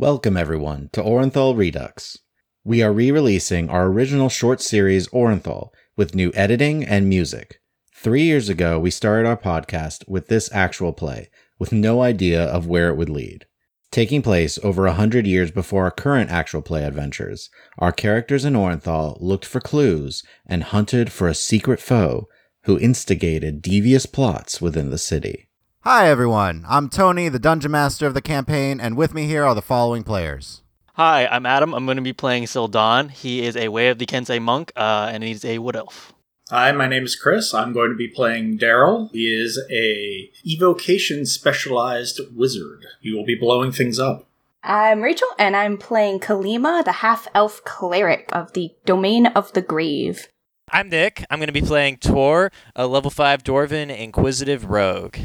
Welcome, 0.00 0.38
everyone, 0.38 0.88
to 0.94 1.02
Orenthal 1.02 1.54
Redux. 1.54 2.16
We 2.64 2.82
are 2.82 2.90
re 2.90 3.10
releasing 3.10 3.68
our 3.68 3.84
original 3.84 4.30
short 4.30 4.62
series, 4.62 5.08
Orenthal, 5.08 5.72
with 5.94 6.14
new 6.14 6.32
editing 6.34 6.82
and 6.86 7.06
music. 7.06 7.60
Three 7.94 8.22
years 8.22 8.48
ago, 8.48 8.78
we 8.78 8.90
started 8.90 9.28
our 9.28 9.36
podcast 9.36 10.08
with 10.08 10.28
this 10.28 10.50
actual 10.54 10.94
play, 10.94 11.28
with 11.58 11.70
no 11.70 12.00
idea 12.00 12.42
of 12.42 12.66
where 12.66 12.88
it 12.88 12.96
would 12.96 13.10
lead. 13.10 13.44
Taking 13.90 14.22
place 14.22 14.58
over 14.62 14.86
a 14.86 14.94
hundred 14.94 15.26
years 15.26 15.50
before 15.50 15.84
our 15.84 15.90
current 15.90 16.30
actual 16.30 16.62
play 16.62 16.82
adventures, 16.82 17.50
our 17.76 17.92
characters 17.92 18.46
in 18.46 18.54
Orenthal 18.54 19.18
looked 19.20 19.44
for 19.44 19.60
clues 19.60 20.22
and 20.46 20.62
hunted 20.62 21.12
for 21.12 21.28
a 21.28 21.34
secret 21.34 21.78
foe 21.78 22.26
who 22.62 22.78
instigated 22.78 23.60
devious 23.60 24.06
plots 24.06 24.62
within 24.62 24.88
the 24.88 24.96
city. 24.96 25.49
Hi, 25.84 26.10
everyone. 26.10 26.66
I'm 26.68 26.90
Tony, 26.90 27.30
the 27.30 27.38
Dungeon 27.38 27.70
Master 27.70 28.06
of 28.06 28.12
the 28.12 28.20
campaign, 28.20 28.80
and 28.80 28.98
with 28.98 29.14
me 29.14 29.24
here 29.24 29.44
are 29.44 29.54
the 29.54 29.62
following 29.62 30.02
players. 30.02 30.60
Hi, 30.92 31.26
I'm 31.26 31.46
Adam. 31.46 31.72
I'm 31.72 31.86
going 31.86 31.96
to 31.96 32.02
be 32.02 32.12
playing 32.12 32.44
Sildan. 32.44 33.10
He 33.10 33.46
is 33.46 33.56
a 33.56 33.70
Way 33.70 33.88
of 33.88 33.98
the 33.98 34.04
Kensei 34.04 34.42
monk, 34.42 34.72
uh, 34.76 35.08
and 35.10 35.24
he's 35.24 35.42
a 35.42 35.56
wood 35.58 35.76
elf. 35.76 36.12
Hi, 36.50 36.70
my 36.72 36.86
name 36.86 37.04
is 37.04 37.16
Chris. 37.16 37.54
I'm 37.54 37.72
going 37.72 37.88
to 37.88 37.96
be 37.96 38.08
playing 38.08 38.58
Daryl. 38.58 39.10
He 39.12 39.34
is 39.34 39.58
a 39.70 40.30
evocation 40.44 41.24
specialized 41.24 42.20
wizard. 42.36 42.84
He 43.00 43.14
will 43.14 43.24
be 43.24 43.34
blowing 43.34 43.72
things 43.72 43.98
up. 43.98 44.28
I'm 44.62 45.00
Rachel, 45.00 45.28
and 45.38 45.56
I'm 45.56 45.78
playing 45.78 46.20
Kalima, 46.20 46.84
the 46.84 46.92
half 46.92 47.26
elf 47.34 47.64
cleric 47.64 48.28
of 48.32 48.52
the 48.52 48.74
Domain 48.84 49.28
of 49.28 49.54
the 49.54 49.62
Grave. 49.62 50.28
I'm 50.70 50.90
Nick. 50.90 51.24
I'm 51.30 51.38
going 51.38 51.46
to 51.46 51.54
be 51.54 51.62
playing 51.62 51.96
Tor, 51.96 52.52
a 52.76 52.86
level 52.86 53.10
5 53.10 53.42
Dwarven 53.42 53.88
Inquisitive 53.88 54.66
Rogue. 54.66 55.16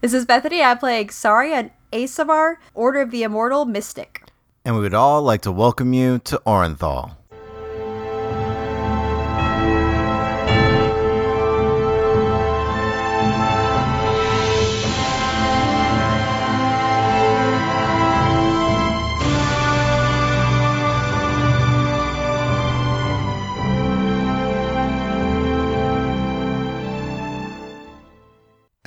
This 0.00 0.14
is 0.14 0.24
Bethany. 0.24 0.62
I'm 0.62 0.78
playing 0.78 1.10
Sari, 1.10 1.52
an 1.52 1.72
Aasimar, 1.92 2.56
Order 2.72 3.02
of 3.02 3.10
the 3.10 3.22
Immortal 3.22 3.66
Mystic. 3.66 4.24
And 4.64 4.74
we 4.74 4.80
would 4.80 4.94
all 4.94 5.20
like 5.20 5.42
to 5.42 5.52
welcome 5.52 5.92
you 5.92 6.18
to 6.20 6.40
Orenthal. 6.46 7.16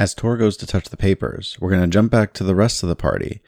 As 0.04 0.14
Tor 0.14 0.36
goes 0.36 0.58
to 0.58 0.68
touch 0.68 0.90
the 0.90 0.98
papers, 0.98 1.56
we're 1.62 1.70
going 1.70 1.82
to 1.82 1.88
jump 1.88 2.12
back 2.12 2.34
to 2.34 2.44
the 2.44 2.56
rest 2.56 2.84
of 2.84 2.90
the 2.90 2.96
party, 2.96 3.42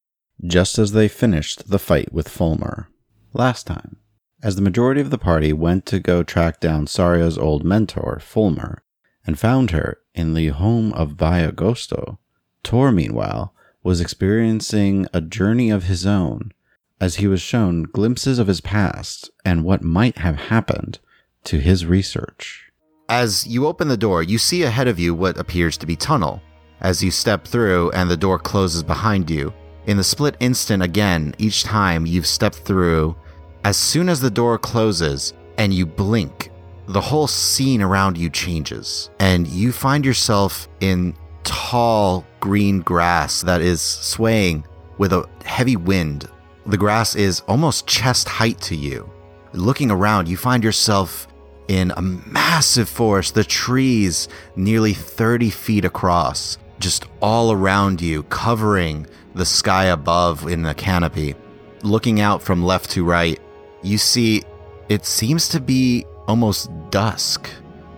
just 0.47 0.79
as 0.79 0.93
they 0.93 1.09
finished 1.09 1.69
the 1.69 1.77
fight 1.77 2.13
with 2.13 2.29
Fulmer. 2.29 2.87
Last 3.33 3.67
time, 3.67 3.97
as 4.41 4.55
the 4.55 4.61
majority 4.61 5.01
of 5.01 5.09
the 5.09 5.17
party 5.17 5.51
went 5.51 5.85
to 5.87 5.99
go 5.99 6.23
track 6.23 6.61
down 6.61 6.87
Saria's 6.87 7.37
old 7.37 7.65
mentor, 7.65 8.19
Fulmer, 8.21 8.83
and 9.27 9.37
found 9.37 9.71
her 9.71 9.97
in 10.13 10.33
the 10.33 10.47
home 10.47 10.93
of 10.93 11.17
Viagosto, 11.17 12.19
Tor, 12.63 12.89
meanwhile, 12.89 13.53
was 13.83 13.99
experiencing 13.99 15.07
a 15.13 15.19
journey 15.19 15.69
of 15.69 15.83
his 15.83 16.05
own 16.05 16.53
as 17.01 17.15
he 17.15 17.27
was 17.27 17.41
shown 17.41 17.83
glimpses 17.83 18.39
of 18.39 18.47
his 18.47 18.61
past 18.61 19.29
and 19.43 19.65
what 19.65 19.81
might 19.81 20.19
have 20.19 20.37
happened 20.37 20.99
to 21.43 21.59
his 21.59 21.85
research. 21.85 22.64
As 23.09 23.45
you 23.45 23.67
open 23.67 23.87
the 23.87 23.97
door, 23.97 24.23
you 24.23 24.39
see 24.39 24.63
ahead 24.63 24.87
of 24.87 24.97
you 24.97 25.13
what 25.13 25.37
appears 25.37 25.77
to 25.77 25.85
be 25.85 25.95
tunnel. 25.95 26.41
As 26.81 27.03
you 27.03 27.11
step 27.11 27.45
through 27.45 27.91
and 27.91 28.09
the 28.09 28.17
door 28.17 28.39
closes 28.39 28.81
behind 28.81 29.29
you, 29.29 29.53
in 29.85 29.97
the 29.97 30.03
split 30.03 30.35
instant 30.39 30.81
again, 30.81 31.35
each 31.37 31.63
time 31.63 32.07
you've 32.07 32.25
stepped 32.25 32.55
through, 32.55 33.15
as 33.63 33.77
soon 33.77 34.09
as 34.09 34.19
the 34.19 34.31
door 34.31 34.57
closes 34.57 35.33
and 35.59 35.71
you 35.71 35.85
blink, 35.85 36.49
the 36.87 37.01
whole 37.01 37.27
scene 37.27 37.83
around 37.83 38.17
you 38.17 38.27
changes, 38.31 39.11
and 39.19 39.47
you 39.47 39.71
find 39.71 40.03
yourself 40.03 40.67
in 40.79 41.15
tall 41.43 42.25
green 42.39 42.81
grass 42.81 43.41
that 43.43 43.61
is 43.61 43.81
swaying 43.81 44.65
with 44.97 45.13
a 45.13 45.29
heavy 45.43 45.75
wind. 45.75 46.27
The 46.65 46.77
grass 46.77 47.15
is 47.15 47.41
almost 47.41 47.85
chest 47.85 48.27
height 48.27 48.59
to 48.61 48.75
you. 48.75 49.07
Looking 49.53 49.91
around, 49.91 50.27
you 50.27 50.37
find 50.37 50.63
yourself 50.63 51.27
in 51.67 51.91
a 51.95 52.01
massive 52.01 52.89
forest, 52.89 53.35
the 53.35 53.43
trees 53.43 54.27
nearly 54.55 54.93
30 54.93 55.49
feet 55.49 55.85
across, 55.85 56.57
just 56.79 57.05
all 57.21 57.51
around 57.51 58.01
you, 58.01 58.23
covering 58.23 59.07
the 59.33 59.45
sky 59.45 59.85
above 59.85 60.47
in 60.47 60.65
a 60.65 60.73
canopy. 60.73 61.35
Looking 61.83 62.19
out 62.19 62.41
from 62.41 62.63
left 62.63 62.89
to 62.91 63.03
right, 63.03 63.39
you 63.81 63.97
see 63.97 64.43
it 64.89 65.05
seems 65.05 65.49
to 65.49 65.59
be 65.59 66.05
almost 66.27 66.69
dusk. 66.89 67.49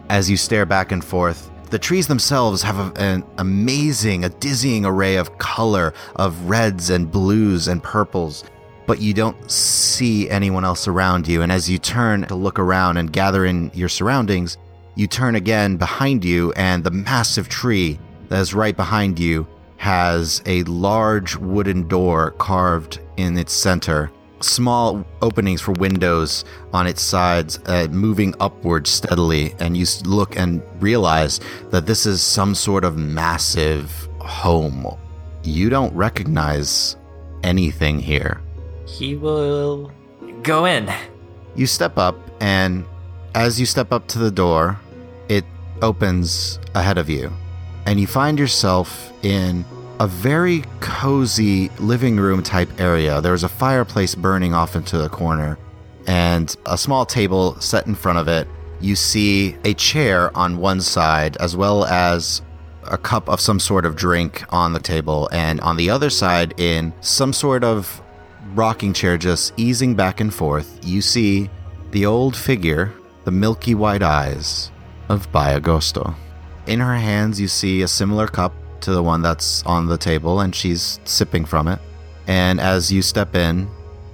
As 0.09 0.29
you 0.29 0.37
stare 0.37 0.65
back 0.65 0.91
and 0.91 1.03
forth, 1.03 1.51
the 1.69 1.79
trees 1.79 2.07
themselves 2.07 2.61
have 2.61 2.79
a, 2.79 3.01
an 3.01 3.25
amazing, 3.37 4.23
a 4.23 4.29
dizzying 4.29 4.85
array 4.85 5.17
of 5.17 5.37
color 5.37 5.93
of 6.15 6.49
reds 6.49 6.89
and 6.89 7.11
blues 7.11 7.67
and 7.67 7.83
purples 7.83 8.45
but 8.87 8.99
you 8.99 9.13
don't 9.13 9.51
see 9.51 10.27
anyone 10.29 10.65
else 10.65 10.87
around 10.87 11.27
you. 11.27 11.43
And 11.43 11.51
as 11.51 11.69
you 11.69 11.77
turn 11.77 12.23
to 12.23 12.35
look 12.35 12.57
around 12.57 12.97
and 12.97 13.13
gather 13.13 13.45
in 13.45 13.69
your 13.75 13.89
surroundings, 13.89 14.57
you 14.95 15.05
turn 15.05 15.35
again 15.35 15.77
behind 15.77 16.25
you, 16.25 16.53
and 16.53 16.83
the 16.83 16.89
massive 16.89 17.47
tree 17.47 17.99
that 18.29 18.39
is 18.39 18.55
right 18.55 18.75
behind 18.75 19.19
you 19.19 19.45
has 19.75 20.41
a 20.47 20.63
large 20.63 21.35
wooden 21.35 21.87
door 21.87 22.31
carved 22.31 22.99
in 23.17 23.37
its 23.37 23.53
center, 23.53 24.09
small 24.39 25.05
openings 25.21 25.61
for 25.61 25.73
windows 25.73 26.45
on 26.73 26.87
its 26.87 27.01
sides, 27.01 27.59
uh, 27.67 27.87
moving 27.91 28.33
upward 28.39 28.87
steadily. 28.87 29.53
And 29.59 29.77
you 29.77 29.85
look 30.05 30.35
and 30.35 30.63
realize 30.79 31.39
that 31.69 31.85
this 31.85 32.07
is 32.07 32.21
some 32.23 32.55
sort 32.55 32.83
of 32.83 32.97
massive 32.97 33.91
home. 34.19 34.97
You 35.43 35.69
don't 35.69 35.93
recognize 35.93 36.95
anything 37.43 37.99
here. 37.99 38.41
He 38.87 39.15
will 39.15 39.91
go 40.41 40.65
in. 40.65 40.89
You 41.55 41.67
step 41.67 41.97
up, 41.97 42.15
and 42.39 42.85
as 43.35 43.59
you 43.59 43.65
step 43.65 43.91
up 43.91 44.07
to 44.07 44.19
the 44.19 44.31
door, 44.31 44.79
it 45.29 45.43
opens 45.81 46.57
ahead 46.73 46.97
of 46.97 47.09
you, 47.09 47.31
and 47.85 47.99
you 47.99 48.07
find 48.07 48.39
yourself 48.39 49.11
in 49.23 49.65
a 49.99 50.07
very 50.07 50.63
cozy 50.79 51.69
living 51.79 52.17
room 52.17 52.41
type 52.41 52.69
area. 52.79 53.19
There's 53.19 53.43
a 53.43 53.49
fireplace 53.49 54.15
burning 54.15 54.53
off 54.53 54.75
into 54.75 54.97
the 54.97 55.09
corner, 55.09 55.59
and 56.07 56.55
a 56.65 56.77
small 56.77 57.05
table 57.05 57.59
set 57.59 57.87
in 57.87 57.93
front 57.95 58.19
of 58.19 58.27
it. 58.27 58.47
You 58.79 58.95
see 58.95 59.57
a 59.65 59.73
chair 59.73 60.35
on 60.37 60.59
one 60.59 60.81
side, 60.81 61.35
as 61.37 61.57
well 61.57 61.83
as 61.85 62.41
a 62.83 62.97
cup 62.97 63.27
of 63.27 63.41
some 63.41 63.59
sort 63.59 63.85
of 63.85 63.95
drink 63.95 64.45
on 64.49 64.71
the 64.71 64.79
table, 64.79 65.27
and 65.33 65.59
on 65.61 65.75
the 65.75 65.89
other 65.89 66.09
side, 66.09 66.57
in 66.57 66.93
some 67.01 67.33
sort 67.33 67.63
of 67.63 68.01
rocking 68.57 68.91
chair 68.91 69.17
just 69.17 69.53
easing 69.55 69.93
back 69.93 70.19
and 70.19 70.33
forth, 70.33 70.79
you 70.83 70.99
see 70.99 71.49
the 71.91 72.05
old 72.05 72.35
figure, 72.35 72.91
the 73.23 73.31
milky 73.31 73.75
white 73.75 74.01
eyes 74.01 74.71
of 75.09 75.31
Bayagosto. 75.31 76.15
In 76.65 76.79
her 76.79 76.95
hands, 76.95 77.39
you 77.39 77.47
see 77.47 77.83
a 77.83 77.87
similar 77.87 78.27
cup 78.27 78.53
to 78.81 78.91
the 78.91 79.03
one 79.03 79.21
that's 79.21 79.63
on 79.65 79.85
the 79.85 79.97
table, 79.97 80.41
and 80.41 80.53
she's 80.53 80.99
sipping 81.05 81.45
from 81.45 81.67
it. 81.67 81.79
And 82.25 82.59
as 82.59 82.91
you 82.91 83.01
step 83.01 83.35
in, 83.35 83.69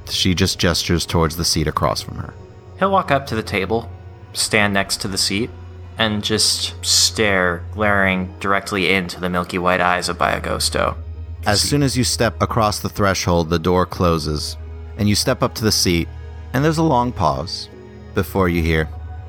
she 0.09 0.35
just 0.35 0.59
gestures 0.59 1.05
towards 1.05 1.37
the 1.37 1.45
seat 1.45 1.67
across 1.67 2.01
from 2.01 2.17
her. 2.17 2.33
He'll 2.77 2.91
walk 2.91 3.11
up 3.11 3.25
to 3.27 3.35
the 3.35 3.43
table, 3.43 3.89
stand 4.33 4.73
next 4.73 4.97
to 5.01 5.07
the 5.07 5.17
seat, 5.17 5.49
and 5.97 6.23
just 6.23 6.75
stare, 6.85 7.63
glaring 7.71 8.35
directly 8.39 8.91
into 8.91 9.19
the 9.19 9.29
milky 9.29 9.57
white 9.57 9.81
eyes 9.81 10.09
of 10.09 10.17
Biagosto. 10.17 10.97
As 11.45 11.61
soon 11.61 11.83
as 11.83 11.97
you 11.97 12.05
step 12.05 12.41
across 12.41 12.79
the 12.79 12.87
threshold, 12.87 13.49
the 13.49 13.59
door 13.59 13.85
closes, 13.85 14.55
and 14.97 15.09
you 15.09 15.15
step 15.15 15.43
up 15.43 15.53
to 15.55 15.63
the 15.63 15.73
seat, 15.73 16.07
and 16.53 16.63
there's 16.63 16.77
a 16.77 16.83
long 16.83 17.11
pause 17.11 17.67
before 18.13 18.47
you 18.47 18.61
hear, 18.61 18.87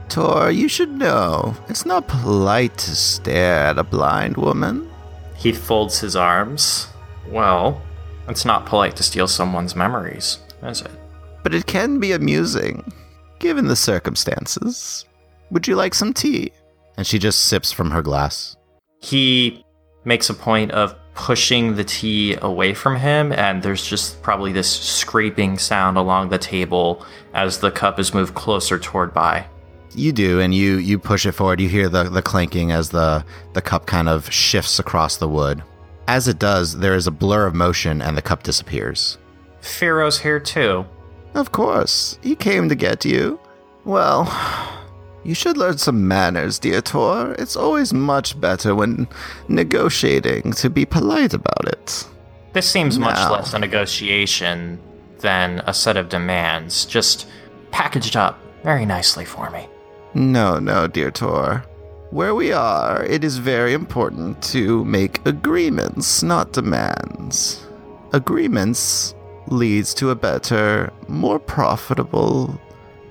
Tor, 0.08 0.50
you 0.52 0.68
should 0.68 0.90
know, 0.90 1.56
it's 1.68 1.84
not 1.84 2.06
polite 2.06 2.78
to 2.78 2.94
stare 2.94 3.66
at 3.66 3.78
a 3.78 3.82
blind 3.82 4.36
woman. 4.36 4.88
He 5.34 5.52
folds 5.52 5.98
his 5.98 6.14
arms. 6.14 6.86
Well, 7.28 7.82
it's 8.28 8.44
not 8.44 8.66
polite 8.66 8.94
to 8.96 9.02
steal 9.02 9.26
someone's 9.26 9.74
memories, 9.74 10.38
is 10.62 10.82
it? 10.82 10.92
But 11.42 11.52
it 11.52 11.66
can 11.66 11.98
be 11.98 12.12
amusing, 12.12 12.92
given 13.40 13.66
the 13.66 13.74
circumstances. 13.74 15.04
Would 15.50 15.66
you 15.66 15.74
like 15.74 15.94
some 15.94 16.12
tea? 16.12 16.52
And 16.96 17.04
she 17.04 17.18
just 17.18 17.46
sips 17.46 17.72
from 17.72 17.90
her 17.90 18.02
glass. 18.02 18.56
He 19.00 19.64
makes 20.04 20.30
a 20.30 20.34
point 20.34 20.70
of 20.70 20.94
pushing 21.14 21.76
the 21.76 21.84
tea 21.84 22.36
away 22.42 22.74
from 22.74 22.96
him, 22.96 23.32
and 23.32 23.62
there's 23.62 23.86
just 23.86 24.20
probably 24.22 24.52
this 24.52 24.70
scraping 24.70 25.58
sound 25.58 25.96
along 25.96 26.28
the 26.28 26.38
table 26.38 27.04
as 27.32 27.58
the 27.58 27.70
cup 27.70 27.98
is 27.98 28.12
moved 28.12 28.34
closer 28.34 28.78
toward 28.78 29.14
by. 29.14 29.46
You 29.94 30.12
do, 30.12 30.40
and 30.40 30.52
you 30.52 30.76
you 30.76 30.98
push 30.98 31.24
it 31.24 31.32
forward. 31.32 31.60
You 31.60 31.68
hear 31.68 31.88
the, 31.88 32.04
the 32.04 32.22
clanking 32.22 32.72
as 32.72 32.90
the, 32.90 33.24
the 33.52 33.62
cup 33.62 33.86
kind 33.86 34.08
of 34.08 34.30
shifts 34.32 34.78
across 34.80 35.16
the 35.16 35.28
wood. 35.28 35.62
As 36.08 36.26
it 36.26 36.38
does, 36.38 36.78
there 36.78 36.94
is 36.94 37.06
a 37.06 37.12
blur 37.12 37.46
of 37.46 37.54
motion 37.54 38.02
and 38.02 38.16
the 38.16 38.22
cup 38.22 38.42
disappears. 38.42 39.18
Firo's 39.60 40.18
here 40.18 40.40
too. 40.40 40.84
Of 41.34 41.52
course, 41.52 42.18
he 42.22 42.34
came 42.34 42.68
to 42.68 42.74
get 42.74 43.04
you. 43.04 43.40
Well, 43.84 44.24
you 45.24 45.34
should 45.34 45.56
learn 45.56 45.78
some 45.78 46.06
manners, 46.06 46.58
dear 46.58 46.80
Tor. 46.80 47.34
It's 47.38 47.56
always 47.56 47.92
much 47.92 48.38
better 48.40 48.74
when 48.74 49.08
negotiating 49.48 50.52
to 50.52 50.70
be 50.70 50.84
polite 50.84 51.34
about 51.34 51.66
it. 51.66 52.06
This 52.52 52.68
seems 52.68 52.98
much 52.98 53.18
less 53.30 53.54
a 53.54 53.58
negotiation 53.58 54.78
than 55.18 55.60
a 55.66 55.74
set 55.74 55.96
of 55.96 56.08
demands, 56.08 56.84
just 56.84 57.26
packaged 57.70 58.16
up 58.16 58.38
very 58.62 58.86
nicely 58.86 59.24
for 59.24 59.50
me. 59.50 59.66
No, 60.14 60.58
no, 60.58 60.86
dear 60.86 61.10
Tor. 61.10 61.64
Where 62.10 62.34
we 62.34 62.52
are, 62.52 63.02
it 63.04 63.24
is 63.24 63.38
very 63.38 63.72
important 63.72 64.40
to 64.44 64.84
make 64.84 65.26
agreements, 65.26 66.22
not 66.22 66.52
demands. 66.52 67.66
Agreements 68.12 69.14
leads 69.48 69.94
to 69.94 70.10
a 70.10 70.14
better, 70.14 70.92
more 71.08 71.40
profitable 71.40 72.60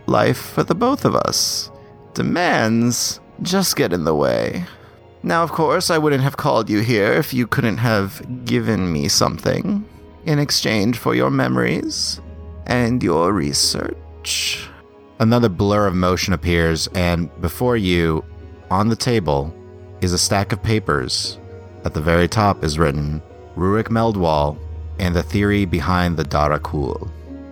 life 0.06 0.38
for 0.38 0.63
the 0.63 0.75
both 0.75 1.04
of 1.04 1.16
us. 1.16 1.69
Demands 2.13 3.19
just 3.42 3.75
get 3.75 3.94
in 3.94 4.04
the 4.04 4.15
way. 4.15 4.65
Now, 5.24 5.44
of 5.44 5.51
course, 5.51 5.89
I 5.89 5.98
wouldn't 5.98 6.24
have 6.24 6.38
called 6.38 6.69
you 6.69 6.81
here 6.81 7.13
if 7.13 7.33
you 7.33 7.48
couldn't 7.48 7.77
have 7.77 8.45
given 8.45 8.92
me 8.92 9.07
something 9.07 9.86
in 10.25 10.39
exchange 10.39 10.98
for 10.98 11.15
your 11.15 11.30
memories 11.30 12.19
and 12.65 13.01
your 13.01 13.33
research. 13.33 14.69
Another 15.19 15.50
blur 15.50 15.88
of 15.88 15.95
motion 15.95 16.33
appears, 16.33 16.88
and 16.88 17.30
before 17.42 17.77
you, 17.77 18.24
on 18.69 18.89
the 18.89 18.95
table, 18.95 19.54
is 20.01 20.13
a 20.13 20.18
stack 20.18 20.51
of 20.51 20.62
papers. 20.62 21.39
At 21.86 21.94
the 21.94 22.01
very 22.01 22.27
top 22.27 22.63
is 22.63 22.77
written 22.80 23.21
Rurik 23.56 23.89
Meldwall 23.89 24.57
and 25.00 25.16
the 25.16 25.24
theory 25.24 25.66
behind 25.66 26.18
the 26.18 26.25
Darakul. 26.25 27.09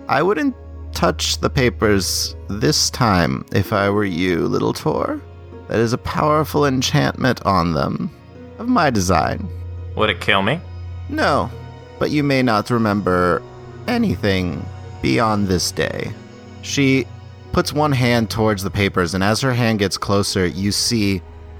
I 0.08 0.22
wouldn't 0.22 0.54
touch 0.92 1.38
the 1.38 1.50
papers 1.50 2.36
this 2.48 2.90
time 2.90 3.44
if 3.52 3.72
I 3.72 3.90
were 3.90 4.04
you, 4.04 4.46
little 4.46 4.72
Tor. 4.72 5.20
That 5.68 5.78
is 5.78 5.92
a 5.92 5.98
powerful 5.98 6.66
enchantment 6.66 7.44
on 7.46 7.72
them 7.72 8.10
of 8.58 8.68
my 8.68 8.90
design. 8.90 9.48
Would 9.96 10.10
it 10.10 10.20
kill 10.20 10.42
me? 10.42 10.60
No, 11.08 11.50
but 11.98 12.10
you 12.10 12.22
may 12.22 12.42
not 12.42 12.70
remember 12.70 13.42
anything 13.88 14.64
beyond 15.00 15.48
this 15.48 15.72
day. 15.72 16.12
She 16.62 17.06
puts 17.52 17.72
one 17.72 17.92
hand 17.92 18.30
towards 18.30 18.62
the 18.62 18.70
papers, 18.70 19.14
and 19.14 19.22
as 19.22 19.40
her 19.40 19.52
hand 19.52 19.78
gets 19.78 19.98
closer, 19.98 20.46
you 20.46 20.72
see 20.72 21.18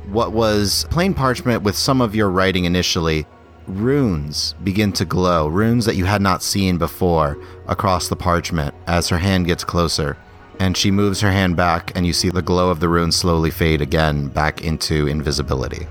what 0.08 0.32
was 0.32 0.86
plain 0.90 1.14
parchment 1.14 1.62
with 1.62 1.76
some 1.76 2.00
of 2.00 2.14
your 2.14 2.30
writing 2.30 2.64
initially. 2.64 3.26
Runes 3.66 4.54
begin 4.64 4.92
to 4.94 5.04
glow, 5.04 5.48
runes 5.48 5.84
that 5.84 5.96
you 5.96 6.04
had 6.04 6.22
not 6.22 6.42
seen 6.42 6.78
before 6.78 7.38
across 7.66 8.08
the 8.08 8.16
parchment 8.16 8.74
as 8.86 9.08
her 9.08 9.18
hand 9.18 9.46
gets 9.46 9.64
closer. 9.64 10.16
And 10.58 10.76
she 10.76 10.90
moves 10.90 11.20
her 11.20 11.32
hand 11.32 11.56
back, 11.56 11.92
and 11.96 12.06
you 12.06 12.12
see 12.12 12.28
the 12.28 12.42
glow 12.42 12.70
of 12.70 12.80
the 12.80 12.88
runes 12.88 13.16
slowly 13.16 13.50
fade 13.50 13.80
again 13.80 14.28
back 14.28 14.62
into 14.62 15.06
invisibility. 15.06 15.86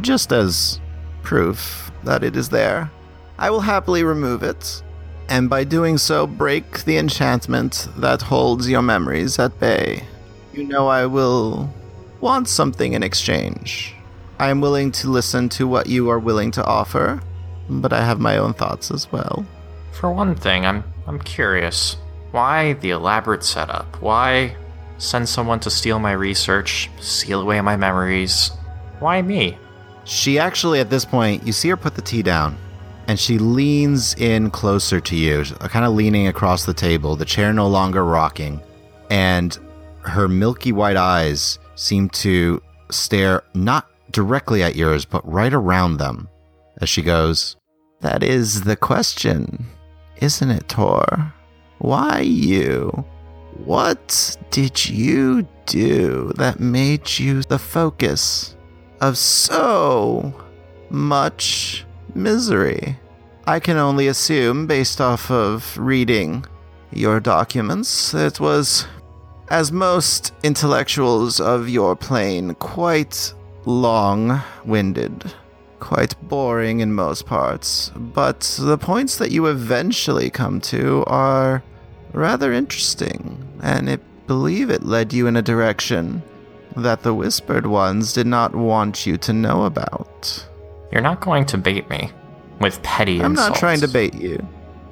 Just 0.00 0.32
as 0.32 0.80
proof 1.22 1.90
that 2.04 2.22
it 2.22 2.36
is 2.36 2.48
there. 2.48 2.90
I 3.38 3.50
will 3.50 3.60
happily 3.60 4.04
remove 4.04 4.42
it, 4.42 4.82
and 5.28 5.48
by 5.48 5.64
doing 5.64 5.98
so, 5.98 6.26
break 6.26 6.84
the 6.84 6.98
enchantment 6.98 7.88
that 7.96 8.22
holds 8.22 8.68
your 8.68 8.82
memories 8.82 9.38
at 9.38 9.58
bay. 9.58 10.04
You 10.52 10.64
know 10.64 10.88
I 10.88 11.06
will 11.06 11.72
want 12.20 12.48
something 12.48 12.92
in 12.92 13.02
exchange. 13.02 13.94
I 14.42 14.50
am 14.50 14.60
willing 14.60 14.90
to 14.90 15.08
listen 15.08 15.48
to 15.50 15.68
what 15.68 15.86
you 15.86 16.10
are 16.10 16.18
willing 16.18 16.50
to 16.50 16.64
offer, 16.64 17.22
but 17.70 17.92
I 17.92 18.04
have 18.04 18.18
my 18.18 18.38
own 18.38 18.54
thoughts 18.54 18.90
as 18.90 19.06
well. 19.12 19.46
For 19.92 20.10
one 20.10 20.34
thing, 20.34 20.66
I'm 20.66 20.82
I'm 21.06 21.20
curious. 21.20 21.96
Why 22.32 22.72
the 22.72 22.90
elaborate 22.90 23.44
setup? 23.44 24.02
Why 24.02 24.56
send 24.98 25.28
someone 25.28 25.60
to 25.60 25.70
steal 25.70 26.00
my 26.00 26.10
research, 26.10 26.90
steal 26.98 27.40
away 27.40 27.60
my 27.60 27.76
memories? 27.76 28.50
Why 28.98 29.22
me? 29.22 29.58
She 30.06 30.40
actually, 30.40 30.80
at 30.80 30.90
this 30.90 31.04
point, 31.04 31.46
you 31.46 31.52
see 31.52 31.68
her 31.68 31.76
put 31.76 31.94
the 31.94 32.02
tea 32.02 32.22
down, 32.24 32.56
and 33.06 33.20
she 33.20 33.38
leans 33.38 34.12
in 34.16 34.50
closer 34.50 34.98
to 34.98 35.14
you, 35.14 35.44
kind 35.44 35.84
of 35.84 35.92
leaning 35.92 36.26
across 36.26 36.64
the 36.64 36.74
table, 36.74 37.14
the 37.14 37.24
chair 37.24 37.52
no 37.52 37.68
longer 37.68 38.04
rocking, 38.04 38.60
and 39.08 39.56
her 40.00 40.26
milky 40.26 40.72
white 40.72 40.96
eyes 40.96 41.60
seem 41.76 42.08
to 42.08 42.60
stare 42.90 43.44
not 43.54 43.86
directly 44.12 44.62
at 44.62 44.76
yours, 44.76 45.04
but 45.04 45.26
right 45.30 45.52
around 45.52 45.96
them 45.96 46.28
as 46.80 46.88
she 46.88 47.02
goes, 47.02 47.56
That 48.00 48.22
is 48.22 48.62
the 48.62 48.76
question, 48.76 49.66
isn't 50.16 50.50
it, 50.50 50.68
Tor? 50.68 51.32
Why 51.78 52.20
you? 52.20 53.04
What 53.64 54.36
did 54.50 54.88
you 54.88 55.46
do 55.66 56.32
that 56.36 56.60
made 56.60 57.18
you 57.18 57.42
the 57.42 57.58
focus 57.58 58.56
of 59.00 59.18
so 59.18 60.34
much 60.90 61.84
misery? 62.14 62.98
I 63.46 63.60
can 63.60 63.76
only 63.76 64.06
assume, 64.06 64.66
based 64.66 65.00
off 65.00 65.30
of 65.30 65.76
reading 65.76 66.44
your 66.92 67.20
documents, 67.20 68.14
it 68.14 68.38
was, 68.38 68.86
as 69.48 69.72
most 69.72 70.32
intellectuals 70.42 71.40
of 71.40 71.68
your 71.68 71.96
plane, 71.96 72.54
quite 72.54 73.34
long 73.64 74.40
winded, 74.64 75.32
quite 75.80 76.14
boring 76.28 76.80
in 76.80 76.92
most 76.92 77.26
parts. 77.26 77.90
But 77.96 78.40
the 78.60 78.78
points 78.78 79.16
that 79.16 79.30
you 79.30 79.46
eventually 79.46 80.30
come 80.30 80.60
to 80.62 81.04
are 81.06 81.62
rather 82.12 82.52
interesting, 82.52 83.48
and 83.62 83.88
I 83.88 83.96
believe 84.26 84.70
it 84.70 84.84
led 84.84 85.12
you 85.12 85.26
in 85.26 85.36
a 85.36 85.42
direction 85.42 86.22
that 86.76 87.02
the 87.02 87.14
Whispered 87.14 87.66
Ones 87.66 88.12
did 88.12 88.26
not 88.26 88.54
want 88.54 89.06
you 89.06 89.16
to 89.18 89.32
know 89.32 89.64
about. 89.64 90.48
You're 90.90 91.02
not 91.02 91.20
going 91.20 91.46
to 91.46 91.58
bait 91.58 91.88
me 91.90 92.10
with 92.60 92.82
petty 92.82 93.16
insults. 93.16 93.40
I'm 93.40 93.50
not 93.50 93.58
trying 93.58 93.80
to 93.80 93.88
bait 93.88 94.14
you. 94.14 94.46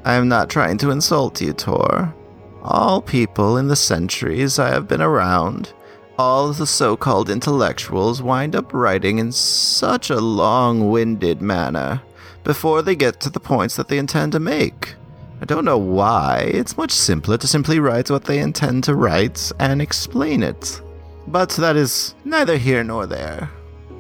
I 0.05 0.15
am 0.15 0.29
not 0.29 0.49
trying 0.49 0.79
to 0.79 0.91
insult 0.91 1.41
you, 1.41 1.53
Tor. 1.53 2.15
All 2.63 3.01
people 3.01 3.57
in 3.57 3.69
the 3.69 3.77
centuries 3.77 4.59
I 4.59 4.69
have 4.71 4.89
been 4.89 5.03
around, 5.03 5.73
all 6.21 6.53
the 6.53 6.67
so 6.67 6.99
called 6.99 7.31
intellectuals 7.31 8.21
wind 8.21 8.55
up 8.55 8.75
writing 8.75 9.17
in 9.17 9.33
such 9.33 10.11
a 10.11 10.21
long 10.21 10.91
winded 10.91 11.41
manner 11.41 12.03
before 12.45 12.83
they 12.83 12.95
get 12.95 13.19
to 13.21 13.31
the 13.31 13.41
points 13.41 13.75
that 13.77 13.89
they 13.89 13.97
intend 13.97 14.31
to 14.31 14.39
make. 14.39 14.97
I 15.41 15.47
don't 15.47 15.65
know 15.65 15.79
why. 15.79 16.51
It's 16.53 16.77
much 16.77 16.91
simpler 16.93 17.39
to 17.39 17.47
simply 17.47 17.81
write 17.81 18.11
what 18.11 18.25
they 18.25 18.39
intend 18.39 18.85
to 18.85 18.95
write 18.95 19.51
and 19.59 19.81
explain 19.81 20.43
it. 20.43 20.83
But 21.27 21.49
that 21.53 21.77
is 21.77 22.15
neither 22.27 22.59
here 22.59 22.85
nor 22.85 23.07
there. 23.07 23.51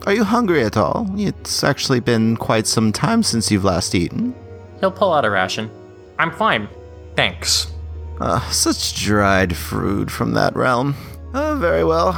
Are 0.04 0.12
you 0.12 0.24
hungry 0.24 0.62
at 0.62 0.76
all? 0.76 1.06
It's 1.16 1.64
actually 1.64 2.00
been 2.00 2.36
quite 2.36 2.66
some 2.66 2.92
time 2.92 3.22
since 3.22 3.50
you've 3.50 3.64
last 3.64 3.94
eaten. 3.94 4.34
He'll 4.80 4.92
pull 4.92 5.14
out 5.14 5.24
a 5.24 5.30
ration. 5.30 5.70
I'm 6.18 6.32
fine. 6.32 6.68
Thanks. 7.16 7.72
Ah, 8.20 8.46
such 8.52 9.02
dried 9.02 9.56
fruit 9.56 10.10
from 10.10 10.34
that 10.34 10.54
realm. 10.54 10.94
Uh, 11.32 11.54
very 11.56 11.84
well. 11.84 12.12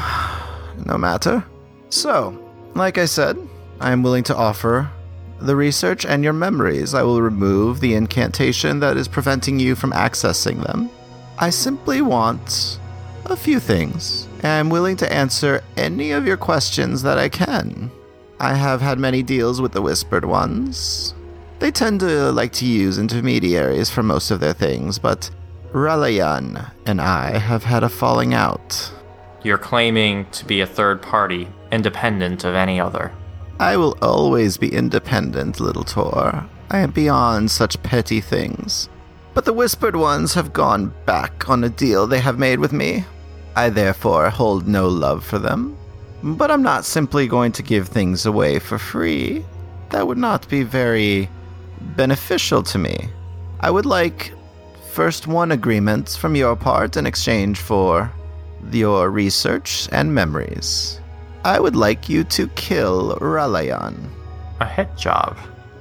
No 0.86 0.96
matter. 0.96 1.44
So, 1.90 2.38
like 2.74 2.98
I 2.98 3.04
said, 3.04 3.36
I 3.80 3.92
am 3.92 4.02
willing 4.02 4.24
to 4.24 4.36
offer 4.36 4.90
the 5.40 5.56
research 5.56 6.06
and 6.06 6.22
your 6.24 6.32
memories. 6.32 6.94
I 6.94 7.02
will 7.02 7.20
remove 7.20 7.80
the 7.80 7.94
incantation 7.94 8.80
that 8.80 8.96
is 8.96 9.08
preventing 9.08 9.58
you 9.58 9.74
from 9.74 9.92
accessing 9.92 10.64
them. 10.64 10.88
I 11.38 11.50
simply 11.50 12.00
want 12.00 12.78
a 13.26 13.36
few 13.36 13.60
things. 13.60 14.28
and 14.36 14.46
I'm 14.46 14.70
willing 14.70 14.96
to 14.98 15.12
answer 15.12 15.62
any 15.76 16.12
of 16.12 16.26
your 16.26 16.36
questions 16.36 17.02
that 17.02 17.18
I 17.18 17.28
can. 17.28 17.90
I 18.40 18.54
have 18.54 18.80
had 18.80 18.98
many 18.98 19.22
deals 19.22 19.60
with 19.60 19.72
the 19.72 19.82
Whispered 19.82 20.24
Ones. 20.24 21.14
They 21.58 21.70
tend 21.70 22.00
to 22.00 22.32
like 22.32 22.52
to 22.54 22.66
use 22.66 22.98
intermediaries 22.98 23.88
for 23.90 24.02
most 24.02 24.30
of 24.32 24.40
their 24.40 24.52
things, 24.52 24.98
but 24.98 25.30
Relayan 25.72 26.70
and 26.86 27.00
I 27.00 27.38
have 27.38 27.62
had 27.64 27.84
a 27.84 27.88
falling 27.88 28.34
out. 28.34 28.92
You're 29.44 29.58
claiming 29.58 30.26
to 30.32 30.44
be 30.44 30.60
a 30.60 30.66
third 30.66 31.02
party, 31.02 31.48
independent 31.72 32.44
of 32.44 32.54
any 32.54 32.80
other. 32.80 33.12
I 33.58 33.76
will 33.76 33.96
always 34.00 34.56
be 34.56 34.72
independent, 34.72 35.60
little 35.60 35.84
Tor. 35.84 36.46
I 36.70 36.78
am 36.78 36.90
beyond 36.90 37.50
such 37.50 37.82
petty 37.82 38.20
things. 38.20 38.88
But 39.34 39.44
the 39.44 39.52
Whispered 39.52 39.96
Ones 39.96 40.34
have 40.34 40.52
gone 40.52 40.94
back 41.06 41.48
on 41.48 41.64
a 41.64 41.68
deal 41.68 42.06
they 42.06 42.20
have 42.20 42.38
made 42.38 42.60
with 42.60 42.72
me. 42.72 43.04
I 43.56 43.68
therefore 43.68 44.30
hold 44.30 44.68
no 44.68 44.88
love 44.88 45.24
for 45.24 45.38
them. 45.38 45.76
But 46.22 46.50
I'm 46.50 46.62
not 46.62 46.84
simply 46.84 47.26
going 47.26 47.52
to 47.52 47.62
give 47.62 47.88
things 47.88 48.26
away 48.26 48.58
for 48.58 48.78
free. 48.78 49.44
That 49.90 50.06
would 50.06 50.18
not 50.18 50.48
be 50.48 50.62
very 50.62 51.28
beneficial 51.96 52.62
to 52.62 52.78
me. 52.78 53.08
I 53.60 53.70
would 53.70 53.86
like 53.86 54.32
first 54.92 55.26
one 55.26 55.52
agreement 55.52 56.10
from 56.10 56.36
your 56.36 56.54
part 56.54 56.96
in 56.96 57.06
exchange 57.06 57.58
for 57.58 58.10
your 58.70 59.10
research 59.10 59.88
and 59.92 60.14
memories. 60.14 61.00
I 61.44 61.58
would 61.58 61.76
like 61.76 62.08
you 62.08 62.24
to 62.24 62.46
kill 62.48 63.16
Ralayan. 63.20 64.10
A 64.60 64.66
hit 64.66 64.96
job. 64.96 65.36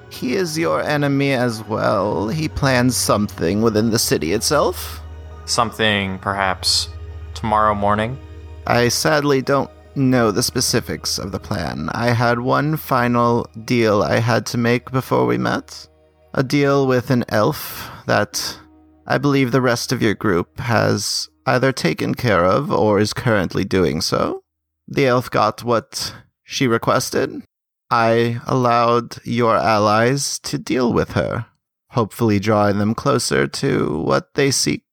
He 0.09 0.35
is 0.35 0.57
your 0.57 0.81
enemy 0.81 1.33
as 1.33 1.63
well. 1.63 2.27
He 2.27 2.49
plans 2.49 2.97
something 2.97 3.61
within 3.61 3.91
the 3.91 3.99
city 3.99 4.33
itself. 4.33 5.01
Something 5.45 6.19
perhaps 6.19 6.89
tomorrow 7.33 7.73
morning. 7.75 8.17
I 8.67 8.89
sadly 8.89 9.41
don't 9.41 9.69
know 9.95 10.31
the 10.31 10.43
specifics 10.43 11.17
of 11.17 11.31
the 11.31 11.39
plan. 11.39 11.89
I 11.93 12.07
had 12.07 12.39
one 12.39 12.77
final 12.77 13.47
deal 13.65 14.03
I 14.03 14.19
had 14.19 14.45
to 14.47 14.57
make 14.57 14.91
before 14.91 15.25
we 15.25 15.37
met. 15.37 15.87
A 16.33 16.43
deal 16.43 16.87
with 16.87 17.09
an 17.09 17.25
elf 17.29 17.91
that 18.05 18.57
I 19.07 19.17
believe 19.17 19.51
the 19.51 19.61
rest 19.61 19.91
of 19.91 20.01
your 20.01 20.13
group 20.13 20.59
has 20.59 21.29
either 21.45 21.71
taken 21.71 22.15
care 22.15 22.45
of 22.45 22.71
or 22.71 22.99
is 22.99 23.13
currently 23.13 23.63
doing 23.63 24.01
so. 24.01 24.43
The 24.87 25.07
elf 25.07 25.29
got 25.29 25.63
what 25.63 26.13
she 26.43 26.67
requested. 26.67 27.43
I 27.89 28.39
allowed 28.47 29.17
your 29.25 29.55
allies 29.55 30.39
to 30.39 30.57
deal 30.57 30.93
with 30.93 31.11
her, 31.11 31.45
hopefully 31.91 32.39
drawing 32.39 32.77
them 32.77 32.95
closer 32.95 33.47
to 33.47 34.01
what 34.01 34.33
they 34.35 34.51
seek. 34.51 34.83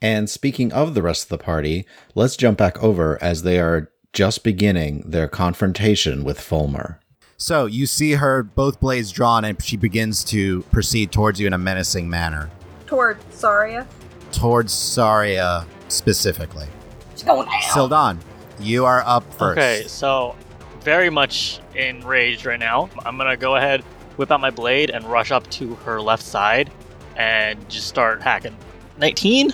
And 0.00 0.28
speaking 0.28 0.72
of 0.72 0.94
the 0.94 1.02
rest 1.02 1.24
of 1.24 1.28
the 1.28 1.44
party, 1.44 1.86
let's 2.14 2.36
jump 2.36 2.58
back 2.58 2.82
over 2.82 3.22
as 3.22 3.42
they 3.42 3.60
are 3.60 3.90
just 4.12 4.44
beginning 4.44 5.04
their 5.06 5.28
confrontation 5.28 6.24
with 6.24 6.40
Fulmer. 6.40 7.00
So 7.36 7.66
you 7.66 7.86
see 7.86 8.12
her 8.12 8.42
both 8.42 8.80
blades 8.80 9.10
drawn, 9.10 9.44
and 9.44 9.62
she 9.62 9.76
begins 9.76 10.22
to 10.24 10.62
proceed 10.64 11.12
towards 11.12 11.40
you 11.40 11.46
in 11.46 11.52
a 11.52 11.58
menacing 11.58 12.08
manner. 12.08 12.50
Toward 12.86 13.18
Saria. 13.32 13.86
Towards 14.32 14.72
Saria 14.72 15.66
specifically. 15.92 16.66
It's 17.12 17.22
going 17.22 17.48
down. 17.48 17.60
Sildon, 17.62 18.18
you 18.58 18.84
are 18.84 19.02
up 19.06 19.24
first. 19.34 19.58
Okay, 19.58 19.84
so 19.86 20.34
very 20.80 21.10
much 21.10 21.60
enraged 21.74 22.46
right 22.46 22.58
now. 22.58 22.88
I'm 23.04 23.16
gonna 23.16 23.36
go 23.36 23.56
ahead, 23.56 23.82
whip 24.16 24.30
out 24.30 24.40
my 24.40 24.50
blade, 24.50 24.90
and 24.90 25.04
rush 25.04 25.30
up 25.30 25.48
to 25.50 25.74
her 25.76 26.00
left 26.00 26.22
side, 26.22 26.70
and 27.16 27.68
just 27.68 27.86
start 27.88 28.22
hacking. 28.22 28.56
19. 28.98 29.52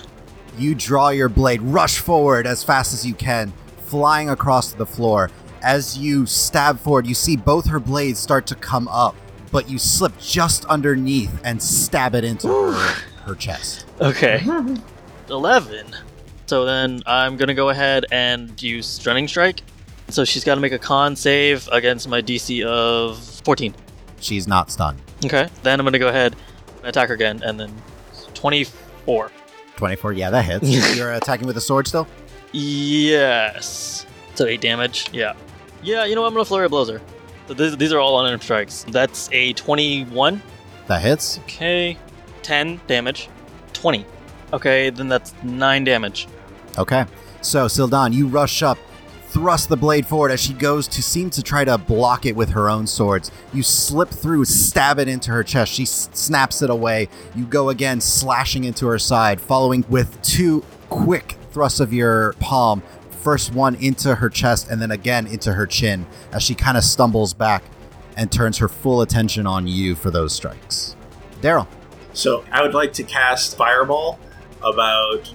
You 0.57 0.75
draw 0.75 1.09
your 1.09 1.29
blade, 1.29 1.61
rush 1.61 1.99
forward 1.99 2.47
as 2.47 2.63
fast 2.63 2.93
as 2.93 3.05
you 3.05 3.13
can, 3.13 3.53
flying 3.85 4.29
across 4.29 4.73
the 4.73 4.85
floor. 4.85 5.29
As 5.61 5.97
you 5.97 6.25
stab 6.25 6.79
forward, 6.79 7.05
you 7.05 7.13
see 7.13 7.35
both 7.37 7.67
her 7.67 7.79
blades 7.79 8.19
start 8.19 8.47
to 8.47 8.55
come 8.55 8.87
up, 8.87 9.15
but 9.51 9.69
you 9.69 9.77
slip 9.77 10.17
just 10.19 10.65
underneath 10.65 11.39
and 11.43 11.61
stab 11.61 12.15
it 12.15 12.23
into 12.23 12.47
her, 12.47 12.71
her 13.23 13.35
chest. 13.35 13.85
Okay. 14.01 14.41
11. 15.29 15.95
So 16.49 16.65
then 16.65 17.03
I'm 17.05 17.37
gonna 17.37 17.53
go 17.53 17.69
ahead 17.69 18.07
and 18.11 18.59
use 18.59 18.87
Stunning 18.87 19.27
Strike. 19.27 19.61
So 20.07 20.25
she's 20.25 20.43
got 20.43 20.55
to 20.55 20.61
make 20.61 20.71
a 20.71 20.79
con 20.79 21.15
save 21.15 21.69
against 21.71 22.09
my 22.09 22.23
DC 22.23 22.65
of 22.65 23.19
14. 23.45 23.75
She's 24.19 24.47
not 24.47 24.71
stunned. 24.71 24.99
Okay. 25.23 25.47
Then 25.61 25.79
I'm 25.79 25.85
gonna 25.85 25.99
go 25.99 26.07
ahead 26.07 26.35
and 26.77 26.87
attack 26.87 27.09
her 27.09 27.13
again, 27.13 27.43
and 27.43 27.59
then 27.59 27.71
24. 28.33 29.29
24, 29.75 30.13
yeah, 30.13 30.31
that 30.31 30.43
hits. 30.43 30.67
You're 30.97 31.13
attacking 31.13 31.45
with 31.45 31.55
a 31.55 31.61
sword 31.61 31.87
still? 31.87 32.07
Yes. 32.51 34.07
So 34.33 34.47
8 34.47 34.59
damage. 34.59 35.05
Yeah. 35.13 35.35
Yeah, 35.83 36.05
you 36.05 36.15
know 36.15 36.21
what? 36.21 36.29
I'm 36.29 36.33
gonna 36.33 36.45
flurry 36.45 36.65
of 36.65 36.71
blows 36.71 36.89
her. 36.89 36.99
So 37.47 37.53
these, 37.53 37.77
these 37.77 37.93
are 37.93 37.99
all 37.99 38.19
unarmed 38.21 38.41
strikes. 38.41 38.87
That's 38.89 39.29
a 39.31 39.53
21. 39.53 40.41
That 40.87 41.03
hits. 41.03 41.37
Okay. 41.43 41.95
10 42.41 42.81
damage. 42.87 43.29
20. 43.73 44.03
Okay, 44.51 44.89
then 44.89 45.09
that's 45.09 45.35
9 45.43 45.83
damage. 45.83 46.27
Okay. 46.79 47.05
So, 47.41 47.65
Sildan, 47.67 48.13
you 48.13 48.27
rush 48.27 48.63
up, 48.63 48.77
thrust 49.27 49.69
the 49.69 49.77
blade 49.77 50.05
forward 50.07 50.31
as 50.31 50.39
she 50.41 50.53
goes 50.53 50.87
to 50.87 51.03
seem 51.03 51.29
to 51.31 51.43
try 51.43 51.63
to 51.63 51.77
block 51.77 52.25
it 52.25 52.35
with 52.35 52.49
her 52.49 52.69
own 52.69 52.87
swords. 52.87 53.31
You 53.53 53.61
slip 53.63 54.09
through, 54.09 54.45
stab 54.45 54.97
it 54.97 55.07
into 55.07 55.31
her 55.31 55.43
chest. 55.43 55.71
She 55.71 55.83
s- 55.83 56.09
snaps 56.13 56.61
it 56.61 56.69
away. 56.69 57.07
You 57.35 57.45
go 57.45 57.69
again, 57.69 58.01
slashing 58.01 58.63
into 58.63 58.87
her 58.87 58.97
side, 58.99 59.39
following 59.39 59.85
with 59.87 60.21
two 60.21 60.63
quick 60.89 61.37
thrusts 61.51 61.79
of 61.79 61.93
your 61.93 62.33
palm. 62.39 62.81
First 63.21 63.53
one 63.53 63.75
into 63.75 64.15
her 64.15 64.29
chest, 64.29 64.69
and 64.69 64.81
then 64.81 64.91
again 64.91 65.27
into 65.27 65.53
her 65.53 65.67
chin 65.67 66.07
as 66.31 66.41
she 66.41 66.55
kind 66.55 66.77
of 66.77 66.83
stumbles 66.83 67.33
back 67.33 67.63
and 68.15 68.31
turns 68.31 68.57
her 68.57 68.67
full 68.69 69.01
attention 69.01 69.45
on 69.45 69.67
you 69.67 69.93
for 69.95 70.09
those 70.09 70.33
strikes. 70.33 70.95
Daryl. 71.41 71.67
So 72.13 72.43
I 72.51 72.61
would 72.61 72.73
like 72.73 72.93
to 72.93 73.03
cast 73.03 73.55
Fireball 73.57 74.19
about 74.61 75.33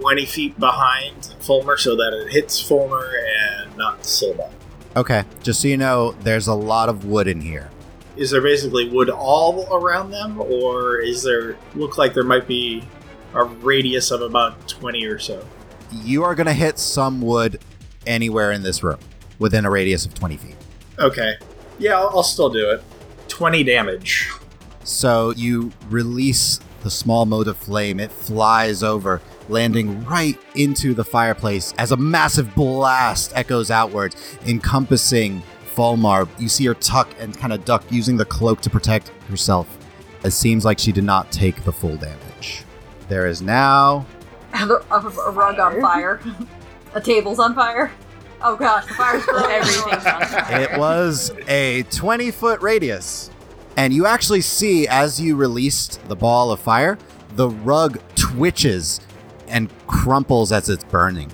20 0.00 0.26
feet 0.26 0.58
behind 0.58 1.34
Fulmer 1.40 1.76
so 1.76 1.96
that 1.96 2.12
it 2.12 2.32
hits 2.32 2.60
Fulmer 2.60 3.10
and 3.36 3.76
not 3.76 4.04
Silva. 4.04 4.50
Okay, 4.96 5.24
just 5.42 5.60
so 5.60 5.68
you 5.68 5.76
know, 5.76 6.12
there's 6.22 6.46
a 6.46 6.54
lot 6.54 6.88
of 6.88 7.04
wood 7.04 7.28
in 7.28 7.40
here. 7.40 7.70
Is 8.16 8.30
there 8.30 8.40
basically 8.40 8.88
wood 8.88 9.10
all 9.10 9.72
around 9.72 10.10
them, 10.10 10.40
or 10.40 10.98
is 10.98 11.22
there 11.22 11.56
look 11.74 11.98
like 11.98 12.14
there 12.14 12.24
might 12.24 12.48
be 12.48 12.82
a 13.34 13.44
radius 13.44 14.10
of 14.10 14.22
about 14.22 14.66
20 14.68 15.06
or 15.06 15.18
so? 15.18 15.46
You 15.92 16.24
are 16.24 16.34
going 16.34 16.46
to 16.46 16.52
hit 16.52 16.78
some 16.78 17.20
wood 17.20 17.60
anywhere 18.06 18.50
in 18.52 18.62
this 18.62 18.82
room 18.82 18.98
within 19.38 19.64
a 19.64 19.70
radius 19.70 20.04
of 20.04 20.14
20 20.14 20.36
feet. 20.36 20.56
Okay. 20.98 21.36
Yeah, 21.78 21.96
I'll, 21.96 22.08
I'll 22.08 22.22
still 22.22 22.50
do 22.50 22.70
it. 22.70 22.82
20 23.28 23.62
damage. 23.62 24.30
So 24.82 25.32
you 25.36 25.70
release 25.88 26.58
the 26.82 26.90
small 26.90 27.26
mote 27.26 27.46
of 27.46 27.56
flame. 27.56 28.00
It 28.00 28.10
flies 28.10 28.82
over, 28.82 29.20
landing 29.48 30.04
right 30.04 30.38
into 30.54 30.94
the 30.94 31.04
fireplace 31.04 31.74
as 31.78 31.92
a 31.92 31.96
massive 31.96 32.54
blast 32.54 33.32
echoes 33.34 33.70
outwards, 33.70 34.16
encompassing 34.46 35.42
Fulmar. 35.74 36.28
You 36.38 36.48
see 36.48 36.66
her 36.66 36.74
tuck 36.74 37.08
and 37.18 37.36
kind 37.36 37.52
of 37.52 37.64
duck, 37.64 37.84
using 37.90 38.16
the 38.16 38.24
cloak 38.24 38.60
to 38.62 38.70
protect 38.70 39.08
herself. 39.28 39.78
It 40.24 40.32
seems 40.32 40.64
like 40.64 40.78
she 40.78 40.92
did 40.92 41.04
not 41.04 41.30
take 41.30 41.64
the 41.64 41.72
full 41.72 41.96
damage. 41.96 42.64
There 43.08 43.26
is 43.26 43.40
now 43.40 44.04
a, 44.52 44.66
a, 44.90 44.98
a 45.00 45.30
rug 45.30 45.58
on 45.58 45.80
fire. 45.80 46.20
a 46.94 47.00
table's 47.00 47.38
on 47.38 47.54
fire. 47.54 47.92
Oh 48.42 48.56
gosh, 48.56 48.86
the 48.86 48.94
fire's 48.94 49.24
burning. 49.26 49.50
Everything's 49.50 50.06
on 50.06 50.22
fire. 50.22 50.60
it 50.60 50.78
was 50.78 51.30
a 51.46 51.84
20 51.84 52.30
foot 52.30 52.60
radius. 52.60 53.30
And 53.76 53.92
you 53.92 54.06
actually 54.06 54.40
see, 54.40 54.88
as 54.88 55.20
you 55.20 55.36
released 55.36 56.00
the 56.08 56.16
ball 56.16 56.50
of 56.50 56.58
fire, 56.58 56.98
the 57.36 57.48
rug 57.48 58.00
twitches 58.16 59.00
and 59.48 59.70
crumples 59.86 60.52
as 60.52 60.68
it's 60.68 60.84
burning. 60.84 61.30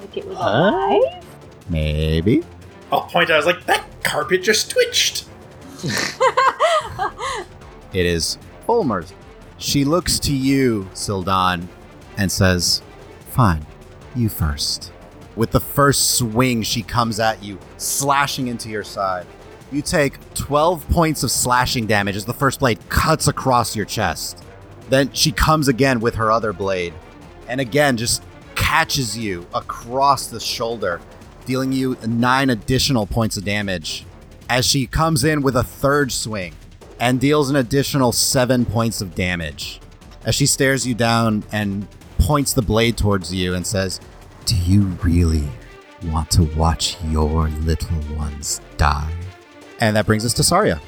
Like 0.00 0.16
it 0.16 0.26
was 0.26 0.36
alive? 0.36 1.24
Maybe. 1.68 2.42
I'll 2.90 3.02
point 3.02 3.30
out, 3.30 3.34
I 3.34 3.36
was 3.36 3.46
like, 3.46 3.64
that 3.66 3.86
carpet 4.02 4.42
just 4.42 4.70
twitched. 4.70 5.26
It 7.92 8.06
is 8.06 8.38
Fulmer's. 8.68 9.12
She 9.58 9.84
looks 9.84 10.18
to 10.20 10.32
you, 10.32 10.88
Sildan, 10.94 11.66
and 12.16 12.30
says, 12.30 12.82
Fine, 13.30 13.66
you 14.14 14.28
first. 14.28 14.92
With 15.36 15.50
the 15.50 15.60
first 15.60 16.12
swing, 16.12 16.62
she 16.62 16.82
comes 16.82 17.18
at 17.18 17.42
you, 17.42 17.58
slashing 17.78 18.48
into 18.48 18.68
your 18.68 18.84
side. 18.84 19.26
You 19.72 19.82
take 19.82 20.34
12 20.34 20.88
points 20.88 21.22
of 21.22 21.30
slashing 21.30 21.86
damage 21.86 22.16
as 22.16 22.24
the 22.24 22.34
first 22.34 22.60
blade 22.60 22.78
cuts 22.88 23.28
across 23.28 23.74
your 23.76 23.86
chest. 23.86 24.44
Then 24.88 25.12
she 25.12 25.30
comes 25.32 25.68
again 25.68 26.00
with 26.00 26.16
her 26.16 26.30
other 26.30 26.52
blade, 26.52 26.94
and 27.50 27.60
again 27.60 27.98
just 27.98 28.22
catches 28.54 29.18
you 29.18 29.46
across 29.52 30.28
the 30.28 30.40
shoulder, 30.40 31.00
dealing 31.44 31.72
you 31.72 31.98
nine 32.06 32.48
additional 32.48 33.06
points 33.06 33.36
of 33.36 33.44
damage. 33.44 34.06
As 34.48 34.64
she 34.64 34.86
comes 34.86 35.22
in 35.22 35.42
with 35.42 35.56
a 35.56 35.62
third 35.62 36.10
swing, 36.10 36.54
and 36.98 37.18
deals 37.18 37.48
an 37.50 37.56
additional 37.56 38.12
seven 38.12 38.64
points 38.64 39.00
of 39.00 39.14
damage 39.14 39.80
as 40.24 40.34
she 40.34 40.46
stares 40.46 40.86
you 40.86 40.94
down 40.94 41.42
and 41.50 41.88
points 42.18 42.52
the 42.52 42.62
blade 42.62 42.96
towards 42.96 43.32
you 43.32 43.54
and 43.54 43.66
says, 43.66 44.00
Do 44.44 44.54
you 44.54 44.82
really 45.02 45.48
want 46.06 46.30
to 46.32 46.44
watch 46.56 46.96
your 47.04 47.48
little 47.48 48.16
ones 48.16 48.60
die? 48.76 49.12
And 49.80 49.96
that 49.96 50.06
brings 50.06 50.24
us 50.24 50.34
to 50.34 50.42
Saria. 50.42 50.80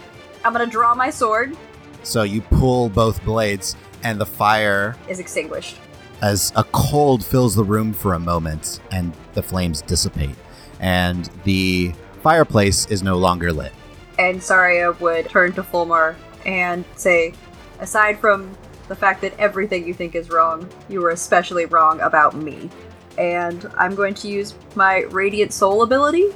I'm 0.45 0.53
gonna 0.53 0.67
draw 0.67 0.95
my 0.95 1.09
sword. 1.09 1.57
So 2.03 2.25
you 2.25 2.43
pull 2.43 2.89
both 2.89 3.25
blades, 3.25 3.77
and 4.03 4.21
the 4.21 4.27
fire, 4.27 4.97
Is 5.09 5.21
extinguished. 5.21 5.77
As 6.23 6.53
a 6.55 6.65
cold 6.65 7.25
fills 7.25 7.57
the 7.57 7.65
room 7.65 7.93
for 7.93 8.15
a 8.15 8.19
moment, 8.19 8.81
and 8.93 9.13
the 9.35 9.43
flames 9.43 9.83
dissipate, 9.83 10.37
and 10.81 11.29
the 11.45 11.93
fireplace 12.23 12.87
is 12.87 13.03
no 13.03 13.19
longer 13.19 13.53
lit. 13.53 13.73
And 14.19 14.41
Saria 14.41 14.93
would 14.93 15.29
turn 15.29 15.53
to 15.55 15.63
Fulmar 15.63 16.15
and 16.47 16.85
say, 16.95 17.35
aside 17.81 18.19
from 18.19 18.57
the 18.87 18.95
fact 18.95 19.21
that 19.23 19.39
everything 19.39 19.87
you 19.87 19.95
think 19.95 20.15
is 20.15 20.31
wrong, 20.31 20.69
you 20.89 21.01
were 21.01 21.11
especially 21.11 21.67
wrong 21.67 22.01
about 22.01 22.35
me. 22.35 22.71
And 23.19 23.69
I'm 23.77 23.95
going 23.95 24.15
to 24.15 24.29
use 24.29 24.55
my 24.77 25.01
Radiant 25.11 25.53
Soul 25.53 25.83
ability 25.83 26.29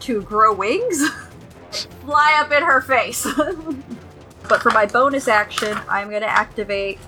to 0.00 0.22
grow 0.22 0.54
wings, 0.54 1.08
fly 2.04 2.38
up 2.40 2.52
in 2.52 2.62
her 2.62 2.80
face. 2.80 3.26
but 4.48 4.62
for 4.62 4.70
my 4.70 4.86
bonus 4.86 5.26
action, 5.26 5.78
I'm 5.88 6.10
going 6.10 6.22
to 6.22 6.30
activate 6.30 6.98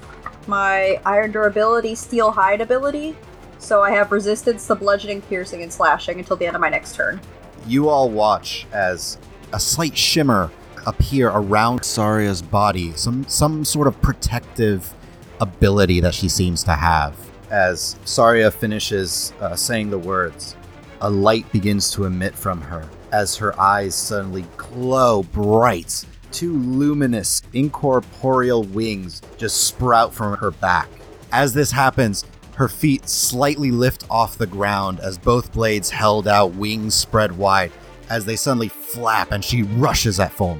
my 0.49 1.01
Iron 1.05 1.33
Durability 1.33 1.95
Steel 1.95 2.31
Hide 2.31 2.61
ability. 2.61 3.17
So 3.59 3.83
I 3.83 3.91
have 3.93 4.13
resistance 4.13 4.67
to 4.67 4.75
bludgeoning, 4.75 5.23
piercing, 5.23 5.63
and 5.63 5.73
slashing 5.73 6.19
until 6.19 6.37
the 6.37 6.47
end 6.47 6.55
of 6.55 6.61
my 6.61 6.69
next 6.69 6.95
turn. 6.95 7.21
you 7.67 7.89
all 7.89 8.11
watch 8.11 8.67
as 8.73 9.17
a 9.53 9.61
slight 9.61 9.97
shimmer 9.97 10.51
appear 10.87 11.31
around 11.31 11.83
Saria's 11.85 12.43
body, 12.43 12.93
some 12.93 13.27
some 13.27 13.65
sort 13.65 13.87
of 13.87 14.01
protective 14.03 14.93
ability 15.41 16.01
that 16.01 16.15
she 16.15 16.29
seems 16.29 16.63
to 16.65 16.73
have. 16.73 17.17
As 17.51 17.97
Saria 18.05 18.51
finishes 18.51 19.33
uh, 19.41 19.57
saying 19.57 19.91
the 19.91 19.99
words, 19.99 20.57
a 21.01 21.09
light 21.09 21.51
begins 21.53 21.91
to 21.93 22.05
emit 22.05 22.35
from 22.35 22.61
her 22.61 22.89
as 23.13 23.37
her 23.37 23.59
eyes 23.61 23.95
suddenly 23.95 24.45
glow 24.57 25.23
bright. 25.23 26.05
Two 26.35 26.59
luminous, 26.59 27.43
incorporeal 27.53 28.65
wings 28.65 29.23
just 29.39 29.69
sprout 29.69 30.13
from 30.13 30.37
her 30.39 30.51
back. 30.51 30.89
As 31.31 31.53
this 31.53 31.71
happens, 31.71 32.25
her 32.57 32.67
feet 32.67 33.09
slightly 33.09 33.71
lift 33.71 34.05
off 34.11 34.37
the 34.37 34.49
ground 34.49 34.99
as 34.99 35.17
both 35.17 35.53
blades 35.53 35.91
held 35.91 36.27
out, 36.27 36.53
wings 36.57 36.97
spread 36.97 37.39
wide, 37.39 37.71
as 38.11 38.25
they 38.25 38.35
suddenly 38.35 38.69
flap 38.69 39.31
and 39.31 39.45
she 39.45 39.63
rushes 39.63 40.19
at 40.19 40.33
Fulmar. 40.33 40.59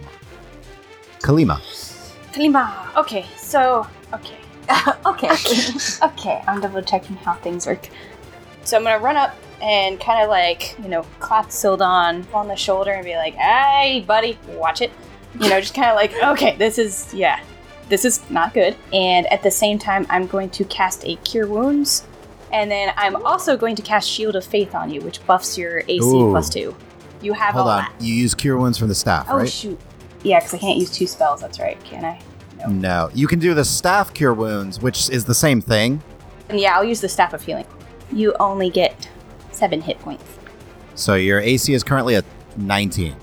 Kalima. 1.19 1.59
Kalima. 2.33 2.95
Okay, 2.95 3.27
so 3.37 3.85
okay, 4.13 4.39
okay. 5.07 5.29
okay, 5.29 5.73
okay. 6.05 6.45
I'm 6.47 6.61
double 6.61 6.83
checking 6.83 7.17
how 7.17 7.35
things 7.35 7.67
work. 7.67 7.89
So 8.63 8.77
I'm 8.77 8.85
gonna 8.85 9.03
run 9.03 9.17
up 9.17 9.35
and 9.61 9.99
kind 9.99 10.23
of 10.23 10.31
like 10.31 10.77
you 10.81 10.89
know 10.89 11.05
clap 11.19 11.47
Sildon 11.47 12.33
on 12.33 12.47
the 12.47 12.55
shoulder 12.55 12.93
and 12.93 13.05
be 13.05 13.17
like, 13.17 13.35
"Hey, 13.35 14.05
buddy, 14.07 14.39
watch 14.47 14.81
it." 14.81 14.93
You 15.41 15.49
know, 15.51 15.61
just 15.61 15.75
kind 15.75 15.89
of 15.91 15.97
like, 15.97 16.13
okay, 16.23 16.57
this 16.57 16.79
is 16.79 17.13
yeah, 17.13 17.41
this 17.89 18.05
is 18.05 18.29
not 18.31 18.55
good. 18.55 18.77
And 18.93 19.27
at 19.33 19.43
the 19.43 19.51
same 19.51 19.79
time, 19.79 20.07
I'm 20.11 20.27
going 20.27 20.51
to 20.51 20.65
cast 20.65 21.05
a 21.05 21.17
Cure 21.17 21.47
Wounds, 21.47 22.07
and 22.53 22.71
then 22.71 22.93
I'm 22.97 23.17
also 23.27 23.57
going 23.57 23.77
to 23.77 23.83
cast 23.83 24.09
Shield 24.09 24.37
of 24.37 24.45
Faith 24.45 24.75
on 24.75 24.91
you, 24.91 25.01
which 25.01 25.25
buffs 25.27 25.59
your 25.59 25.81
AC 25.89 26.01
Ooh. 26.03 26.31
plus 26.31 26.49
two. 26.49 26.75
You 27.21 27.33
have 27.33 27.55
Hold 27.55 27.67
all 27.69 27.73
on. 27.73 27.85
that. 27.85 27.95
You 28.01 28.15
use 28.15 28.35
Cure 28.35 28.57
Wounds 28.59 28.79
from 28.79 28.89
the 28.89 28.95
staff, 28.95 29.27
Oh 29.31 29.39
right? 29.39 29.49
shoot. 29.49 29.79
Yeah, 30.23 30.39
because 30.41 30.55
I 30.55 30.59
can't 30.59 30.79
use 30.79 30.91
two 30.91 31.07
spells. 31.07 31.41
That's 31.41 31.59
right. 31.59 31.83
Can 31.85 32.05
I? 32.05 32.21
No. 32.59 32.67
No. 32.69 33.11
You 33.15 33.27
can 33.27 33.39
do 33.39 33.55
the 33.55 33.65
staff 33.65 34.15
Cure 34.15 34.33
Wounds, 34.35 34.81
which 34.81 35.11
is 35.11 35.25
the 35.25 35.35
same 35.35 35.61
thing. 35.61 36.03
And 36.49 36.61
yeah, 36.61 36.77
I'll 36.77 36.85
use 36.85 37.01
the 37.01 37.09
Staff 37.09 37.33
of 37.33 37.43
Healing. 37.43 37.67
You 38.13 38.35
only 38.39 38.69
get 38.71 39.09
seven 39.53 39.81
hit 39.81 39.99
points. 39.99 40.25
So 40.95 41.15
your 41.15 41.41
AC 41.41 41.73
is 41.73 41.83
currently 41.83 42.15
at 42.17 42.25
19. 42.57 43.17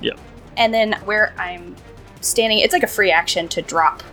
And 0.57 0.73
then 0.73 0.93
where 1.05 1.33
I'm 1.37 1.75
standing, 2.21 2.59
it's 2.59 2.73
like 2.73 2.83
a 2.83 2.87
free 2.87 3.11
action 3.11 3.47
to 3.49 3.61
drop 3.61 4.03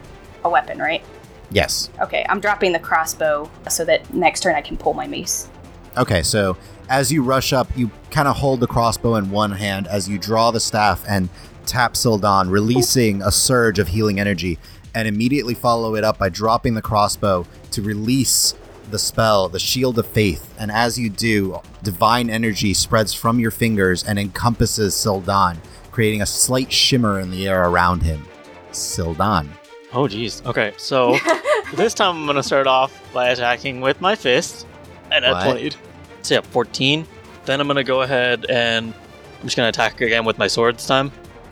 a 0.44 0.50
weapon, 0.50 0.78
right? 0.78 1.04
Yes. 1.50 1.90
Okay, 2.00 2.26
I'm 2.28 2.40
dropping 2.40 2.72
the 2.72 2.78
crossbow 2.78 3.50
so 3.70 3.84
that 3.84 4.12
next 4.12 4.40
turn 4.40 4.54
I 4.54 4.60
can 4.60 4.76
pull 4.76 4.94
my 4.94 5.06
mace. 5.06 5.48
Okay, 5.96 6.22
so 6.22 6.56
as 6.88 7.12
you 7.12 7.22
rush 7.22 7.52
up, 7.52 7.68
you 7.76 7.90
kind 8.10 8.28
of 8.28 8.36
hold 8.36 8.60
the 8.60 8.66
crossbow 8.66 9.16
in 9.16 9.30
one 9.30 9.52
hand 9.52 9.86
as 9.86 10.08
you 10.08 10.18
draw 10.18 10.50
the 10.50 10.60
staff 10.60 11.04
and 11.08 11.28
tap 11.66 11.94
Sildan, 11.94 12.50
releasing 12.50 13.22
a 13.22 13.30
surge 13.30 13.78
of 13.78 13.88
healing 13.88 14.18
energy, 14.18 14.58
and 14.94 15.06
immediately 15.06 15.54
follow 15.54 15.94
it 15.94 16.04
up 16.04 16.18
by 16.18 16.28
dropping 16.28 16.74
the 16.74 16.82
crossbow 16.82 17.46
to 17.70 17.82
release 17.82 18.54
the 18.90 18.98
spell, 18.98 19.48
the 19.48 19.58
Shield 19.58 19.98
of 19.98 20.06
Faith. 20.06 20.54
And 20.58 20.70
as 20.70 20.98
you 20.98 21.10
do, 21.10 21.60
divine 21.82 22.30
energy 22.30 22.72
spreads 22.72 23.12
from 23.12 23.38
your 23.38 23.50
fingers 23.50 24.02
and 24.02 24.18
encompasses 24.18 24.94
Sildon, 24.94 25.58
creating 25.90 26.23
a 26.23 26.26
slight 26.26 26.73
shimmer 26.73 27.21
in 27.21 27.30
the 27.30 27.49
air 27.49 27.68
around 27.68 28.02
him. 28.02 28.25
Sildan. 28.73 29.49
Oh, 29.92 30.04
jeez. 30.04 30.45
Okay, 30.47 30.73
so 30.76 31.16
this 31.76 31.95
time 31.95 32.16
I'm 32.16 32.26
gonna 32.26 32.42
start 32.42 32.66
off 32.66 33.00
by 33.12 33.30
attacking 33.30 33.80
with 33.80 34.00
my 34.00 34.14
fist, 34.14 34.66
and 35.11 35.25
I 35.25 35.45
played. 35.50 35.76
So 36.23 36.35
yeah, 36.35 36.40
14. 36.42 37.07
Then 37.47 37.61
I'm 37.61 37.66
gonna 37.66 37.83
go 37.85 38.02
ahead 38.02 38.47
and 38.50 38.92
I'm 38.92 39.45
just 39.45 39.57
gonna 39.57 39.71
attack 39.71 40.00
again 40.00 40.25
with 40.25 40.37
my 40.38 40.47
sword 40.47 40.76
this 40.76 40.87
time. 40.87 41.11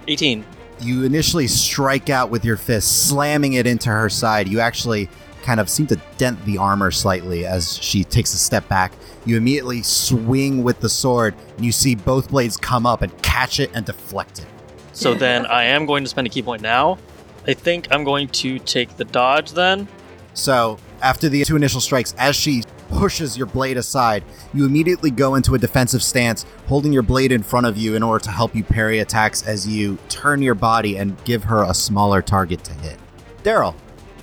18. 0.09 0.45
you 0.81 1.05
initially 1.05 1.47
strike 1.49 2.11
out 2.11 2.31
with 2.31 2.45
your 2.45 2.57
fist, 2.57 3.09
slamming 3.09 3.55
it 3.55 3.67
into 3.67 3.89
her 3.89 4.09
side. 4.11 4.47
You 4.47 4.61
actually 4.61 5.09
kind 5.47 5.61
of 5.61 5.71
seem 5.71 5.87
to 5.87 5.97
dent 6.19 6.45
the 6.45 6.59
armor 6.59 6.91
slightly 6.91 7.47
as 7.47 7.79
she 7.79 8.03
takes 8.03 8.35
a 8.35 8.37
step 8.37 8.69
back. 8.69 8.93
You 9.25 9.37
immediately 9.37 9.83
swing 9.83 10.65
with 10.65 10.81
the 10.81 10.89
sword, 10.89 11.35
and 11.57 11.65
you 11.65 11.71
see 11.71 11.95
both 11.95 12.31
blades 12.31 12.57
come 12.57 12.85
up 12.85 13.01
and 13.01 13.17
catch 13.23 13.61
it 13.61 13.71
and 13.73 13.87
deflect 13.87 14.41
it. 14.41 14.47
So 14.93 15.15
then 15.15 15.47
I 15.47 15.65
am 15.65 15.87
going 15.87 16.03
to 16.03 16.11
spend 16.11 16.27
a 16.27 16.31
ki 16.31 16.43
point 16.43 16.63
now. 16.63 16.99
I 17.47 17.55
think 17.55 17.87
I'm 17.93 18.03
going 18.03 18.27
to 18.29 18.59
take 18.59 18.97
the 18.97 19.05
dodge 19.05 19.53
then. 19.53 19.87
So, 20.35 20.79
after 21.01 21.29
the 21.29 21.45
two 21.45 21.55
initial 21.55 21.81
strikes, 21.81 22.13
as 22.19 22.35
she 22.35 22.65
pushes 22.89 23.37
your 23.39 23.47
blade 23.47 23.77
aside, 23.77 24.25
you 24.53 24.67
immediately 24.67 25.11
go 25.11 25.37
into 25.37 25.55
a 25.55 25.59
defensive 25.59 26.03
stance, 26.03 26.45
holding 26.67 26.93
your 26.93 27.03
blade 27.03 27.31
in 27.31 27.43
front 27.43 27.67
of 27.67 27.77
you 27.77 27.95
in 27.95 28.03
order 28.03 28.23
to 28.25 28.31
help 28.31 28.55
you 28.55 28.65
parry 28.65 28.99
attacks 28.99 29.47
as 29.47 29.67
you 29.67 29.97
turn 30.09 30.43
your 30.43 30.55
body 30.55 30.97
and 30.99 31.23
give 31.25 31.45
her 31.45 31.63
a 31.63 31.73
smaller 31.73 32.21
target 32.21 32.65
to 32.65 32.73
hit. 32.75 32.99
Daryl. 33.45 33.75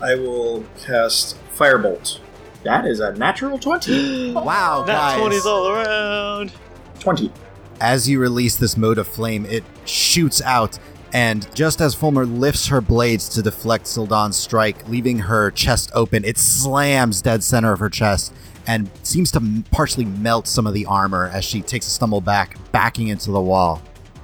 I 0.03 0.15
will 0.15 0.65
cast 0.85 1.37
Firebolt. 1.55 2.19
That 2.63 2.85
is 2.85 2.99
a 2.99 3.13
natural 3.13 3.57
20. 3.57 4.33
Wow, 4.33 4.83
That 4.83 5.17
guys. 5.17 5.21
20's 5.21 5.45
all 5.45 5.69
around. 5.69 6.51
20. 6.99 7.31
As 7.79 8.09
you 8.09 8.19
release 8.19 8.55
this 8.57 8.75
mode 8.77 8.97
of 8.97 9.07
flame, 9.07 9.45
it 9.45 9.63
shoots 9.85 10.41
out, 10.41 10.77
and 11.13 11.53
just 11.55 11.79
as 11.81 11.93
Fulmer 11.95 12.25
lifts 12.25 12.67
her 12.67 12.81
blades 12.81 13.27
to 13.29 13.41
deflect 13.41 13.85
Sildon's 13.87 14.35
strike, 14.37 14.87
leaving 14.87 15.19
her 15.19 15.51
chest 15.51 15.91
open, 15.93 16.23
it 16.25 16.37
slams 16.37 17.21
dead 17.21 17.43
center 17.43 17.71
of 17.73 17.79
her 17.79 17.89
chest 17.89 18.33
and 18.67 18.89
seems 19.03 19.31
to 19.31 19.63
partially 19.71 20.05
melt 20.05 20.47
some 20.47 20.65
of 20.65 20.73
the 20.73 20.85
armor 20.85 21.29
as 21.33 21.43
she 21.43 21.61
takes 21.61 21.87
a 21.87 21.89
stumble 21.89 22.21
back, 22.21 22.55
backing 22.71 23.09
into 23.09 23.31
the 23.31 23.41
wall. 23.41 23.81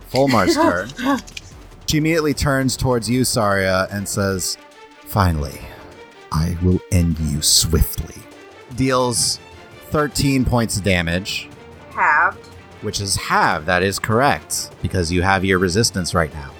Fulmar's 0.08 0.56
turn. 0.56 0.90
She 1.88 1.98
immediately 1.98 2.34
turns 2.34 2.78
towards 2.78 3.10
you, 3.10 3.26
Saria, 3.26 3.88
and 3.92 4.08
says, 4.08 4.58
Finally, 5.10 5.60
I 6.32 6.56
will 6.62 6.80
end 6.92 7.18
you 7.18 7.42
swiftly. 7.42 8.22
Deals 8.76 9.40
13 9.90 10.46
points 10.46 10.78
of 10.78 10.84
damage 10.84 11.50
Halved. 11.90 12.46
which 12.84 13.02
is 13.02 13.16
half. 13.16 13.66
That 13.66 13.82
is 13.82 13.98
correct 13.98 14.70
because 14.84 15.12
you 15.12 15.24
have 15.24 15.44
your 15.44 15.58
resistance 15.58 16.14
right 16.14 16.32
now. 16.32 16.52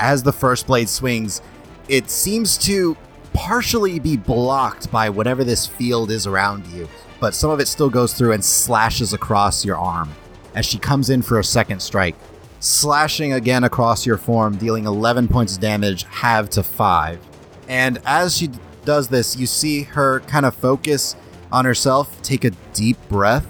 As 0.00 0.24
the 0.24 0.32
first 0.32 0.66
blade 0.66 0.88
swings, 0.88 1.42
it 1.88 2.10
seems 2.10 2.58
to 2.58 2.96
partially 3.34 4.00
be 4.00 4.16
blocked 4.16 4.90
by 4.90 5.08
whatever 5.08 5.44
this 5.44 5.68
field 5.68 6.10
is 6.10 6.26
around 6.26 6.66
you, 6.66 6.88
but 7.20 7.34
some 7.36 7.52
of 7.52 7.60
it 7.60 7.68
still 7.68 7.88
goes 7.88 8.14
through 8.14 8.32
and 8.32 8.44
slashes 8.44 9.12
across 9.12 9.64
your 9.64 9.78
arm 9.78 10.10
as 10.56 10.66
she 10.66 10.76
comes 10.76 11.08
in 11.08 11.22
for 11.22 11.38
a 11.38 11.44
second 11.44 11.80
strike, 11.80 12.16
slashing 12.58 13.32
again 13.32 13.62
across 13.62 14.04
your 14.04 14.18
form, 14.18 14.56
dealing 14.56 14.86
11 14.86 15.28
points 15.28 15.54
of 15.54 15.60
damage, 15.60 16.02
half 16.10 16.50
to 16.50 16.64
5. 16.64 17.28
And 17.68 18.00
as 18.04 18.36
she 18.36 18.50
does 18.84 19.08
this, 19.08 19.36
you 19.36 19.46
see 19.46 19.82
her 19.82 20.20
kind 20.20 20.44
of 20.44 20.54
focus 20.54 21.16
on 21.50 21.64
herself, 21.64 22.20
take 22.22 22.44
a 22.44 22.50
deep 22.72 22.96
breath, 23.08 23.46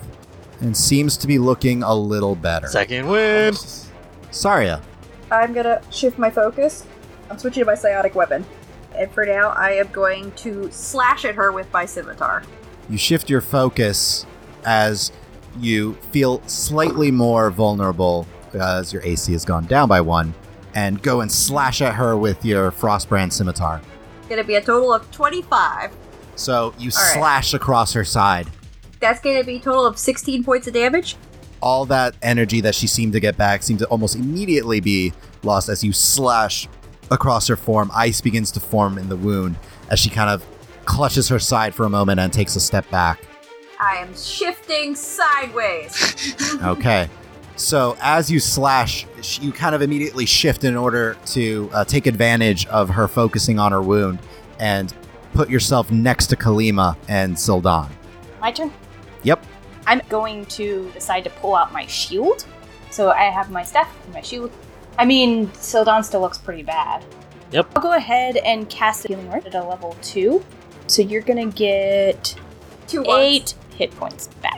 and 0.61 0.77
seems 0.77 1.16
to 1.18 1.27
be 1.27 1.38
looking 1.38 1.83
a 1.83 1.94
little 1.94 2.35
better. 2.35 2.66
Second 2.68 3.09
Wind. 3.09 3.59
Saria, 4.31 4.81
I'm 5.31 5.53
gonna 5.53 5.83
shift 5.90 6.18
my 6.18 6.31
focus. 6.31 6.87
I'm 7.31 7.38
switching 7.38 7.62
to 7.62 7.66
my 7.66 7.75
psionic 7.75 8.14
weapon. 8.14 8.44
And 8.94 9.11
for 9.12 9.25
now, 9.25 9.51
I 9.51 9.72
am 9.72 9.88
going 9.88 10.33
to 10.33 10.70
slash 10.70 11.25
at 11.25 11.35
her 11.35 11.51
with 11.51 11.72
my 11.72 11.87
scimitar. 11.87 12.42
you 12.90 12.98
shift 12.98 13.31
your 13.31 13.40
focus 13.40 14.27
as 14.64 15.12
you 15.59 15.94
feel 16.11 16.42
slightly 16.46 17.11
more 17.11 17.51
vulnerable 17.51 18.27
uh, 18.55 18.79
as 18.81 18.92
your 18.92 19.03
AC 19.03 19.33
has 19.33 19.44
gone 19.44 19.64
down 19.66 19.88
by 19.88 20.01
one, 20.01 20.35
and 20.75 21.03
go 21.03 21.20
and 21.22 21.33
slash 21.33 21.81
at 21.81 21.94
her 21.94 22.16
with 22.16 22.44
your 22.44 22.70
Frostbrand 22.70 23.33
scimitar. 23.33 23.81
Gonna 24.33 24.45
be 24.45 24.55
a 24.55 24.62
total 24.62 24.95
of 24.95 25.11
25. 25.11 25.92
So 26.37 26.73
you 26.79 26.90
All 26.97 27.03
right. 27.03 27.12
slash 27.12 27.53
across 27.53 27.92
her 27.92 28.03
side. 28.03 28.49
That's 28.99 29.21
gonna 29.21 29.45
be 29.45 29.57
a 29.57 29.61
total 29.61 29.85
of 29.85 29.99
16 29.99 30.42
points 30.42 30.66
of 30.66 30.73
damage. 30.73 31.16
All 31.61 31.85
that 31.85 32.14
energy 32.23 32.62
that 32.62 32.75
she 32.75 32.87
seemed 32.87 33.12
to 33.12 33.21
get 33.21 33.37
back 33.37 33.62
seemed 33.62 33.81
to 33.81 33.87
almost 33.88 34.16
immediately 34.16 34.81
be 34.81 35.12
lost 35.42 35.68
as 35.68 35.85
you 35.85 35.92
slash 35.92 36.66
across 37.11 37.47
her 37.49 37.57
form. 37.57 37.90
Ice 37.92 38.23
begins 38.23 38.51
to 38.53 38.61
form 38.61 38.97
in 38.97 39.11
the 39.11 39.16
wound 39.16 39.57
as 39.90 39.99
she 39.99 40.09
kind 40.09 40.31
of 40.31 40.42
clutches 40.87 41.29
her 41.29 41.38
side 41.38 41.75
for 41.75 41.85
a 41.85 41.90
moment 41.90 42.18
and 42.18 42.33
takes 42.33 42.57
a 42.57 42.61
step 42.61 42.88
back. 42.88 43.21
I 43.79 43.97
am 43.97 44.16
shifting 44.16 44.95
sideways. 44.95 46.35
Okay. 46.62 47.11
So 47.62 47.96
as 48.01 48.29
you 48.29 48.40
slash, 48.40 49.07
you 49.40 49.53
kind 49.53 49.75
of 49.75 49.83
immediately 49.83 50.27
shift 50.27 50.64
in 50.64 50.77
order 50.77 51.16
to 51.27 51.70
uh, 51.72 51.85
take 51.85 52.09
advantage 52.09 52.66
of 52.66 52.90
her 52.90 53.07
focusing 53.07 53.61
on 53.61 53.70
her 53.70 53.81
wound 53.81 54.18
and 54.59 54.92
put 55.33 55.48
yourself 55.48 55.90
next 55.92 56.27
to 56.27 56.37
Kalima 56.37 56.96
and 57.09 57.37
Sildon. 57.37 57.88
My 58.40 58.51
turn? 58.51 58.72
Yep. 59.22 59.46
I'm 59.87 60.03
going 60.09 60.44
to 60.46 60.90
decide 60.92 61.22
to 61.25 61.31
pull 61.31 61.55
out 61.55 61.72
my 61.72 61.87
shield. 61.87 62.44
So 62.90 63.11
I 63.12 63.25
have 63.31 63.48
my 63.51 63.62
staff 63.62 63.88
and 64.07 64.14
my 64.14 64.22
shield. 64.22 64.51
I 64.98 65.05
mean, 65.05 65.46
Sildon 65.51 66.05
still 66.05 66.20
looks 66.20 66.38
pretty 66.38 66.64
bad. 66.64 67.05
Yep. 67.53 67.68
I'll 67.77 67.83
go 67.83 67.92
ahead 67.92 68.38
and 68.38 68.68
cast 68.68 69.05
a 69.05 69.09
healing 69.09 69.31
word 69.31 69.46
at 69.46 69.55
a 69.55 69.62
level 69.62 69.96
two. 70.03 70.44
So 70.88 71.01
you're 71.01 71.22
gonna 71.22 71.46
get 71.46 72.35
Two 72.88 73.05
ones. 73.05 73.20
eight 73.22 73.55
hit 73.77 73.92
points 73.92 74.27
back. 74.42 74.52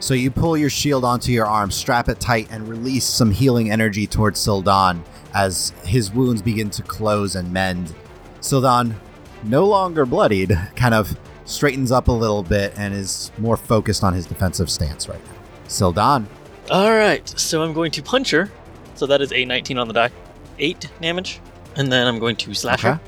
So 0.00 0.14
you 0.14 0.30
pull 0.30 0.56
your 0.56 0.70
shield 0.70 1.04
onto 1.04 1.32
your 1.32 1.46
arm, 1.46 1.70
strap 1.70 2.08
it 2.08 2.20
tight, 2.20 2.48
and 2.50 2.68
release 2.68 3.04
some 3.04 3.30
healing 3.30 3.70
energy 3.70 4.06
towards 4.06 4.38
Sildon 4.44 5.00
as 5.34 5.70
his 5.84 6.10
wounds 6.12 6.42
begin 6.42 6.70
to 6.70 6.82
close 6.82 7.34
and 7.34 7.52
mend. 7.52 7.94
Sildon, 8.40 8.94
no 9.42 9.64
longer 9.66 10.04
bloodied, 10.06 10.56
kind 10.76 10.94
of 10.94 11.16
straightens 11.44 11.90
up 11.92 12.08
a 12.08 12.12
little 12.12 12.42
bit 12.42 12.72
and 12.76 12.92
is 12.94 13.30
more 13.38 13.56
focused 13.56 14.04
on 14.04 14.12
his 14.12 14.26
defensive 14.26 14.70
stance 14.70 15.08
right 15.08 15.24
now. 15.24 15.32
Sildon, 15.68 16.26
All 16.70 16.90
right, 16.92 17.26
so 17.28 17.62
I'm 17.62 17.72
going 17.72 17.90
to 17.92 18.02
punch 18.02 18.30
her. 18.30 18.50
So 18.94 19.06
that 19.06 19.20
is 19.20 19.32
a 19.32 19.44
19 19.44 19.78
on 19.78 19.88
the 19.88 19.94
die, 19.94 20.10
eight 20.58 20.88
damage, 21.00 21.40
and 21.76 21.90
then 21.90 22.06
I'm 22.06 22.18
going 22.18 22.36
to 22.36 22.54
slash 22.54 22.80
Okay. 22.84 22.94
her. 22.94 23.00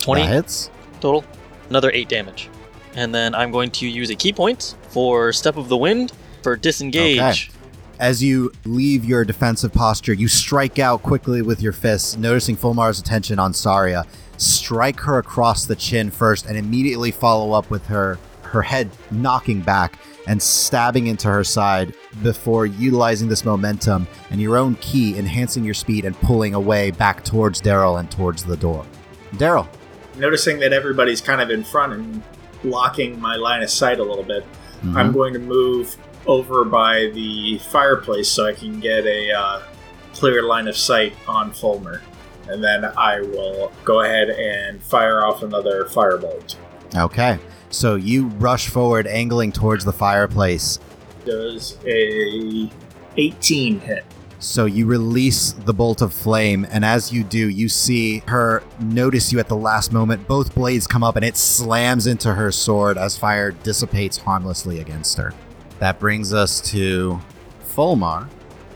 20 0.00 0.22
that 0.22 0.32
hits. 0.32 0.70
total, 1.00 1.24
another 1.70 1.90
eight 1.92 2.08
damage, 2.08 2.48
and 2.94 3.14
then 3.14 3.34
I'm 3.34 3.50
going 3.50 3.70
to 3.72 3.88
use 3.88 4.10
a 4.10 4.14
ki 4.14 4.32
point 4.32 4.74
for 4.88 5.32
Step 5.32 5.56
of 5.56 5.68
the 5.68 5.76
Wind 5.76 6.12
for 6.44 6.56
disengage. 6.56 7.18
Okay. 7.18 7.58
As 7.98 8.22
you 8.22 8.52
leave 8.64 9.04
your 9.04 9.24
defensive 9.24 9.72
posture, 9.72 10.12
you 10.12 10.28
strike 10.28 10.78
out 10.78 11.02
quickly 11.02 11.42
with 11.42 11.62
your 11.62 11.72
fists, 11.72 12.16
noticing 12.16 12.54
Fulmar's 12.54 13.00
attention 13.00 13.38
on 13.38 13.52
Saria. 13.52 14.04
Strike 14.36 15.00
her 15.00 15.18
across 15.18 15.64
the 15.64 15.76
chin 15.76 16.10
first, 16.10 16.46
and 16.46 16.56
immediately 16.56 17.10
follow 17.10 17.52
up 17.52 17.70
with 17.70 17.86
her 17.86 18.18
her 18.42 18.62
head 18.62 18.88
knocking 19.10 19.60
back 19.60 19.98
and 20.28 20.40
stabbing 20.40 21.08
into 21.08 21.26
her 21.26 21.42
side 21.42 21.92
before 22.22 22.66
utilizing 22.66 23.28
this 23.28 23.44
momentum 23.44 24.06
and 24.30 24.40
your 24.40 24.56
own 24.56 24.76
ki, 24.76 25.18
enhancing 25.18 25.64
your 25.64 25.74
speed 25.74 26.04
and 26.04 26.14
pulling 26.20 26.54
away 26.54 26.92
back 26.92 27.24
towards 27.24 27.60
Daryl 27.60 27.98
and 27.98 28.08
towards 28.10 28.44
the 28.44 28.56
door. 28.56 28.86
Daryl, 29.34 29.66
Noticing 30.16 30.60
that 30.60 30.72
everybody's 30.72 31.20
kind 31.20 31.40
of 31.40 31.50
in 31.50 31.64
front 31.64 31.92
and 31.94 32.22
blocking 32.62 33.20
my 33.20 33.34
line 33.34 33.62
of 33.62 33.70
sight 33.70 33.98
a 33.98 34.04
little 34.04 34.22
bit, 34.22 34.44
mhm. 34.84 34.96
I'm 34.96 35.12
going 35.12 35.32
to 35.32 35.40
move 35.40 35.96
over 36.26 36.64
by 36.64 37.10
the 37.12 37.58
fireplace 37.70 38.28
so 38.28 38.46
I 38.46 38.52
can 38.54 38.80
get 38.80 39.06
a 39.06 39.32
uh, 39.32 39.62
clear 40.12 40.42
line 40.42 40.68
of 40.68 40.76
sight 40.76 41.14
on 41.28 41.52
Fulmer. 41.52 42.02
And 42.48 42.62
then 42.62 42.84
I 42.84 43.20
will 43.20 43.72
go 43.84 44.02
ahead 44.02 44.30
and 44.30 44.82
fire 44.82 45.24
off 45.24 45.42
another 45.42 45.84
firebolt. 45.86 46.56
okay. 46.94 47.38
So 47.70 47.96
you 47.96 48.26
rush 48.26 48.68
forward, 48.68 49.06
angling 49.06 49.50
towards 49.52 49.84
the 49.84 49.92
fireplace. 49.92 50.78
Does 51.24 51.76
a 51.84 52.70
18 53.16 53.80
hit? 53.80 54.04
So 54.38 54.66
you 54.66 54.84
release 54.84 55.52
the 55.52 55.72
bolt 55.72 56.02
of 56.02 56.12
flame, 56.12 56.66
and 56.70 56.84
as 56.84 57.10
you 57.10 57.24
do, 57.24 57.48
you 57.48 57.68
see 57.70 58.18
her 58.26 58.62
notice 58.78 59.32
you 59.32 59.40
at 59.40 59.48
the 59.48 59.56
last 59.56 59.90
moment. 59.90 60.28
Both 60.28 60.54
blades 60.54 60.86
come 60.86 61.02
up, 61.02 61.16
and 61.16 61.24
it 61.24 61.38
slams 61.38 62.06
into 62.06 62.34
her 62.34 62.52
sword 62.52 62.98
as 62.98 63.16
fire 63.16 63.52
dissipates 63.52 64.18
harmlessly 64.18 64.80
against 64.80 65.16
her. 65.16 65.32
That 65.78 65.98
brings 65.98 66.32
us 66.32 66.60
to 66.70 67.20
Fulmar, 67.74 68.28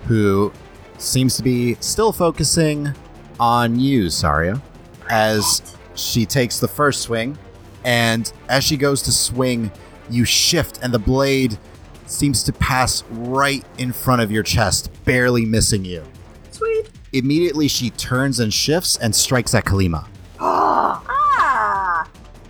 who 0.06 0.52
seems 0.98 1.37
to 1.37 1.42
be 1.42 1.74
still 1.80 2.12
focusing 2.12 2.92
on 3.38 3.78
you, 3.78 4.11
Saria, 4.11 4.61
as 5.08 5.76
she 5.94 6.26
takes 6.26 6.58
the 6.58 6.68
first 6.68 7.02
swing. 7.02 7.38
And 7.84 8.30
as 8.48 8.64
she 8.64 8.76
goes 8.76 9.02
to 9.02 9.12
swing, 9.12 9.70
you 10.11 10.24
shift, 10.24 10.80
and 10.82 10.92
the 10.92 10.98
blade 10.98 11.58
seems 12.06 12.42
to 12.44 12.52
pass 12.52 13.04
right 13.11 13.64
in 13.78 13.92
front 13.92 14.22
of 14.22 14.30
your 14.32 14.42
chest, 14.42 14.90
barely 15.04 15.44
missing 15.44 15.84
you. 15.84 16.04
Sweet. 16.50 16.90
Immediately, 17.12 17.68
she 17.68 17.90
turns 17.90 18.40
and 18.40 18.52
shifts 18.52 18.96
and 18.96 19.14
strikes 19.14 19.54
at 19.54 19.64
Kalima. 19.64 20.06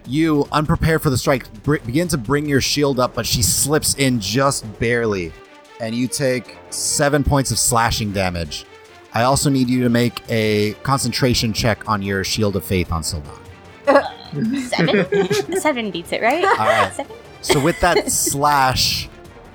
You, 0.09 0.49
unprepared 0.51 1.03
for 1.03 1.11
the 1.11 1.19
strike, 1.19 1.63
br- 1.63 1.77
begin 1.85 2.09
to 2.09 2.19
bring 2.19 2.47
your 2.49 2.63
shield 2.63 2.99
up, 2.99 3.15
but 3.15 3.27
she 3.27 3.43
slips 3.43 3.95
in 3.97 4.21
just 4.21 4.65
barely, 4.79 5.33
and 5.81 5.95
you 5.95 6.09
take 6.09 6.57
seven 6.71 7.23
points 7.23 7.51
of 7.51 7.59
slashing 7.59 8.13
damage. 8.13 8.65
I 9.13 9.25
also 9.25 9.51
need 9.51 9.69
you 9.69 9.83
to 9.83 9.91
make 9.91 10.23
a 10.31 10.73
concentration 10.83 11.53
check 11.53 11.89
on 11.89 12.03
your 12.03 12.25
Shield 12.25 12.57
of 12.57 12.65
Faith 12.65 12.91
on 12.91 13.03
Sildon. 13.03 13.39
Seven? 14.69 15.57
Seven 15.59 15.91
beats 15.91 16.13
it, 16.13 16.21
right? 16.21 16.45
All 16.45 16.67
right. 16.67 16.93
Seven? 16.93 17.17
So 17.41 17.59
with 17.63 17.81
that 17.81 18.11
slash, 18.13 19.09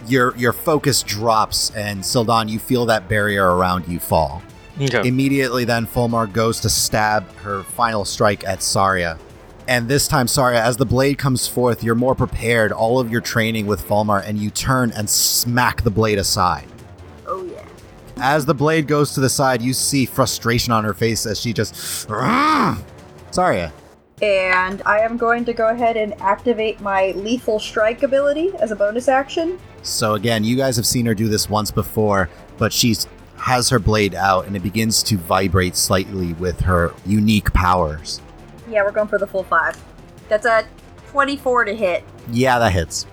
your 0.07 0.35
your 0.35 0.53
focus 0.53 1.03
drops, 1.03 1.69
and 1.75 2.01
Sildon, 2.01 2.49
you 2.49 2.57
feel 2.57 2.87
that 2.87 3.07
barrier 3.07 3.55
around 3.55 3.87
you 3.87 3.99
fall. 3.99 4.41
Okay. 4.81 5.07
Immediately, 5.07 5.65
then 5.65 5.85
Fulmar 5.85 6.31
goes 6.31 6.59
to 6.61 6.69
stab 6.69 7.31
her 7.37 7.61
final 7.61 8.03
strike 8.05 8.43
at 8.45 8.63
Saria. 8.63 9.19
And 9.67 9.87
this 9.87 10.07
time, 10.07 10.27
Saria, 10.27 10.61
as 10.61 10.77
the 10.77 10.85
blade 10.85 11.17
comes 11.17 11.47
forth, 11.47 11.83
you're 11.83 11.95
more 11.95 12.15
prepared, 12.15 12.71
all 12.71 12.99
of 12.99 13.09
your 13.09 13.21
training 13.21 13.65
with 13.65 13.81
Falmar, 13.81 14.21
and 14.27 14.37
you 14.37 14.49
turn 14.49 14.91
and 14.91 15.09
smack 15.09 15.83
the 15.83 15.91
blade 15.91 16.17
aside. 16.17 16.67
Oh 17.25 17.43
yeah. 17.45 17.65
As 18.17 18.45
the 18.45 18.53
blade 18.53 18.87
goes 18.87 19.13
to 19.13 19.21
the 19.21 19.29
side, 19.29 19.61
you 19.61 19.73
see 19.73 20.05
frustration 20.05 20.73
on 20.73 20.83
her 20.83 20.93
face 20.93 21.25
as 21.25 21.39
she 21.39 21.53
just. 21.53 21.75
Saria. 23.31 23.73
And 24.21 24.81
I 24.85 24.99
am 24.99 25.17
going 25.17 25.43
to 25.45 25.53
go 25.53 25.69
ahead 25.69 25.97
and 25.97 26.13
activate 26.21 26.79
my 26.81 27.11
lethal 27.11 27.59
strike 27.59 28.03
ability 28.03 28.51
as 28.59 28.71
a 28.71 28.75
bonus 28.75 29.07
action. 29.07 29.59
So 29.81 30.13
again, 30.13 30.43
you 30.43 30.55
guys 30.55 30.75
have 30.75 30.85
seen 30.85 31.05
her 31.07 31.13
do 31.13 31.27
this 31.27 31.49
once 31.49 31.71
before, 31.71 32.29
but 32.57 32.71
she's 32.71 33.07
has 33.37 33.69
her 33.69 33.79
blade 33.79 34.15
out 34.15 34.47
and 34.47 34.55
it 34.55 34.63
begins 34.63 35.03
to 35.03 35.17
vibrate 35.17 35.75
slightly 35.75 36.31
with 36.33 36.61
her 36.61 36.93
unique 37.05 37.51
powers. 37.51 38.21
Yeah, 38.73 38.83
we're 38.83 38.91
going 38.91 39.07
for 39.07 39.19
the 39.19 39.27
full 39.27 39.43
five. 39.43 39.81
That's 40.29 40.45
a 40.45 40.65
24 41.11 41.65
to 41.65 41.75
hit. 41.75 42.03
Yeah, 42.31 42.57
that 42.59 42.71
hits. 42.71 43.05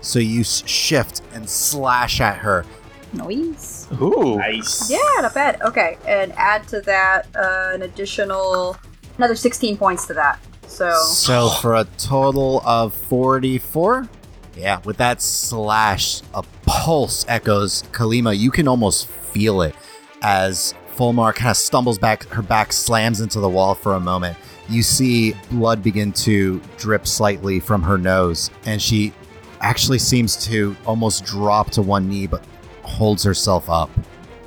So 0.00 0.20
you 0.20 0.44
shift 0.44 1.22
and 1.32 1.48
slash 1.48 2.20
at 2.20 2.38
her. 2.38 2.64
Noise. 3.12 3.88
Ooh. 4.00 4.36
Nice. 4.36 4.90
Yeah, 4.90 4.98
not 5.20 5.34
bad. 5.34 5.60
Okay, 5.62 5.98
and 6.06 6.32
add 6.36 6.68
to 6.68 6.80
that 6.82 7.26
uh, 7.34 7.74
an 7.74 7.82
additional 7.82 8.76
another 9.16 9.34
16 9.34 9.76
points 9.76 10.06
to 10.06 10.14
that. 10.14 10.38
So 10.68 10.92
So 10.92 11.48
for 11.48 11.74
a 11.74 11.84
total 11.96 12.60
of 12.64 12.94
44. 12.94 14.08
Yeah, 14.56 14.80
with 14.84 14.96
that 14.98 15.22
slash, 15.22 16.22
a 16.34 16.42
pulse 16.66 17.24
echoes 17.28 17.82
Kalima. 17.92 18.36
You 18.36 18.50
can 18.50 18.68
almost 18.68 19.06
feel 19.06 19.62
it 19.62 19.74
as 20.22 20.74
Fulmar 20.96 21.34
kind 21.34 21.50
of 21.50 21.56
stumbles 21.56 21.98
back, 21.98 22.24
her 22.28 22.42
back 22.42 22.72
slams 22.72 23.20
into 23.20 23.38
the 23.40 23.48
wall 23.48 23.74
for 23.74 23.94
a 23.94 24.00
moment. 24.00 24.36
You 24.68 24.82
see 24.82 25.34
blood 25.50 25.82
begin 25.82 26.12
to 26.12 26.60
drip 26.76 27.06
slightly 27.06 27.58
from 27.60 27.82
her 27.82 27.96
nose, 27.96 28.50
and 28.66 28.80
she 28.82 29.12
actually 29.60 29.98
seems 29.98 30.36
to 30.46 30.76
almost 30.86 31.24
drop 31.24 31.70
to 31.70 31.82
one 31.82 32.08
knee, 32.08 32.26
but 32.26 32.44
holds 32.82 33.22
herself 33.22 33.70
up. 33.70 33.90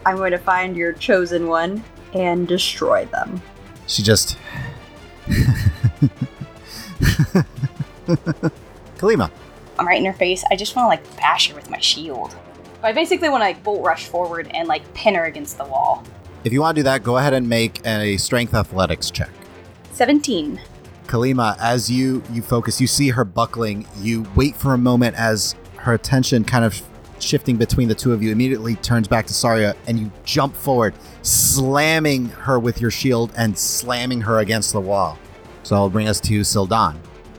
I'm 0.06 0.18
going 0.18 0.32
to 0.32 0.38
find 0.38 0.76
your 0.76 0.94
chosen 0.94 1.48
one 1.48 1.84
and 2.14 2.48
destroy 2.48 3.06
them. 3.06 3.42
She 3.88 4.04
just. 4.04 4.38
Kalima. 8.98 9.32
I'm 9.80 9.88
right 9.88 10.00
in 10.00 10.06
her 10.06 10.14
face. 10.14 10.44
I 10.52 10.56
just 10.56 10.76
want 10.76 10.86
to 10.86 10.90
like 10.90 11.18
bash 11.18 11.50
her 11.50 11.56
with 11.56 11.70
my 11.70 11.80
shield. 11.80 12.36
I 12.84 12.92
basically 12.92 13.30
want 13.30 13.42
to 13.42 13.46
like 13.46 13.64
bolt 13.64 13.84
rush 13.84 14.08
forward 14.08 14.50
and 14.54 14.68
like 14.68 14.92
pin 14.94 15.16
her 15.16 15.26
against 15.26 15.58
the 15.58 15.66
wall. 15.66 16.04
If 16.44 16.54
you 16.54 16.62
want 16.62 16.76
to 16.76 16.80
do 16.80 16.84
that, 16.84 17.04
go 17.04 17.18
ahead 17.18 17.34
and 17.34 17.48
make 17.48 17.86
a 17.86 18.18
strength 18.18 18.54
athletics 18.54 19.12
check. 19.12 19.30
17. 20.02 20.60
Kalima, 21.06 21.56
as 21.60 21.88
you 21.88 22.24
you 22.32 22.42
focus, 22.42 22.82
you 22.82 22.88
see 22.88 23.10
her 23.10 23.24
buckling. 23.24 23.86
You 24.00 24.26
wait 24.34 24.56
for 24.56 24.74
a 24.74 24.78
moment 24.80 25.16
as 25.16 25.54
her 25.76 25.94
attention 25.94 26.44
kind 26.44 26.66
of 26.66 26.82
shifting 27.20 27.56
between 27.56 27.88
the 27.88 27.94
two 27.94 28.12
of 28.12 28.24
you. 28.24 28.32
Immediately 28.32 28.78
turns 28.78 29.08
back 29.08 29.28
to 29.28 29.34
Saria, 29.36 29.76
and 29.86 30.00
you 30.00 30.12
jump 30.24 30.56
forward, 30.56 30.96
slamming 31.22 32.30
her 32.30 32.58
with 32.60 32.82
your 32.82 32.90
shield 32.90 33.32
and 33.38 33.56
slamming 33.56 34.22
her 34.22 34.40
against 34.40 34.74
the 34.74 34.82
wall. 34.82 35.20
So 35.62 35.76
I'll 35.76 35.88
bring 35.92 36.08
us 36.08 36.20
to 36.22 36.40
Sildan. 36.40 36.96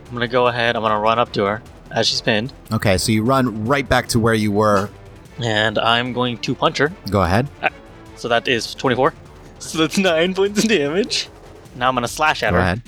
I'm 0.07 0.13
gonna 0.13 0.29
go 0.29 0.47
ahead. 0.47 0.77
I'm 0.77 0.83
gonna 0.83 1.01
run 1.01 1.19
up 1.19 1.33
to 1.33 1.45
her 1.47 1.63
as 1.91 2.07
she's 2.07 2.21
pinned, 2.21 2.53
Okay, 2.71 2.97
so 2.97 3.11
you 3.11 3.25
run 3.25 3.65
right 3.65 3.89
back 3.89 4.07
to 4.11 4.21
where 4.21 4.35
you 4.35 4.53
were. 4.53 4.89
and 5.41 5.81
I'm 5.81 6.13
going 6.13 6.39
to 6.39 6.55
punch 6.55 6.79
her. 6.79 6.93
Go 7.11 7.23
ahead. 7.23 7.49
Uh, 7.61 7.71
so 8.15 8.29
that 8.29 8.47
is 8.47 8.73
24. 8.77 9.15
So 9.59 9.79
that's 9.79 9.99
nine 9.99 10.33
points 10.35 10.63
of 10.63 10.69
damage. 10.69 11.29
Now 11.77 11.89
I'm 11.89 11.95
gonna 11.95 12.09
slash 12.09 12.43
at 12.43 12.51
Go 12.51 12.57
her. 12.57 12.63
ahead. 12.63 12.83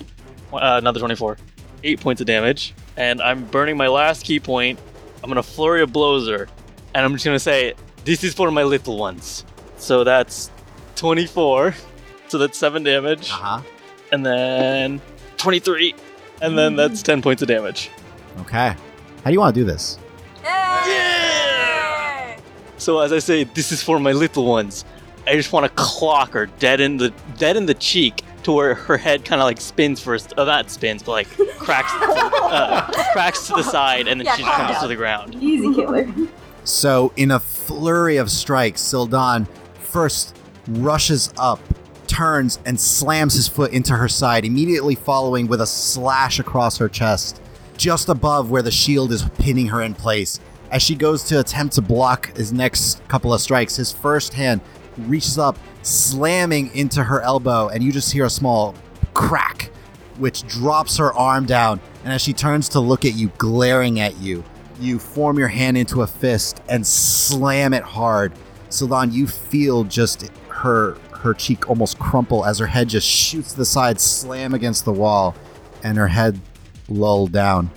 Uh, 0.52 0.76
another 0.78 1.00
24. 1.00 1.36
Eight 1.82 2.00
points 2.00 2.20
of 2.20 2.26
damage, 2.26 2.74
and 2.96 3.20
I'm 3.20 3.44
burning 3.46 3.76
my 3.76 3.88
last 3.88 4.24
ki 4.24 4.40
point. 4.40 4.78
I'm 5.22 5.28
gonna 5.30 5.42
flurry 5.42 5.82
of 5.82 5.92
blows 5.92 6.28
her, 6.28 6.48
and 6.94 7.04
I'm 7.04 7.12
just 7.12 7.24
gonna 7.24 7.38
say, 7.38 7.74
"This 8.04 8.24
is 8.24 8.32
for 8.34 8.50
my 8.50 8.62
little 8.62 8.96
ones." 8.98 9.44
So 9.78 10.04
that's 10.04 10.50
24. 10.96 11.74
So 12.28 12.38
that's 12.38 12.56
seven 12.58 12.82
damage, 12.82 13.30
Uh 13.30 13.34
huh. 13.34 13.60
and 14.10 14.24
then 14.26 15.00
23, 15.36 15.94
and 16.40 16.56
then 16.58 16.74
that's 16.74 17.02
10 17.02 17.20
points 17.22 17.42
of 17.42 17.48
damage. 17.48 17.90
Okay. 18.40 18.70
How 18.70 18.76
do 19.26 19.32
you 19.32 19.38
want 19.38 19.54
to 19.54 19.60
do 19.60 19.64
this? 19.64 19.98
Yeah! 21.04 22.36
So 22.78 22.98
as 23.00 23.12
I 23.12 23.18
say, 23.20 23.44
this 23.44 23.70
is 23.72 23.82
for 23.82 24.00
my 24.00 24.12
little 24.12 24.46
ones. 24.46 24.84
I 25.26 25.34
just 25.34 25.52
want 25.52 25.64
to 25.64 25.72
clock 25.76 26.32
her 26.32 26.46
dead 26.46 26.80
in 26.80 26.96
the 26.96 27.10
dead 27.38 27.56
in 27.56 27.66
the 27.66 27.74
cheek 27.74 28.22
to 28.44 28.52
where 28.52 28.74
her 28.74 28.96
head 28.96 29.24
kind 29.24 29.40
of 29.40 29.44
like 29.44 29.60
spins 29.60 30.00
first. 30.00 30.34
Uh, 30.36 30.44
not 30.44 30.70
spins, 30.70 31.02
but 31.02 31.12
like 31.12 31.28
cracks 31.58 31.90
uh, 31.94 32.90
cracks 33.12 33.46
to 33.48 33.54
the 33.54 33.62
side, 33.62 34.06
and 34.08 34.20
then 34.20 34.26
Yeah, 34.26 34.36
she 34.36 34.42
just 34.42 34.54
calm 34.54 34.66
comes 34.66 34.80
to 34.80 34.88
the 34.88 34.96
ground. 34.96 35.36
Easy 35.40 35.74
killer. 35.74 36.08
So, 36.64 37.12
in 37.16 37.30
a 37.30 37.40
flurry 37.40 38.16
of 38.16 38.30
strikes, 38.30 38.80
Sildon 38.80 39.46
first 39.80 40.36
rushes 40.68 41.32
up, 41.36 41.60
turns 42.06 42.58
and 42.64 42.80
slams 42.80 43.34
his 43.34 43.48
foot 43.48 43.72
into 43.72 43.94
her 43.94 44.08
side, 44.08 44.44
immediately 44.44 44.94
following 44.94 45.46
with 45.46 45.60
a 45.60 45.66
slash 45.66 46.38
across 46.38 46.78
her 46.78 46.88
chest, 46.88 47.40
just 47.76 48.08
above 48.08 48.50
where 48.50 48.62
the 48.62 48.70
shield 48.70 49.12
is 49.12 49.24
pinning 49.38 49.66
her 49.68 49.82
in 49.82 49.94
place. 49.94 50.40
As 50.70 50.82
she 50.82 50.94
goes 50.94 51.22
to 51.24 51.38
attempt 51.38 51.74
to 51.74 51.82
block 51.82 52.34
his 52.36 52.52
next 52.52 53.06
couple 53.08 53.32
of 53.32 53.40
strikes, 53.40 53.76
his 53.76 53.92
first 53.92 54.32
hand 54.32 54.60
reaches 54.98 55.38
up, 55.38 55.58
slamming 55.82 56.74
into 56.74 57.02
her 57.02 57.20
elbow, 57.20 57.68
and 57.68 57.82
you 57.82 57.92
just 57.92 58.12
hear 58.12 58.24
a 58.24 58.30
small 58.30 58.74
crack, 59.12 59.70
which 60.18 60.46
drops 60.46 60.96
her 60.96 61.12
arm 61.12 61.46
down. 61.46 61.80
And 62.04 62.12
as 62.12 62.22
she 62.22 62.32
turns 62.32 62.68
to 62.70 62.80
look 62.80 63.04
at 63.04 63.14
you, 63.14 63.28
glaring 63.38 64.00
at 64.00 64.18
you, 64.18 64.44
you 64.80 64.98
form 64.98 65.38
your 65.38 65.48
hand 65.48 65.76
into 65.76 66.02
a 66.02 66.06
fist 66.06 66.60
and 66.68 66.86
slam 66.86 67.72
it 67.72 67.82
hard. 67.82 68.32
Sildan, 68.68 69.12
you 69.12 69.26
feel 69.26 69.84
just 69.84 70.30
her 70.48 70.96
her 71.24 71.32
cheek 71.32 71.70
almost 71.70 71.98
crumple 71.98 72.44
as 72.44 72.58
her 72.58 72.66
head 72.66 72.86
just 72.86 73.08
shoots 73.08 73.52
to 73.52 73.56
the 73.56 73.64
side, 73.64 73.98
slam 73.98 74.52
against 74.52 74.84
the 74.84 74.92
wall, 74.92 75.34
and 75.82 75.96
her 75.96 76.08
head 76.08 76.38
lull 76.88 77.26
down. 77.26 77.70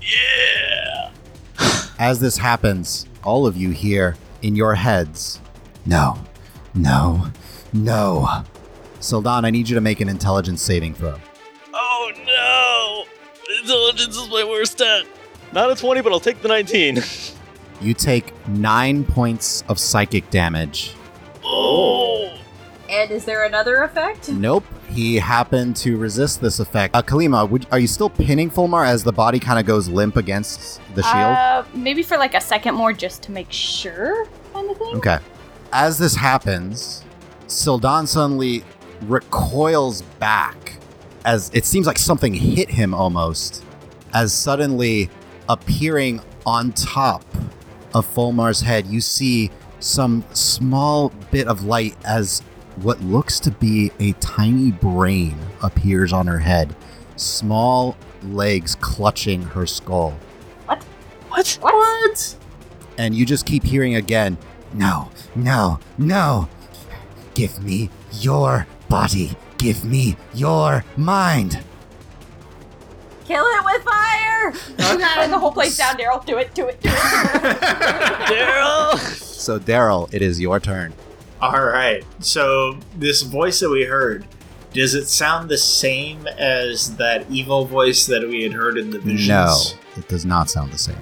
Yeah. 0.00 1.10
As 1.98 2.20
this 2.20 2.38
happens, 2.38 3.06
all 3.22 3.46
of 3.46 3.58
you 3.58 3.70
hear 3.70 4.16
in 4.40 4.56
your 4.56 4.74
heads, 4.74 5.38
no, 5.84 6.18
no, 6.74 7.26
no. 7.72 8.42
Sildan, 9.00 9.44
I 9.44 9.50
need 9.50 9.68
you 9.68 9.74
to 9.74 9.80
make 9.80 10.00
an 10.00 10.08
intelligence 10.08 10.62
saving 10.62 10.94
throw. 10.94 11.16
Oh 11.72 12.12
no! 12.26 13.04
Intelligence 13.60 14.16
is 14.16 14.28
my 14.30 14.44
worst 14.44 14.72
stat. 14.72 15.04
Not 15.52 15.70
a 15.70 15.76
20, 15.76 16.00
but 16.00 16.12
I'll 16.12 16.20
take 16.20 16.40
the 16.42 16.48
19. 16.48 16.98
You 17.80 17.94
take 17.94 18.32
nine 18.48 19.04
points 19.04 19.62
of 19.68 19.78
psychic 19.78 20.30
damage. 20.30 20.94
oh! 21.44 22.38
And 22.88 23.10
is 23.10 23.24
there 23.24 23.44
another 23.44 23.82
effect? 23.82 24.28
Nope, 24.30 24.64
he 24.88 25.16
happened 25.16 25.74
to 25.76 25.96
resist 25.96 26.40
this 26.40 26.60
effect. 26.60 26.94
Uh, 26.94 27.02
Kalima, 27.02 27.48
would, 27.48 27.66
are 27.72 27.78
you 27.78 27.86
still 27.88 28.10
pinning 28.10 28.50
Fulmar 28.50 28.86
as 28.86 29.02
the 29.02 29.12
body 29.12 29.40
kind 29.40 29.58
of 29.58 29.66
goes 29.66 29.88
limp 29.88 30.16
against 30.16 30.80
the 30.94 31.02
shield? 31.02 31.16
Uh, 31.16 31.64
maybe 31.74 32.02
for 32.02 32.16
like 32.18 32.34
a 32.34 32.40
second 32.40 32.74
more 32.74 32.92
just 32.92 33.22
to 33.24 33.32
make 33.32 33.50
sure, 33.50 34.26
kind 34.52 34.70
of 34.70 34.76
thing. 34.76 34.96
Okay. 34.96 35.18
As 35.76 35.98
this 35.98 36.14
happens, 36.14 37.02
Sildan 37.48 38.06
suddenly 38.06 38.62
recoils 39.02 40.02
back 40.20 40.76
as 41.24 41.50
it 41.52 41.64
seems 41.64 41.88
like 41.88 41.98
something 41.98 42.32
hit 42.32 42.70
him 42.70 42.94
almost, 42.94 43.64
as 44.12 44.32
suddenly 44.32 45.10
appearing 45.48 46.20
on 46.46 46.70
top 46.74 47.24
of 47.92 48.06
Fulmar's 48.06 48.60
head, 48.60 48.86
you 48.86 49.00
see 49.00 49.50
some 49.80 50.24
small 50.32 51.08
bit 51.32 51.48
of 51.48 51.64
light 51.64 51.96
as 52.04 52.38
what 52.76 53.00
looks 53.02 53.40
to 53.40 53.50
be 53.50 53.90
a 53.98 54.12
tiny 54.12 54.70
brain 54.70 55.36
appears 55.60 56.12
on 56.12 56.28
her 56.28 56.38
head, 56.38 56.72
small 57.16 57.96
legs 58.22 58.76
clutching 58.76 59.42
her 59.42 59.66
skull. 59.66 60.16
What? 60.66 60.84
What? 61.30 61.58
What? 61.60 62.36
and 62.98 63.14
you 63.14 63.26
just 63.26 63.46
keep 63.46 63.64
hearing 63.64 63.96
again, 63.96 64.38
no, 64.74 65.10
no, 65.34 65.78
no. 65.96 66.48
Give 67.34 67.62
me 67.62 67.90
your 68.12 68.66
body. 68.88 69.36
Give 69.58 69.84
me 69.84 70.16
your 70.34 70.84
mind. 70.96 71.62
Kill 73.24 73.44
it 73.44 73.64
with 73.64 73.82
fire! 73.82 74.52
Burn 74.76 75.30
the 75.30 75.38
whole 75.38 75.52
place 75.52 75.78
down, 75.78 75.96
Daryl. 75.96 76.24
Do 76.26 76.36
it, 76.36 76.54
do 76.54 76.66
it, 76.68 76.80
do 76.82 76.90
it. 76.90 76.94
Daryl! 78.28 78.98
So, 78.98 79.58
Daryl, 79.58 80.12
it 80.12 80.20
is 80.20 80.38
your 80.38 80.60
turn. 80.60 80.92
All 81.40 81.64
right. 81.64 82.04
So 82.20 82.78
this 82.96 83.22
voice 83.22 83.60
that 83.60 83.70
we 83.70 83.84
heard, 83.84 84.26
does 84.72 84.94
it 84.94 85.06
sound 85.06 85.48
the 85.48 85.58
same 85.58 86.26
as 86.26 86.96
that 86.96 87.30
evil 87.30 87.64
voice 87.64 88.06
that 88.06 88.26
we 88.28 88.42
had 88.42 88.52
heard 88.52 88.76
in 88.76 88.90
the 88.90 88.98
visions? 88.98 89.28
No, 89.28 89.56
it 89.96 90.08
does 90.08 90.24
not 90.24 90.50
sound 90.50 90.72
the 90.72 90.78
same. 90.78 90.96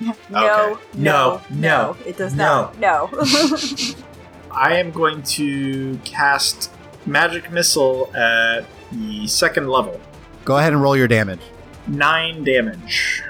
No, 0.00 0.10
Okay. 0.10 0.18
no, 0.30 0.78
No, 0.94 1.40
no, 1.50 1.96
It 2.06 2.16
does 2.18 2.34
no. 2.34 2.70
not. 2.78 2.78
No. 2.78 3.10
I 4.50 4.76
am 4.78 4.90
going 4.90 5.22
to 5.22 5.98
cast 6.04 6.70
magic 7.06 7.50
missile 7.52 8.10
at 8.14 8.64
the 8.92 9.26
second 9.26 9.68
level. 9.68 10.00
Go 10.44 10.58
ahead 10.58 10.72
and 10.72 10.80
roll 10.82 10.96
your 10.96 11.08
damage. 11.08 11.40
Nine 11.86 12.44
damage. 12.44 13.22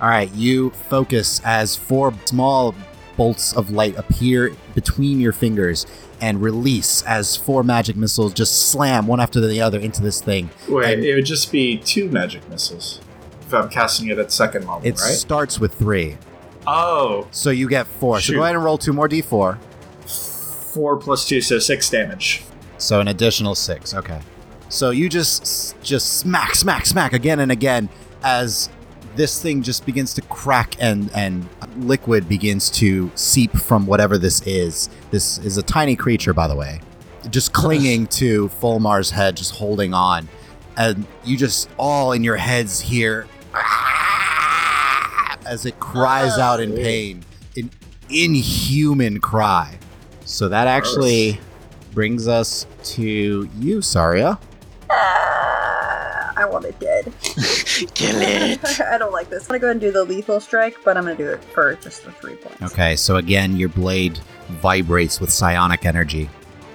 All 0.00 0.08
right, 0.08 0.30
you 0.34 0.70
focus 0.90 1.40
as 1.44 1.76
four 1.76 2.12
small 2.26 2.74
bolts 3.16 3.54
of 3.54 3.70
light 3.70 3.96
appear 3.96 4.54
between 4.74 5.20
your 5.20 5.32
fingers 5.32 5.86
and 6.20 6.42
release 6.42 7.02
as 7.02 7.36
four 7.36 7.62
magic 7.62 7.96
missiles 7.96 8.32
just 8.34 8.68
slam 8.70 9.06
one 9.06 9.20
after 9.20 9.40
the 9.40 9.60
other 9.60 9.78
into 9.78 10.02
this 10.02 10.20
thing. 10.20 10.50
Wait, 10.68 10.94
And- 10.94 11.04
it 11.04 11.14
would 11.14 11.24
just 11.26 11.50
be 11.52 11.78
two 11.78 12.10
magic 12.10 12.46
missiles 12.50 13.00
if 13.46 13.54
I'm 13.54 13.68
casting 13.68 14.08
it 14.08 14.18
at 14.18 14.32
second 14.32 14.62
level, 14.62 14.76
right? 14.80 14.86
It 14.86 15.00
right? 15.00 15.14
starts 15.14 15.58
with 15.60 15.74
three. 15.74 16.16
Oh, 16.66 17.28
So 17.30 17.50
you 17.50 17.68
get 17.68 17.86
four. 17.86 18.20
Shoot. 18.20 18.32
So 18.32 18.38
go 18.38 18.42
ahead 18.42 18.56
and 18.56 18.64
roll 18.64 18.76
two 18.76 18.92
more 18.92 19.08
d4. 19.08 19.58
four 20.72 20.96
plus 20.96 21.26
two, 21.28 21.40
so 21.40 21.58
six 21.58 21.88
damage. 21.88 22.42
So 22.78 23.00
an 23.00 23.08
additional 23.08 23.54
six. 23.54 23.94
Okay. 23.94 24.20
So 24.68 24.90
you 24.90 25.08
just 25.08 25.80
just 25.82 26.18
smack, 26.18 26.54
smack, 26.54 26.86
smack 26.86 27.12
again 27.12 27.38
and 27.40 27.52
again 27.52 27.88
as 28.24 28.68
this 29.14 29.40
thing 29.40 29.62
just 29.62 29.86
begins 29.86 30.12
to 30.14 30.22
crack 30.22 30.74
and 30.80 31.10
and 31.14 31.48
liquid 31.76 32.28
begins 32.28 32.68
to 32.70 33.10
seep 33.14 33.52
from 33.56 33.86
whatever 33.86 34.18
this 34.18 34.42
is. 34.46 34.90
This 35.10 35.38
is 35.38 35.56
a 35.56 35.62
tiny 35.62 35.94
creature, 35.94 36.34
by 36.34 36.48
the 36.48 36.56
way, 36.56 36.80
just 37.30 37.52
clinging 37.52 38.08
to 38.08 38.48
Fulmar's 38.48 39.10
head, 39.10 39.36
just 39.36 39.54
holding 39.54 39.94
on, 39.94 40.28
and 40.76 41.06
you 41.24 41.36
just 41.36 41.70
all 41.78 42.10
in 42.12 42.24
your 42.24 42.36
heads 42.36 42.80
hear 42.80 43.26
as 45.46 45.64
it 45.64 45.78
cries 45.80 46.38
out 46.38 46.60
in 46.60 46.74
pain, 46.74 47.24
an 47.56 47.70
inhuman 48.10 49.20
cry. 49.20 49.78
So 50.24 50.48
that 50.48 50.66
actually 50.66 51.40
brings 51.92 52.28
us 52.28 52.66
to 52.82 53.48
you, 53.58 53.80
Saria. 53.80 54.38
Ah, 54.90 56.32
I 56.36 56.44
want 56.44 56.64
it 56.66 56.78
dead. 56.78 57.12
Kill 57.94 58.20
it! 58.20 58.80
I 58.80 58.98
don't 58.98 59.12
like 59.12 59.30
this. 59.30 59.44
I'm 59.44 59.48
gonna 59.48 59.58
go 59.60 59.66
ahead 59.68 59.76
and 59.76 59.80
do 59.80 59.92
the 59.92 60.04
lethal 60.04 60.40
strike, 60.40 60.76
but 60.84 60.96
I'm 60.96 61.04
gonna 61.04 61.16
do 61.16 61.28
it 61.28 61.42
for 61.44 61.74
just 61.76 62.04
the 62.04 62.12
three 62.12 62.36
points. 62.36 62.72
Okay, 62.72 62.96
so 62.96 63.16
again, 63.16 63.56
your 63.56 63.68
blade 63.68 64.18
vibrates 64.48 65.20
with 65.20 65.30
psionic 65.30 65.86
energy. 65.86 66.28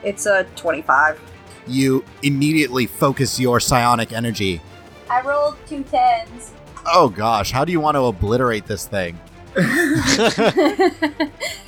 It's 0.03 0.25
a 0.25 0.45
25. 0.55 1.19
You 1.67 2.03
immediately 2.23 2.88
focus 2.88 3.39
your 3.39 3.60
psionic 3.60 4.12
energy. 4.12 4.62
I 5.10 5.21
rolled 5.21 5.57
two 5.67 5.84
tens. 5.84 6.53
Oh 6.86 7.10
gosh, 7.10 7.52
how 7.52 7.63
do 7.65 7.72
you 7.72 7.80
want 7.80 7.96
to 7.96 8.02
obliterate 8.04 8.65
this 8.65 8.86
thing? 8.88 9.20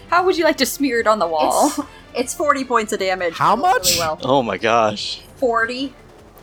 How 0.10 0.24
would 0.24 0.38
you 0.38 0.44
like 0.44 0.58
to 0.58 0.66
smear 0.66 1.00
it 1.00 1.08
on 1.08 1.20
the 1.20 1.28
wall? 1.28 1.68
It's, 1.68 1.80
it's 2.16 2.34
40 2.34 2.66
points 2.66 2.94
of 2.94 3.00
damage. 3.00 3.34
How 3.34 3.56
much? 3.56 3.90
Really 3.96 4.00
well. 4.00 4.20
oh 4.24 4.44
my 4.44 4.58
gosh. 4.58 5.22
40. 5.38 5.94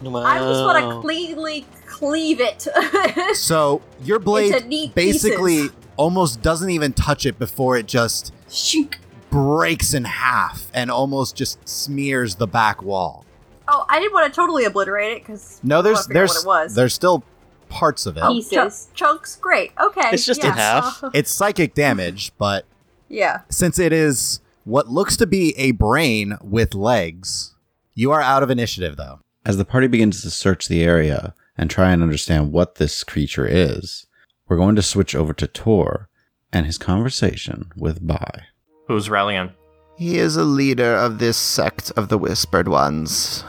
Wow. 0.03 0.23
I 0.25 0.39
just 0.39 0.61
want 0.65 0.79
to 0.95 1.01
cleanly 1.01 1.67
cleave 1.87 2.41
it. 2.41 2.67
So 3.37 3.81
your 4.03 4.19
blade 4.19 4.67
neat 4.67 4.95
basically 4.95 5.63
pieces. 5.63 5.77
almost 5.97 6.43
doesn't 6.43 6.71
even 6.71 6.93
touch 6.93 7.27
it 7.27 7.39
before 7.39 7.77
it 7.77 7.87
just 7.87 8.33
Shink. 8.49 8.97
breaks 9.31 9.95
in 9.95 10.05
half 10.05 10.71
and 10.75 10.91
almost 10.91 11.37
just 11.37 11.67
smears 11.69 12.37
the 12.37 12.47
back 12.47 12.83
wall. 12.83 13.25
oh, 13.69 13.85
I 13.89 14.01
didn't 14.01 14.13
want 14.13 14.33
to 14.33 14.35
totally 14.37 14.65
obliterate 14.65 15.13
it 15.19 15.23
because 15.23 15.61
No, 15.63 15.81
there's 15.83 16.07
there's 16.07 16.45
what 16.45 16.63
it 16.63 16.65
was. 16.65 16.75
there's 16.75 16.95
still 16.95 17.23
parts 17.71 18.05
of 18.05 18.17
it. 18.19 18.21
Oh, 18.23 18.35
Pieces. 18.35 18.51
chunk- 18.53 18.95
chunks. 18.95 19.37
Great. 19.37 19.73
Okay. 19.81 20.11
It's 20.13 20.27
just 20.27 20.45
in 20.45 20.53
half. 20.53 21.03
It's 21.15 21.31
psychic 21.31 21.75
damage, 21.75 22.33
but 22.37 22.67
yeah. 23.09 23.41
since 23.49 23.79
it 23.79 23.93
is 23.93 24.41
what 24.65 24.89
looks 24.89 25.17
to 25.17 25.27
be 25.27 25.57
a 25.57 25.71
brain 25.71 26.37
with 26.43 26.75
legs, 26.75 27.55
you 27.95 28.11
are 28.11 28.21
out 28.21 28.43
of 28.43 28.51
initiative 28.51 28.97
though. 28.97 29.21
As 29.47 29.57
the 29.57 29.65
party 29.65 29.87
begins 29.87 30.21
to 30.23 30.31
search 30.31 30.69
the 30.69 30.83
area 30.83 31.35
and 31.57 31.71
try 31.71 31.91
and 31.93 32.03
understand 32.03 32.53
what 32.53 32.75
this 32.75 33.03
creature 33.03 33.47
is, 33.47 34.07
we're 34.49 34.57
going 34.59 34.77
to 34.77 34.83
switch 34.83 35.15
over 35.15 35.33
to 35.33 35.47
Tor 35.47 36.09
and 36.53 36.67
his 36.67 36.77
conversation 36.79 37.71
with 37.77 38.07
Bai. 38.07 38.45
Who's 38.89 39.09
rallying? 39.09 39.53
He 39.97 40.19
is 40.19 40.37
a 40.37 40.45
leader 40.45 40.95
of 40.97 41.19
this 41.19 41.37
sect 41.37 41.91
of 41.97 42.09
the 42.09 42.19
Whispered 42.19 42.69
Ones. 42.69 43.45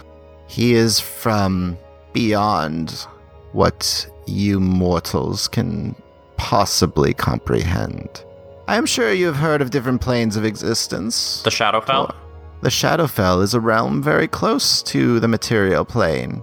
He 0.47 0.73
is 0.73 0.99
from 0.99 1.77
beyond 2.13 3.07
what 3.53 4.07
you 4.25 4.59
mortals 4.59 5.47
can 5.47 5.95
possibly 6.37 7.13
comprehend. 7.13 8.23
I 8.67 8.77
am 8.77 8.85
sure 8.85 9.11
you 9.11 9.25
have 9.25 9.35
heard 9.35 9.61
of 9.61 9.71
different 9.71 10.01
planes 10.01 10.35
of 10.37 10.45
existence. 10.45 11.41
The 11.43 11.49
Shadowfell? 11.49 12.15
The 12.61 12.69
Shadowfell 12.69 13.41
is 13.43 13.53
a 13.53 13.59
realm 13.59 14.01
very 14.01 14.27
close 14.27 14.81
to 14.83 15.19
the 15.19 15.27
material 15.27 15.83
plane. 15.83 16.41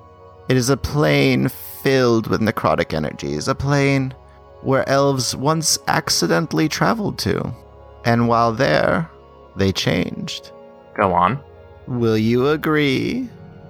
It 0.49 0.57
is 0.57 0.69
a 0.69 0.77
plane 0.77 1.49
filled 1.83 2.27
with 2.27 2.41
necrotic 2.41 2.93
energies, 2.93 3.49
a 3.49 3.55
plane 3.55 4.15
where 4.63 4.89
elves 4.89 5.37
once 5.37 5.79
accidentally 5.87 6.69
traveled 6.69 7.19
to. 7.21 7.55
And 8.05 8.29
while 8.29 8.53
there, 8.53 9.11
they 9.57 9.73
changed. 9.73 10.53
Go 10.97 11.13
on. 11.13 11.41
Will 11.87 12.19
you 12.19 12.49
agree 12.49 13.29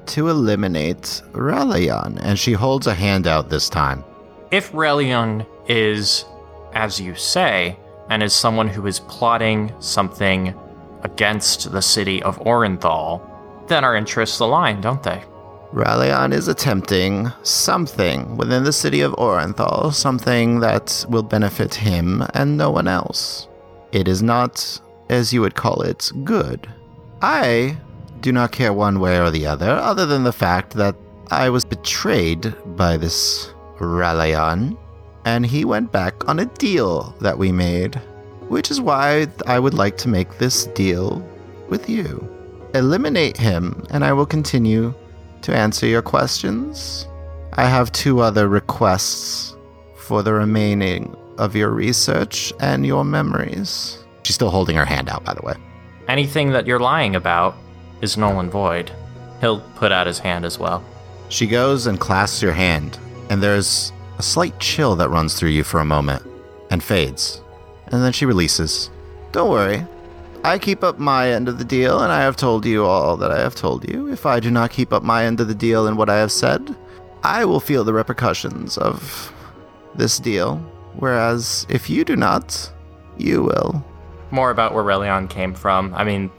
to 0.08 0.28
eliminate 0.28 1.22
Ralayan. 1.32 2.18
And 2.18 2.38
she 2.38 2.52
holds 2.52 2.86
a 2.86 2.94
hand 2.94 3.26
out 3.26 3.50
this 3.50 3.68
time. 3.68 4.04
If 4.50 4.72
Relion 4.74 5.46
is, 5.68 6.24
as 6.72 7.00
you 7.00 7.14
say, 7.14 7.78
and 8.10 8.22
is 8.22 8.32
someone 8.32 8.68
who 8.68 8.86
is 8.86 9.00
plotting 9.00 9.72
something 9.80 10.54
against 11.02 11.70
the 11.70 11.82
city 11.82 12.22
of 12.22 12.38
Orenthal, 12.40 13.22
then 13.68 13.84
our 13.84 13.94
interests 13.94 14.40
align, 14.40 14.80
don't 14.80 15.02
they? 15.02 15.22
Ralayan 15.70 16.32
is 16.32 16.48
attempting 16.48 17.30
something 17.42 18.38
within 18.38 18.64
the 18.64 18.72
city 18.72 19.02
of 19.02 19.12
Orenthal, 19.12 19.92
something 19.92 20.60
that 20.60 21.04
will 21.10 21.22
benefit 21.22 21.74
him 21.74 22.24
and 22.32 22.56
no 22.56 22.70
one 22.70 22.88
else. 22.88 23.48
It 23.92 24.08
is 24.08 24.22
not, 24.22 24.80
as 25.10 25.32
you 25.32 25.42
would 25.42 25.54
call 25.54 25.82
it, 25.82 26.10
good. 26.24 26.66
I 27.20 27.76
do 28.20 28.32
not 28.32 28.52
care 28.52 28.72
one 28.72 29.00
way 29.00 29.18
or 29.18 29.30
the 29.30 29.46
other, 29.46 29.70
other 29.70 30.06
than 30.06 30.24
the 30.24 30.32
fact 30.32 30.74
that 30.74 30.96
I 31.30 31.50
was 31.50 31.64
betrayed 31.64 32.54
by 32.76 32.96
this 32.96 33.52
Ralayan, 33.78 34.76
and 35.24 35.44
he 35.44 35.64
went 35.64 35.92
back 35.92 36.28
on 36.28 36.38
a 36.38 36.46
deal 36.46 37.14
that 37.20 37.38
we 37.38 37.52
made, 37.52 37.96
which 38.48 38.70
is 38.70 38.80
why 38.80 39.26
I 39.46 39.58
would 39.58 39.74
like 39.74 39.96
to 39.98 40.08
make 40.08 40.38
this 40.38 40.66
deal 40.66 41.26
with 41.68 41.88
you. 41.88 42.26
Eliminate 42.74 43.36
him, 43.36 43.84
and 43.90 44.04
I 44.04 44.12
will 44.12 44.26
continue 44.26 44.94
to 45.42 45.54
answer 45.54 45.86
your 45.86 46.02
questions. 46.02 47.06
I 47.54 47.66
have 47.66 47.92
two 47.92 48.20
other 48.20 48.48
requests 48.48 49.56
for 49.96 50.22
the 50.22 50.32
remaining 50.32 51.14
of 51.38 51.54
your 51.54 51.70
research 51.70 52.52
and 52.60 52.86
your 52.86 53.04
memories. 53.04 54.04
She's 54.22 54.34
still 54.34 54.50
holding 54.50 54.76
her 54.76 54.84
hand 54.84 55.08
out, 55.08 55.24
by 55.24 55.34
the 55.34 55.42
way. 55.42 55.54
Anything 56.08 56.50
that 56.50 56.66
you're 56.66 56.80
lying 56.80 57.14
about 57.14 57.54
is 58.00 58.16
null 58.16 58.40
and 58.40 58.50
void. 58.50 58.90
He'll 59.40 59.60
put 59.76 59.92
out 59.92 60.06
his 60.06 60.18
hand 60.18 60.44
as 60.44 60.58
well. 60.58 60.84
She 61.28 61.46
goes 61.46 61.86
and 61.86 62.00
clasps 62.00 62.42
your 62.42 62.52
hand, 62.52 62.98
and 63.30 63.42
there's 63.42 63.92
a 64.18 64.22
slight 64.22 64.58
chill 64.58 64.96
that 64.96 65.10
runs 65.10 65.34
through 65.34 65.50
you 65.50 65.64
for 65.64 65.80
a 65.80 65.84
moment 65.84 66.22
and 66.70 66.82
fades. 66.82 67.40
And 67.88 68.02
then 68.02 68.12
she 68.12 68.26
releases. 68.26 68.90
Don't 69.32 69.50
worry. 69.50 69.86
I 70.44 70.58
keep 70.58 70.84
up 70.84 70.98
my 70.98 71.30
end 71.30 71.48
of 71.48 71.58
the 71.58 71.64
deal, 71.64 72.00
and 72.00 72.12
I 72.12 72.20
have 72.20 72.36
told 72.36 72.64
you 72.64 72.84
all 72.84 73.16
that 73.16 73.30
I 73.30 73.40
have 73.40 73.54
told 73.54 73.88
you. 73.88 74.08
If 74.08 74.24
I 74.24 74.40
do 74.40 74.50
not 74.50 74.70
keep 74.70 74.92
up 74.92 75.02
my 75.02 75.24
end 75.24 75.40
of 75.40 75.48
the 75.48 75.54
deal 75.54 75.86
and 75.86 75.98
what 75.98 76.08
I 76.08 76.18
have 76.18 76.32
said, 76.32 76.74
I 77.22 77.44
will 77.44 77.60
feel 77.60 77.84
the 77.84 77.92
repercussions 77.92 78.78
of 78.78 79.32
this 79.94 80.18
deal. 80.18 80.56
Whereas 80.94 81.66
if 81.68 81.90
you 81.90 82.04
do 82.04 82.16
not, 82.16 82.72
you 83.18 83.42
will. 83.42 83.84
More 84.30 84.50
about 84.50 84.74
where 84.74 84.84
Relion 84.84 85.28
came 85.28 85.54
from. 85.54 85.92
I 85.94 86.04
mean, 86.04 86.30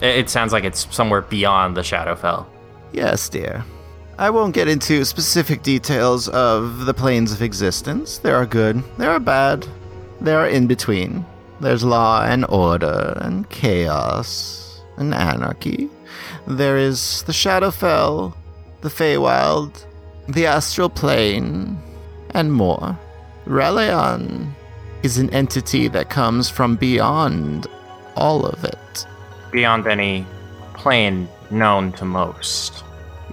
it, 0.00 0.30
sounds 0.30 0.52
like 0.52 0.64
it's 0.64 0.92
somewhere 0.94 1.22
beyond 1.22 1.76
the 1.76 1.82
Shadowfell. 1.82 2.46
Yes, 2.92 3.28
dear. 3.28 3.64
I 4.18 4.30
won't 4.30 4.54
get 4.54 4.68
into 4.68 5.04
specific 5.04 5.62
details 5.62 6.28
of 6.28 6.84
the 6.84 6.94
planes 6.94 7.32
of 7.32 7.42
existence. 7.42 8.18
There 8.18 8.36
are 8.36 8.46
good, 8.46 8.82
there 8.98 9.10
are 9.10 9.20
bad, 9.20 9.66
there 10.20 10.38
are 10.38 10.48
in 10.48 10.66
between. 10.66 11.24
There's 11.60 11.84
law 11.84 12.24
and 12.24 12.44
order, 12.48 13.18
and 13.20 13.48
chaos, 13.50 14.82
and 14.96 15.14
anarchy. 15.14 15.88
There 16.46 16.76
is 16.76 17.22
the 17.24 17.32
Shadowfell, 17.32 18.34
the 18.80 18.88
Feywild, 18.88 19.84
the 20.28 20.46
Astral 20.46 20.88
Plane, 20.88 21.78
and 22.30 22.52
more. 22.52 22.98
Relion 23.46 24.54
is 25.02 25.18
an 25.18 25.30
entity 25.30 25.88
that 25.88 26.10
comes 26.10 26.48
from 26.48 26.76
beyond 26.76 27.66
all 28.16 28.44
of 28.46 28.64
it. 28.64 29.06
Beyond 29.50 29.86
any 29.86 30.26
plane 30.74 31.28
known 31.50 31.92
to 31.92 32.04
most. 32.04 32.84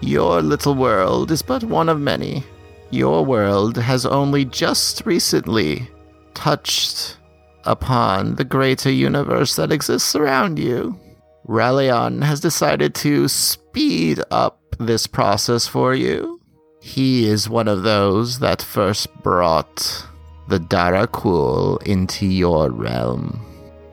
Your 0.02 0.42
little 0.42 0.76
world 0.76 1.32
is 1.32 1.42
but 1.42 1.64
one 1.64 1.90
of 1.90 2.00
many. 2.00 2.44
Your 2.92 3.26
world 3.26 3.78
has 3.78 4.06
only 4.06 4.46
just 4.46 5.06
recently 5.06 5.90
touched 6.34 7.18
upon 7.66 8.36
the 8.36 8.46
greater 8.46 8.92
universe 8.92 9.56
that 9.56 9.72
exists 9.72 10.16
around 10.16 10.58
you. 10.60 11.00
Rallion 11.46 12.22
has 12.22 12.40
decided 12.40 12.94
to 12.96 13.28
speed 13.28 14.22
up 14.32 14.60
this 14.80 15.08
process 15.08 15.68
for 15.68 15.94
you. 15.96 16.40
He 16.82 17.28
is 17.28 17.50
one 17.50 17.68
of 17.68 17.84
those 17.84 18.40
that 18.40 18.62
first 18.62 19.14
brought 19.24 20.06
the 20.48 20.60
Darakul 20.60 21.82
into 21.84 22.26
your 22.26 22.70
realm. 22.70 23.47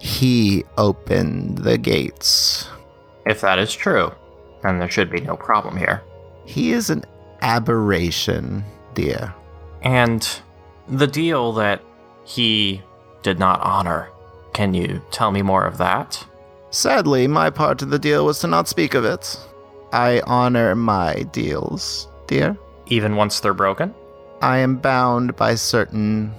He 0.04 0.64
opened 0.76 1.58
the 1.58 1.78
gates. 1.78 2.68
If 3.24 3.40
that 3.40 3.58
is 3.58 3.72
true, 3.72 4.12
then 4.62 4.78
there 4.78 4.90
should 4.90 5.10
be 5.10 5.22
no 5.22 5.34
problem 5.34 5.78
here. 5.78 6.02
He 6.44 6.72
is 6.72 6.90
an 6.90 7.04
aberration, 7.40 8.64
dear. 8.92 9.34
And 9.80 10.28
the 10.88 11.06
deal 11.06 11.52
that 11.54 11.82
he 12.26 12.82
did 13.22 13.38
not 13.38 13.62
honor, 13.62 14.10
can 14.52 14.74
you 14.74 15.02
tell 15.10 15.30
me 15.30 15.40
more 15.40 15.64
of 15.64 15.78
that? 15.78 16.22
Sadly, 16.68 17.26
my 17.26 17.48
part 17.48 17.80
of 17.80 17.88
the 17.88 17.98
deal 17.98 18.26
was 18.26 18.40
to 18.40 18.46
not 18.46 18.68
speak 18.68 18.92
of 18.92 19.06
it. 19.06 19.38
I 19.90 20.20
honor 20.26 20.74
my 20.74 21.22
deals, 21.32 22.08
dear. 22.26 22.58
Even 22.88 23.16
once 23.16 23.40
they're 23.40 23.54
broken? 23.54 23.94
I 24.42 24.58
am 24.58 24.76
bound 24.76 25.34
by 25.34 25.54
certain 25.54 26.30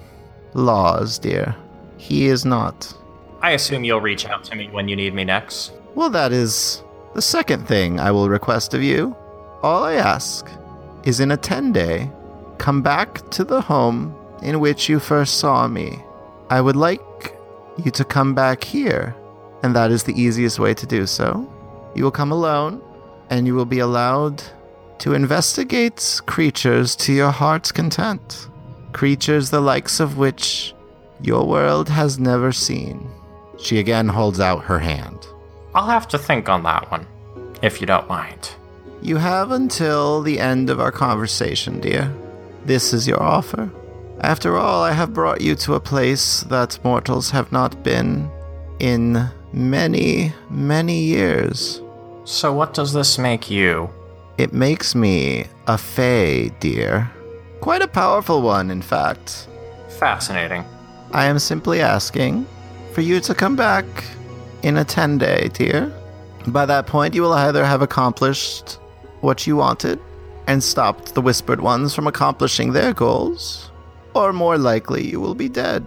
laws, 0.54 1.18
dear. 1.18 1.56
He 1.96 2.26
is 2.26 2.44
not. 2.44 2.96
I 3.42 3.52
assume 3.52 3.84
you'll 3.84 4.00
reach 4.00 4.26
out 4.26 4.44
to 4.44 4.56
me 4.56 4.68
when 4.68 4.88
you 4.88 4.96
need 4.96 5.14
me 5.14 5.24
next. 5.24 5.72
Well, 5.94 6.10
that 6.10 6.32
is 6.32 6.82
the 7.14 7.22
second 7.22 7.66
thing 7.66 8.00
I 8.00 8.10
will 8.10 8.28
request 8.28 8.74
of 8.74 8.82
you. 8.82 9.16
All 9.62 9.84
I 9.84 9.94
ask 9.94 10.48
is 11.04 11.20
in 11.20 11.30
a 11.30 11.36
10 11.36 11.72
day, 11.72 12.10
come 12.58 12.82
back 12.82 13.28
to 13.30 13.44
the 13.44 13.60
home 13.60 14.16
in 14.42 14.60
which 14.60 14.88
you 14.88 14.98
first 14.98 15.38
saw 15.38 15.66
me. 15.68 15.98
I 16.50 16.60
would 16.60 16.76
like 16.76 17.00
you 17.84 17.90
to 17.92 18.04
come 18.04 18.34
back 18.34 18.64
here, 18.64 19.14
and 19.62 19.74
that 19.74 19.90
is 19.90 20.04
the 20.04 20.20
easiest 20.20 20.58
way 20.58 20.74
to 20.74 20.86
do 20.86 21.06
so. 21.06 21.50
You 21.94 22.04
will 22.04 22.10
come 22.10 22.32
alone, 22.32 22.82
and 23.30 23.46
you 23.46 23.54
will 23.54 23.64
be 23.64 23.78
allowed 23.78 24.42
to 24.98 25.14
investigate 25.14 26.20
creatures 26.26 26.96
to 26.96 27.12
your 27.12 27.30
heart's 27.30 27.72
content. 27.72 28.48
Creatures 28.92 29.50
the 29.50 29.60
likes 29.60 30.00
of 30.00 30.16
which 30.16 30.74
your 31.20 31.46
world 31.46 31.88
has 31.88 32.18
never 32.18 32.52
seen. 32.52 33.10
She 33.66 33.80
again 33.80 34.06
holds 34.06 34.38
out 34.38 34.62
her 34.66 34.78
hand. 34.78 35.26
I'll 35.74 35.88
have 35.88 36.06
to 36.08 36.18
think 36.18 36.48
on 36.48 36.62
that 36.62 36.88
one, 36.88 37.04
if 37.62 37.80
you 37.80 37.86
don't 37.88 38.08
mind. 38.08 38.54
You 39.02 39.16
have 39.16 39.50
until 39.50 40.22
the 40.22 40.38
end 40.38 40.70
of 40.70 40.78
our 40.78 40.92
conversation, 40.92 41.80
dear. 41.80 42.14
This 42.64 42.92
is 42.92 43.08
your 43.08 43.20
offer. 43.20 43.68
After 44.20 44.56
all, 44.56 44.84
I 44.84 44.92
have 44.92 45.12
brought 45.12 45.40
you 45.40 45.56
to 45.56 45.74
a 45.74 45.80
place 45.80 46.42
that 46.42 46.78
mortals 46.84 47.30
have 47.30 47.50
not 47.50 47.82
been 47.82 48.30
in 48.78 49.28
many, 49.52 50.32
many 50.48 51.00
years. 51.00 51.82
So, 52.22 52.52
what 52.52 52.72
does 52.72 52.92
this 52.92 53.18
make 53.18 53.50
you? 53.50 53.90
It 54.38 54.52
makes 54.52 54.94
me 54.94 55.46
a 55.66 55.76
Fae, 55.76 56.52
dear. 56.60 57.10
Quite 57.60 57.82
a 57.82 57.88
powerful 57.88 58.42
one, 58.42 58.70
in 58.70 58.80
fact. 58.80 59.48
Fascinating. 59.98 60.64
I 61.10 61.24
am 61.26 61.40
simply 61.40 61.80
asking 61.80 62.46
for 62.96 63.02
you 63.02 63.20
to 63.20 63.34
come 63.34 63.54
back 63.54 63.84
in 64.62 64.78
a 64.78 64.84
10 64.84 65.18
day, 65.18 65.50
dear. 65.52 65.92
By 66.46 66.64
that 66.64 66.86
point, 66.86 67.12
you 67.12 67.20
will 67.20 67.34
either 67.34 67.62
have 67.62 67.82
accomplished 67.82 68.78
what 69.20 69.46
you 69.46 69.54
wanted 69.54 70.00
and 70.46 70.64
stopped 70.64 71.14
the 71.14 71.20
Whispered 71.20 71.60
Ones 71.60 71.94
from 71.94 72.06
accomplishing 72.06 72.72
their 72.72 72.94
goals, 72.94 73.70
or 74.14 74.32
more 74.32 74.56
likely, 74.56 75.06
you 75.06 75.20
will 75.20 75.34
be 75.34 75.46
dead. 75.46 75.84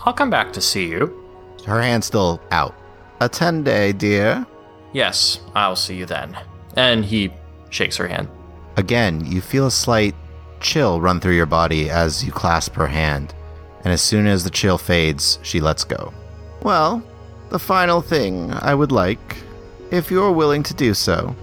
I'll 0.00 0.12
come 0.12 0.28
back 0.28 0.52
to 0.54 0.60
see 0.60 0.88
you. 0.88 1.24
Her 1.66 1.80
hand's 1.80 2.08
still 2.08 2.40
out. 2.50 2.74
A 3.20 3.28
10 3.28 3.62
day, 3.62 3.92
dear. 3.92 4.44
Yes, 4.92 5.38
I'll 5.54 5.76
see 5.76 5.94
you 5.94 6.04
then. 6.04 6.36
And 6.76 7.04
he 7.04 7.32
shakes 7.68 7.96
her 7.96 8.08
hand. 8.08 8.28
Again, 8.76 9.24
you 9.24 9.40
feel 9.40 9.68
a 9.68 9.70
slight 9.70 10.16
chill 10.58 11.00
run 11.00 11.20
through 11.20 11.36
your 11.36 11.46
body 11.46 11.90
as 11.90 12.24
you 12.24 12.32
clasp 12.32 12.74
her 12.74 12.88
hand, 12.88 13.36
and 13.84 13.92
as 13.92 14.02
soon 14.02 14.26
as 14.26 14.42
the 14.42 14.50
chill 14.50 14.78
fades, 14.78 15.38
she 15.42 15.60
lets 15.60 15.84
go. 15.84 16.12
Well, 16.62 17.02
the 17.48 17.58
final 17.58 18.00
thing 18.00 18.52
I 18.52 18.74
would 18.74 18.92
like, 18.92 19.38
if 19.90 20.10
you're 20.10 20.32
willing 20.32 20.62
to 20.64 20.74
do 20.74 20.94
so, 20.94 21.34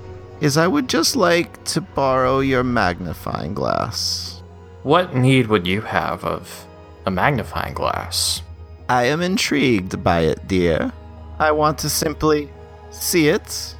is 0.41 0.57
I 0.57 0.67
would 0.67 0.87
just 0.87 1.15
like 1.15 1.63
to 1.65 1.81
borrow 1.81 2.39
your 2.39 2.63
magnifying 2.63 3.53
glass. 3.53 4.43
What 4.83 5.15
need 5.15 5.47
would 5.47 5.65
you 5.65 5.81
have 5.81 6.23
of 6.23 6.65
a 7.05 7.11
magnifying 7.11 7.73
glass? 7.73 8.41
I 8.89 9.05
am 9.05 9.21
intrigued 9.21 10.03
by 10.03 10.21
it, 10.21 10.47
dear. 10.47 10.93
I 11.39 11.51
want 11.51 11.79
to 11.79 11.89
simply 11.89 12.49
see 12.91 13.27
it, 13.27 13.75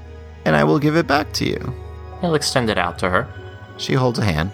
and 0.45 0.55
I 0.55 0.63
will 0.63 0.79
give 0.79 0.97
it 0.97 1.07
back 1.07 1.31
to 1.33 1.45
you. 1.45 1.73
He'll 2.19 2.35
extend 2.35 2.69
it 2.69 2.77
out 2.77 2.97
to 2.99 3.09
her. 3.09 3.27
She 3.77 3.93
holds 3.93 4.19
a 4.19 4.25
hand, 4.25 4.51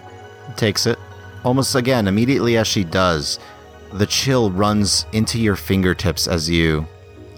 takes 0.56 0.86
it. 0.86 0.98
Almost 1.44 1.74
again, 1.74 2.06
immediately 2.06 2.56
as 2.56 2.66
she 2.66 2.84
does, 2.84 3.38
the 3.94 4.06
chill 4.06 4.50
runs 4.50 5.06
into 5.12 5.38
your 5.38 5.54
fingertips 5.54 6.26
as 6.26 6.50
you 6.50 6.84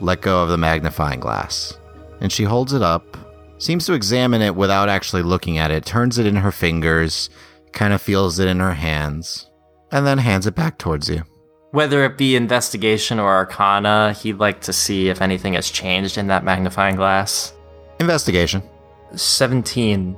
let 0.01 0.23
go 0.23 0.43
of 0.43 0.49
the 0.49 0.57
magnifying 0.57 1.21
glass. 1.21 1.79
And 2.21 2.33
she 2.33 2.45
holds 2.45 2.73
it 2.73 2.81
up, 2.81 3.17
seems 3.59 3.85
to 3.87 3.93
examine 3.93 4.41
it 4.41 4.57
without 4.57 4.89
actually 4.89 5.23
looking 5.23 5.59
at 5.59 5.71
it, 5.71 5.85
turns 5.85 6.17
it 6.17 6.25
in 6.25 6.37
her 6.37 6.51
fingers, 6.51 7.29
kind 7.73 7.93
of 7.93 8.01
feels 8.01 8.39
it 8.39 8.49
in 8.49 8.59
her 8.61 8.73
hands, 8.73 9.51
and 9.93 10.07
then 10.07 10.17
hands 10.17 10.47
it 10.47 10.55
back 10.55 10.79
towards 10.79 11.11
you. 11.11 11.25
Whether 11.73 12.07
it 12.07 12.17
be 12.17 12.37
investigation 12.37 13.21
or 13.21 13.29
arcana, 13.29 14.15
he'd 14.15 14.39
like 14.39 14.63
to 14.63 14.73
see 14.73 15.11
if 15.11 15.21
anything 15.21 15.53
has 15.53 15.71
changed 15.71 16.17
in 16.17 16.29
that 16.29 16.43
magnifying 16.43 16.97
glass. 16.97 17.53
Investigation. 18.01 18.63
17. 19.15 20.17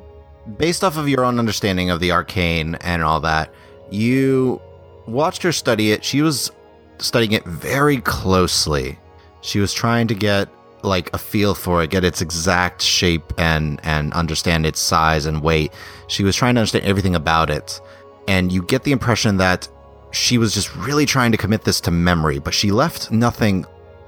Based 0.57 0.85
off 0.85 0.97
of 0.97 1.09
your 1.09 1.25
own 1.25 1.41
understanding 1.41 1.91
of 1.91 1.99
the 1.99 2.13
arcane 2.13 2.77
and 2.77 3.03
all 3.03 3.19
that, 3.21 3.53
you 3.91 4.61
watched 5.09 5.43
her 5.43 5.53
study 5.53 5.93
it. 5.93 6.05
She 6.05 6.23
was 6.23 6.51
studying 6.99 7.33
it 7.33 7.45
very 7.45 7.99
closely. 7.99 8.99
She 9.41 9.61
was 9.61 9.73
trying 9.73 10.09
to 10.09 10.15
get 10.15 10.49
like 10.83 11.13
a 11.13 11.19
feel 11.19 11.55
for 11.55 11.83
it, 11.83 11.91
get 11.91 12.05
its 12.05 12.23
exact 12.23 12.83
shape 12.83 13.33
and 13.39 13.81
and 13.83 14.13
understand 14.13 14.67
its 14.67 14.81
size 14.81 15.27
and 15.27 15.43
weight. 15.43 15.73
She 16.07 16.25
was 16.25 16.37
trying 16.37 16.55
to 16.55 16.61
understand 16.61 16.85
everything 16.85 17.15
about 17.15 17.51
it. 17.51 17.81
And 18.29 18.53
you 18.53 18.63
get 18.63 18.85
the 18.85 18.93
impression 18.93 19.39
that 19.39 19.69
she 20.11 20.39
was 20.39 20.55
just 20.55 20.75
really 20.77 21.07
trying 21.07 21.33
to 21.33 21.39
commit 21.39 21.65
this 21.65 21.81
to 21.83 21.91
memory, 21.91 22.39
but 22.39 22.55
she 22.55 22.71
left 22.71 23.11
nothing 23.11 23.65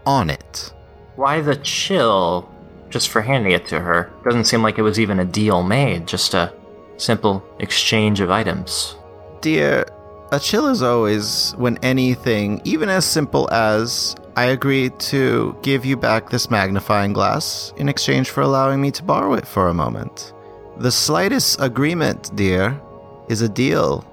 on 0.06 0.30
it. 0.30 0.72
Why 1.16 1.40
the 1.40 1.56
chill 1.56 2.48
just 2.90 3.08
for 3.08 3.22
handing 3.22 3.52
it 3.52 3.66
to 3.68 3.80
her? 3.80 4.12
Doesn't 4.24 4.44
seem 4.44 4.62
like 4.62 4.78
it 4.78 4.82
was 4.82 4.98
even 4.98 5.20
a 5.20 5.24
deal 5.24 5.62
made, 5.62 6.06
just 6.06 6.34
a 6.34 6.52
simple 6.96 7.42
exchange 7.58 8.20
of 8.20 8.30
items. 8.30 8.96
Dear, 9.40 9.86
a 10.32 10.38
chill 10.38 10.68
is 10.68 10.82
always 10.82 11.52
when 11.56 11.76
anything, 11.78 12.60
even 12.64 12.88
as 12.88 13.04
simple 13.04 13.50
as 13.52 14.14
I 14.36 14.46
agree 14.46 14.90
to 15.10 15.56
give 15.62 15.84
you 15.84 15.96
back 15.96 16.30
this 16.30 16.50
magnifying 16.50 17.12
glass 17.12 17.72
in 17.76 17.88
exchange 17.88 18.30
for 18.30 18.42
allowing 18.42 18.80
me 18.80 18.92
to 18.92 19.02
borrow 19.02 19.34
it 19.34 19.46
for 19.46 19.68
a 19.68 19.74
moment. 19.74 20.32
The 20.76 20.92
slightest 20.92 21.60
agreement, 21.60 22.34
dear, 22.36 22.80
is 23.28 23.42
a 23.42 23.48
deal. 23.48 24.04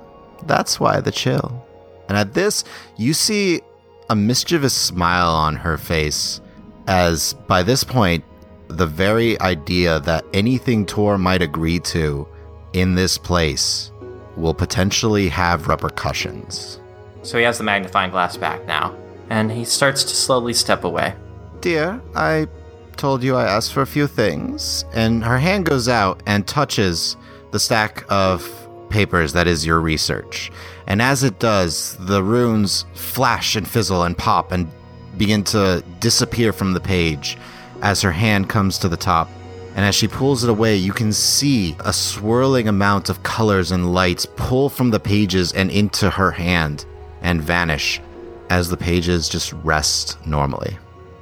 That's 0.45 0.79
why 0.79 0.99
the 1.01 1.11
chill. 1.11 1.63
And 2.09 2.17
at 2.17 2.33
this, 2.33 2.63
you 2.95 3.13
see 3.13 3.61
a 4.09 4.15
mischievous 4.15 4.73
smile 4.73 5.31
on 5.31 5.55
her 5.55 5.77
face, 5.77 6.41
as 6.87 7.33
by 7.47 7.61
this 7.61 7.83
point, 7.83 8.23
the 8.69 8.87
very 8.87 9.39
idea 9.39 9.99
that 10.01 10.25
anything 10.33 10.85
Tor 10.85 11.17
might 11.17 11.41
agree 11.41 11.79
to 11.79 12.27
in 12.73 12.95
this 12.95 13.17
place 13.17 13.91
will 14.37 14.53
potentially 14.53 15.27
have 15.29 15.67
repercussions. 15.67 16.79
So 17.23 17.37
he 17.37 17.43
has 17.43 17.57
the 17.57 17.63
magnifying 17.63 18.11
glass 18.11 18.37
back 18.37 18.65
now, 18.65 18.95
and 19.29 19.51
he 19.51 19.65
starts 19.65 20.03
to 20.03 20.15
slowly 20.15 20.53
step 20.53 20.83
away. 20.83 21.15
Dear, 21.59 22.01
I 22.15 22.47
told 22.95 23.23
you 23.23 23.35
I 23.35 23.45
asked 23.45 23.73
for 23.73 23.81
a 23.81 23.87
few 23.87 24.07
things, 24.07 24.85
and 24.93 25.23
her 25.23 25.37
hand 25.37 25.65
goes 25.65 25.89
out 25.89 26.21
and 26.25 26.47
touches 26.47 27.17
the 27.51 27.59
stack 27.59 28.05
of 28.09 28.49
papers 28.89 29.33
that 29.33 29.47
is 29.47 29.65
your 29.65 29.81
research. 29.81 30.51
And 30.87 31.01
as 31.01 31.23
it 31.23 31.39
does, 31.39 31.97
the 31.99 32.23
runes 32.23 32.85
flash 32.93 33.55
and 33.55 33.67
fizzle 33.67 34.03
and 34.03 34.17
pop 34.17 34.51
and 34.51 34.69
begin 35.17 35.43
to 35.45 35.83
disappear 35.99 36.53
from 36.53 36.73
the 36.73 36.79
page 36.79 37.37
as 37.81 38.01
her 38.01 38.11
hand 38.11 38.49
comes 38.49 38.77
to 38.79 38.87
the 38.87 38.97
top. 38.97 39.29
And 39.77 39.85
as 39.85 39.93
she 39.93 40.07
pulls 40.07 40.43
it 40.43 40.49
away, 40.49 40.75
you 40.75 40.91
can 40.91 41.13
see 41.13 41.75
a 41.85 41.93
swirling 41.93 42.67
amount 42.67 43.09
of 43.09 43.21
colors 43.21 43.69
and 43.69 43.93
lights 43.93 44.25
pull 44.35 44.69
from 44.69 44.89
the 44.89 44.99
pages 44.99 45.53
and 45.53 45.69
into 45.69 46.09
her 46.09 46.31
hand 46.31 46.87
and 47.21 47.39
vanish 47.39 48.01
as 48.49 48.69
the 48.69 48.75
pages 48.75 49.29
just 49.29 49.53
rest 49.53 50.17
normally. 50.25 50.75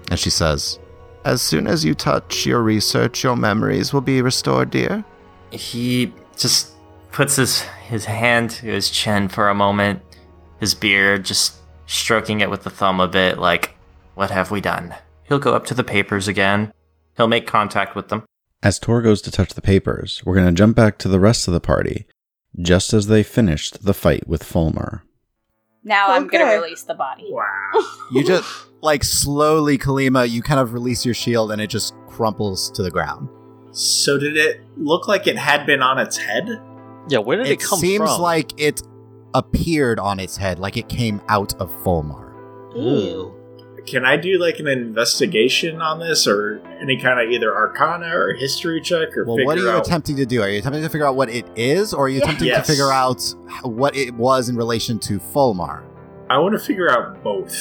And 0.09 0.17
she 0.17 0.29
says, 0.29 0.79
As 1.25 1.41
soon 1.41 1.67
as 1.67 1.83
you 1.83 1.93
touch 1.93 2.45
your 2.45 2.61
research, 2.61 3.25
your 3.25 3.35
memories 3.35 3.91
will 3.91 3.99
be 3.99 4.21
restored, 4.21 4.71
dear. 4.71 5.03
He 5.51 6.13
just 6.37 6.71
puts 7.11 7.35
his, 7.35 7.59
his 7.89 8.05
hand 8.05 8.51
to 8.51 8.67
his 8.67 8.89
chin 8.89 9.27
for 9.27 9.49
a 9.49 9.53
moment, 9.53 10.01
his 10.61 10.73
beard 10.73 11.25
just 11.25 11.57
stroking 11.87 12.39
it 12.39 12.49
with 12.49 12.63
the 12.63 12.69
thumb 12.69 13.01
a 13.01 13.07
bit, 13.09 13.37
like, 13.37 13.75
What 14.13 14.31
have 14.31 14.49
we 14.49 14.61
done? 14.61 14.95
He'll 15.23 15.39
go 15.39 15.53
up 15.53 15.65
to 15.65 15.73
the 15.73 15.83
papers 15.83 16.29
again. 16.29 16.71
He'll 17.17 17.27
make 17.27 17.47
contact 17.47 17.97
with 17.97 18.07
them. 18.07 18.23
As 18.63 18.79
Tor 18.79 19.01
goes 19.01 19.21
to 19.23 19.31
touch 19.31 19.53
the 19.53 19.61
papers, 19.61 20.21
we're 20.25 20.33
going 20.35 20.47
to 20.47 20.51
jump 20.53 20.75
back 20.75 20.97
to 20.99 21.07
the 21.07 21.19
rest 21.19 21.47
of 21.47 21.53
the 21.53 21.59
party, 21.59 22.07
just 22.59 22.93
as 22.93 23.07
they 23.07 23.21
finished 23.23 23.83
the 23.85 23.93
fight 23.93 24.27
with 24.27 24.43
Fulmer. 24.43 25.03
Now 25.87 26.07
I'm 26.13 26.25
gonna 26.27 26.45
release 26.45 26.81
the 26.81 26.95
body. 26.95 27.27
Wow. 27.29 27.45
You 28.11 28.23
just 28.23 28.47
like 28.81 29.03
slowly, 29.03 29.77
Kalima, 29.77 30.27
you 30.29 30.41
kind 30.41 30.59
of 30.59 30.73
release 30.73 31.05
your 31.05 31.13
shield 31.13 31.51
and 31.51 31.59
it 31.61 31.67
just 31.71 31.93
crumples 32.07 32.71
to 32.71 32.81
the 32.83 32.89
ground. 32.89 33.29
So 33.71 34.17
did 34.17 34.37
it 34.37 34.61
look 34.77 35.07
like 35.07 35.27
it 35.27 35.37
had 35.37 35.65
been 35.65 35.81
on 35.83 35.97
its 35.99 36.17
head? 36.17 36.61
Yeah, 37.07 37.19
where 37.19 37.37
did 37.37 37.47
it, 37.47 37.51
It 37.53 37.59
come 37.59 37.79
from? 37.79 37.87
It 37.87 37.91
seems 37.91 38.17
like 38.19 38.59
it 38.59 38.81
appeared 39.35 39.99
on 39.99 40.19
its 40.19 40.37
head, 40.37 40.57
like 40.59 40.77
it 40.77 40.87
came 40.89 41.21
out 41.27 41.53
of 41.59 41.71
Fulmar. 41.83 42.31
Ew. 42.75 43.34
Can 43.85 44.03
I 44.03 44.17
do 44.17 44.39
like 44.39 44.59
an 44.59 44.67
investigation 44.67 45.79
on 45.79 45.99
this, 45.99 46.25
or 46.27 46.59
any 46.81 46.97
kind 46.99 47.19
of 47.19 47.29
either 47.31 47.53
Arcana 47.55 48.07
or 48.17 48.33
history 48.33 48.81
check, 48.81 49.15
or 49.15 49.25
Well, 49.25 49.45
what 49.45 49.57
are 49.57 49.61
you 49.61 49.69
out? 49.69 49.85
attempting 49.85 50.15
to 50.15 50.25
do? 50.25 50.41
Are 50.41 50.49
you 50.49 50.57
attempting 50.57 50.81
to 50.81 50.89
figure 50.89 51.05
out 51.05 51.15
what 51.15 51.29
it 51.29 51.45
is, 51.55 51.93
or 51.93 52.05
are 52.05 52.09
you 52.09 52.17
Yeah. 52.17 52.23
attempting 52.23 52.47
Yes. 52.47 52.65
to 52.65 52.71
figure 52.73 52.91
out 52.91 53.21
what 53.63 53.95
it 53.95 54.15
was 54.15 54.49
in 54.49 54.55
relation 54.55 54.97
to 54.99 55.19
Fulmar? 55.19 55.81
I 56.31 56.39
want 56.39 56.53
to 56.53 56.59
figure 56.59 56.89
out 56.89 57.23
both. 57.23 57.53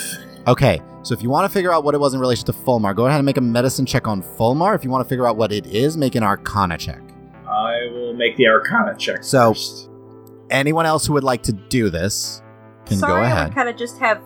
Okay, 0.49 0.81
so 1.03 1.13
if 1.13 1.23
you 1.23 1.29
want 1.29 1.47
to 1.47 1.53
figure 1.53 1.71
out 1.73 1.85
what 1.85 1.95
it 1.95 1.99
was 2.01 2.15
in 2.15 2.21
relation 2.21 2.47
to 2.47 2.53
Fulmar, 2.53 2.97
go 2.97 3.05
ahead 3.07 3.19
and 3.19 3.27
make 3.27 3.37
a 3.37 3.43
medicine 3.43 3.85
check 3.85 4.09
on 4.09 4.23
Fulmar. 4.23 4.75
If 4.75 4.83
you 4.83 4.91
want 4.91 5.05
to 5.05 5.09
figure 5.09 5.27
out 5.27 5.37
what 5.37 5.53
it 5.53 5.67
is, 5.67 5.97
make 5.99 6.15
an 6.15 6.23
Arcana 6.23 6.79
check. 6.79 7.03
I 7.47 7.91
will 7.93 8.15
make 8.15 8.37
the 8.39 8.47
Arcana 8.49 8.95
check 8.97 9.23
So- 9.23 9.53
first. 9.53 9.91
Anyone 10.51 10.87
else 10.87 11.07
who 11.07 11.13
would 11.13 11.25
like 11.25 11.43
to 11.45 11.53
do 11.53 11.91
this 11.91 12.43
can 12.87 12.97
Sorry, 12.97 13.13
go 13.13 13.19
I 13.19 13.27
ahead. 13.27 13.49
would 13.49 13.55
kind 13.55 13.69
of 13.69 13.77
just 13.77 13.99
have 13.99 14.19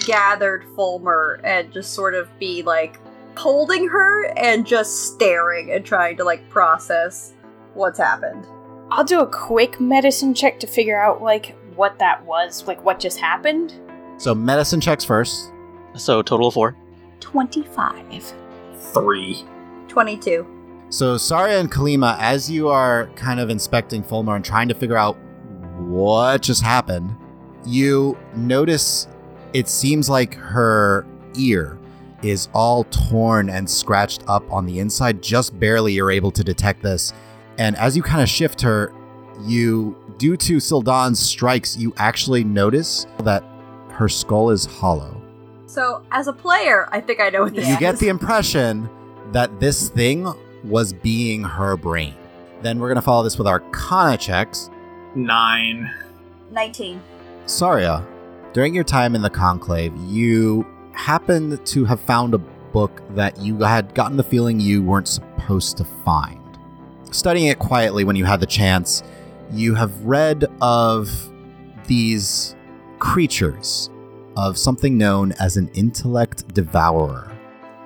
gathered 0.00 0.64
Fulmer 0.76 1.40
and 1.44 1.72
just 1.72 1.92
sort 1.92 2.14
of 2.14 2.28
be 2.38 2.62
like 2.62 2.98
holding 3.36 3.88
her 3.88 4.26
and 4.36 4.66
just 4.66 5.12
staring 5.12 5.70
and 5.72 5.84
trying 5.84 6.16
to 6.16 6.24
like 6.24 6.48
process 6.50 7.32
what's 7.74 7.98
happened. 7.98 8.46
I'll 8.90 9.04
do 9.04 9.20
a 9.20 9.26
quick 9.26 9.80
medicine 9.80 10.34
check 10.34 10.58
to 10.60 10.66
figure 10.66 11.00
out 11.00 11.22
like 11.22 11.56
what 11.76 11.98
that 11.98 12.24
was, 12.24 12.66
like 12.66 12.84
what 12.84 12.98
just 12.98 13.18
happened. 13.18 13.74
So 14.18 14.34
medicine 14.34 14.80
checks 14.80 15.04
first. 15.04 15.52
So 15.94 16.22
total 16.22 16.48
of 16.48 16.54
four. 16.54 16.76
Twenty-five. 17.20 18.32
Three. 18.92 19.44
22. 19.88 20.46
So 20.88 21.16
Saria 21.16 21.60
and 21.60 21.70
Kalima, 21.70 22.16
as 22.18 22.50
you 22.50 22.68
are 22.68 23.08
kind 23.16 23.40
of 23.40 23.50
inspecting 23.50 24.02
Fulmer 24.02 24.36
and 24.36 24.44
trying 24.44 24.68
to 24.68 24.74
figure 24.74 24.96
out 24.96 25.16
what 25.78 26.42
just 26.42 26.62
happened, 26.62 27.16
you 27.64 28.18
notice 28.34 29.08
it 29.52 29.68
seems 29.68 30.08
like 30.08 30.34
her 30.34 31.06
ear 31.36 31.78
is 32.22 32.48
all 32.52 32.84
torn 32.84 33.48
and 33.48 33.68
scratched 33.68 34.22
up 34.28 34.50
on 34.52 34.66
the 34.66 34.78
inside. 34.78 35.22
Just 35.22 35.58
barely 35.58 35.92
you're 35.92 36.10
able 36.10 36.30
to 36.32 36.44
detect 36.44 36.82
this. 36.82 37.12
And 37.58 37.76
as 37.76 37.96
you 37.96 38.02
kind 38.02 38.22
of 38.22 38.28
shift 38.28 38.60
her, 38.60 38.92
you, 39.42 39.96
due 40.18 40.36
to 40.36 40.60
Sildan's 40.60 41.18
strikes, 41.18 41.76
you 41.76 41.94
actually 41.96 42.44
notice 42.44 43.06
that 43.24 43.42
her 43.90 44.08
skull 44.08 44.50
is 44.50 44.66
hollow. 44.66 45.20
So, 45.66 46.02
as 46.10 46.26
a 46.26 46.32
player, 46.32 46.88
I 46.90 47.00
think 47.00 47.20
I 47.20 47.30
know 47.30 47.42
what 47.42 47.54
this 47.54 47.66
Yeah. 47.66 47.74
You 47.74 47.78
get 47.80 47.98
the 47.98 48.08
impression 48.08 48.88
that 49.32 49.60
this 49.60 49.88
thing 49.88 50.26
was 50.64 50.92
being 50.92 51.44
her 51.44 51.76
brain. 51.76 52.14
Then 52.62 52.80
we're 52.80 52.88
going 52.88 52.96
to 52.96 53.02
follow 53.02 53.22
this 53.22 53.38
with 53.38 53.46
our 53.46 53.62
Arcana 53.62 54.18
checks. 54.18 54.68
Nine. 55.14 55.90
19. 56.50 57.00
Saria, 57.46 58.04
during 58.52 58.74
your 58.74 58.84
time 58.84 59.14
in 59.14 59.22
the 59.22 59.30
Conclave, 59.30 59.96
you 59.96 60.66
happened 60.92 61.64
to 61.66 61.84
have 61.84 62.00
found 62.00 62.34
a 62.34 62.38
book 62.38 63.02
that 63.14 63.38
you 63.38 63.56
had 63.58 63.94
gotten 63.94 64.16
the 64.16 64.24
feeling 64.24 64.58
you 64.58 64.82
weren't 64.82 65.08
supposed 65.08 65.76
to 65.76 65.84
find. 66.04 66.38
Studying 67.12 67.46
it 67.46 67.58
quietly 67.58 68.04
when 68.04 68.16
you 68.16 68.24
had 68.24 68.40
the 68.40 68.46
chance, 68.46 69.02
you 69.52 69.74
have 69.74 70.04
read 70.04 70.44
of 70.60 71.10
these 71.86 72.54
creatures, 72.98 73.90
of 74.36 74.58
something 74.58 74.98
known 74.98 75.32
as 75.32 75.56
an 75.56 75.68
intellect 75.74 76.52
devourer. 76.54 77.30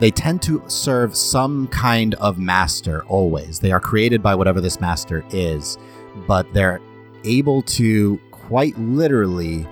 They 0.00 0.10
tend 0.10 0.42
to 0.42 0.62
serve 0.66 1.16
some 1.16 1.68
kind 1.68 2.14
of 2.16 2.38
master 2.38 3.04
always. 3.04 3.60
They 3.60 3.72
are 3.72 3.80
created 3.80 4.22
by 4.22 4.34
whatever 4.34 4.60
this 4.60 4.80
master 4.80 5.24
is, 5.30 5.78
but 6.26 6.52
they're 6.52 6.80
able 7.24 7.62
to 7.62 8.18
quite 8.30 8.76
literally 8.78 9.66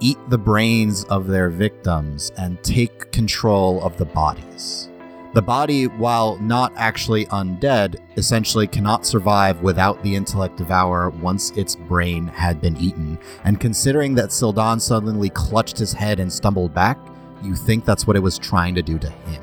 eat 0.00 0.18
the 0.28 0.38
brains 0.38 1.04
of 1.04 1.26
their 1.26 1.48
victims 1.50 2.30
and 2.36 2.62
take 2.62 3.12
control 3.12 3.82
of 3.82 3.96
the 3.96 4.04
bodies. 4.04 4.90
The 5.34 5.42
body, 5.42 5.88
while 5.88 6.36
not 6.38 6.72
actually 6.76 7.26
undead, 7.26 7.96
essentially 8.16 8.68
cannot 8.68 9.04
survive 9.04 9.62
without 9.62 10.00
the 10.02 10.14
intellect 10.14 10.58
devourer 10.58 11.10
once 11.10 11.50
its 11.52 11.74
brain 11.74 12.28
had 12.28 12.60
been 12.60 12.76
eaten. 12.76 13.18
And 13.42 13.58
considering 13.58 14.14
that 14.14 14.30
Sildan 14.30 14.80
suddenly 14.80 15.30
clutched 15.30 15.76
his 15.76 15.92
head 15.92 16.20
and 16.20 16.32
stumbled 16.32 16.72
back, 16.72 16.98
you 17.42 17.56
think 17.56 17.84
that's 17.84 18.06
what 18.06 18.16
it 18.16 18.20
was 18.20 18.38
trying 18.38 18.76
to 18.76 18.82
do 18.82 18.96
to 19.00 19.10
him. 19.10 19.42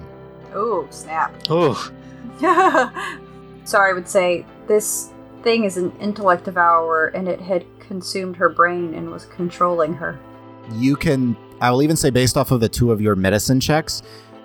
Oh, 0.53 0.87
snap. 0.91 1.35
Oh, 1.49 1.91
Sorry, 3.65 3.91
I 3.91 3.93
would 3.93 4.07
say 4.07 4.45
this 4.67 5.11
thing 5.43 5.65
is 5.65 5.77
an 5.77 5.91
intellect 5.99 6.45
devourer, 6.45 7.07
and 7.07 7.27
it 7.27 7.41
had 7.41 7.65
consumed 7.79 8.37
her 8.37 8.49
brain 8.49 8.93
and 8.93 9.11
was 9.11 9.25
controlling 9.25 9.95
her. 9.95 10.19
You 10.75 10.95
can. 10.95 11.35
I 11.59 11.69
will 11.69 11.83
even 11.83 11.95
say, 11.95 12.09
based 12.09 12.37
off 12.37 12.51
of 12.51 12.59
the 12.59 12.69
two 12.69 12.91
of 12.91 13.01
your 13.01 13.15
medicine 13.15 13.59
checks, 13.59 14.01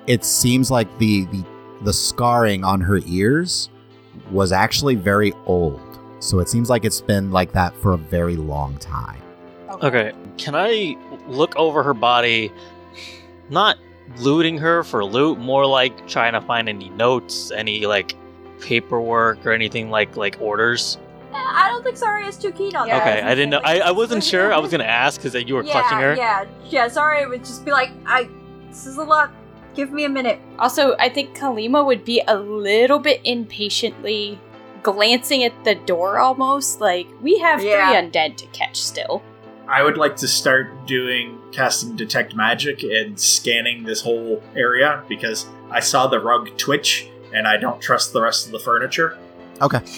it 0.06 0.24
seems 0.24 0.70
like 0.70 0.86
the 0.98 1.24
the, 1.26 1.44
the 1.82 1.92
scarring 1.92 2.64
on 2.64 2.80
her 2.80 3.00
ears 3.06 3.70
was 4.30 4.52
actually 4.52 4.94
very 4.94 5.32
old. 5.46 5.80
So 6.20 6.40
it 6.40 6.48
seems 6.48 6.70
like 6.70 6.84
it's 6.84 7.00
been 7.00 7.30
like 7.30 7.52
that 7.52 7.74
for 7.76 7.92
a 7.92 7.96
very 7.96 8.36
long 8.36 8.76
time. 8.78 9.20
Okay, 9.82 10.12
can 10.38 10.54
I 10.54 10.96
look 11.28 11.54
over 11.56 11.82
her 11.82 11.94
body? 11.94 12.50
Not 13.50 13.78
looting 14.18 14.58
her 14.58 14.82
for 14.82 15.04
loot, 15.04 15.38
more 15.38 15.66
like 15.66 16.08
trying 16.08 16.32
to 16.32 16.40
find 16.40 16.68
any 16.68 16.88
notes, 16.90 17.50
any 17.50 17.86
like 17.86 18.14
paperwork 18.60 19.44
or 19.44 19.52
anything 19.52 19.90
like 19.90 20.16
like 20.16 20.38
orders. 20.40 20.98
I 21.36 21.68
don't 21.70 21.82
think 21.82 21.96
Saria 21.96 22.26
is 22.26 22.36
too 22.36 22.52
keen 22.52 22.74
on 22.76 22.86
Yeah, 22.88 22.98
that. 22.98 23.18
okay, 23.18 23.26
I 23.26 23.34
didn't 23.34 23.50
know. 23.50 23.60
I, 23.64 23.80
I 23.80 23.90
wasn't 23.90 24.22
sure. 24.24 24.52
I 24.52 24.58
was 24.58 24.70
gonna 24.70 24.84
ask 24.84 25.20
because 25.22 25.34
you 25.44 25.54
were 25.54 25.64
yeah, 25.64 25.72
clutching 25.72 25.98
her. 25.98 26.14
Yeah, 26.16 26.44
yeah. 26.68 26.88
Saria, 26.88 27.28
would 27.28 27.44
just 27.44 27.64
be 27.64 27.70
like, 27.72 27.90
I. 28.06 28.28
This 28.68 28.86
is 28.86 28.96
a 28.98 29.02
lot. 29.04 29.30
Give 29.74 29.90
me 29.92 30.04
a 30.04 30.08
minute. 30.08 30.40
Also, 30.58 30.96
I 30.98 31.08
think 31.08 31.36
Kalima 31.36 31.84
would 31.84 32.04
be 32.04 32.22
a 32.26 32.36
little 32.38 32.98
bit 32.98 33.20
impatiently 33.24 34.38
glancing 34.82 35.42
at 35.44 35.64
the 35.64 35.74
door 35.74 36.18
almost. 36.18 36.80
Like, 36.80 37.06
we 37.22 37.38
have 37.38 37.62
Yeah. 37.62 37.88
three 38.00 38.08
undead 38.10 38.36
to 38.36 38.46
catch 38.48 38.76
still. 38.80 39.22
I 39.68 39.82
would 39.82 39.96
like 39.98 40.16
to 40.16 40.28
start 40.28 40.86
doing 40.86 41.38
casting 41.52 41.96
detect 41.96 42.34
magic 42.36 42.82
and 42.84 43.18
scanning 43.18 43.84
this 43.84 44.00
whole 44.02 44.42
area 44.54 45.02
because 45.08 45.46
I 45.70 45.80
saw 45.80 46.06
the 46.06 46.20
rug 46.20 46.56
twitch 46.56 47.08
and 47.32 47.48
I 47.48 47.56
don't 47.56 47.80
trust 47.80 48.12
the 48.12 48.20
rest 48.22 48.46
of 48.46 48.52
the 48.52 48.60
furniture. 48.60 49.18
Okay. 49.60 49.80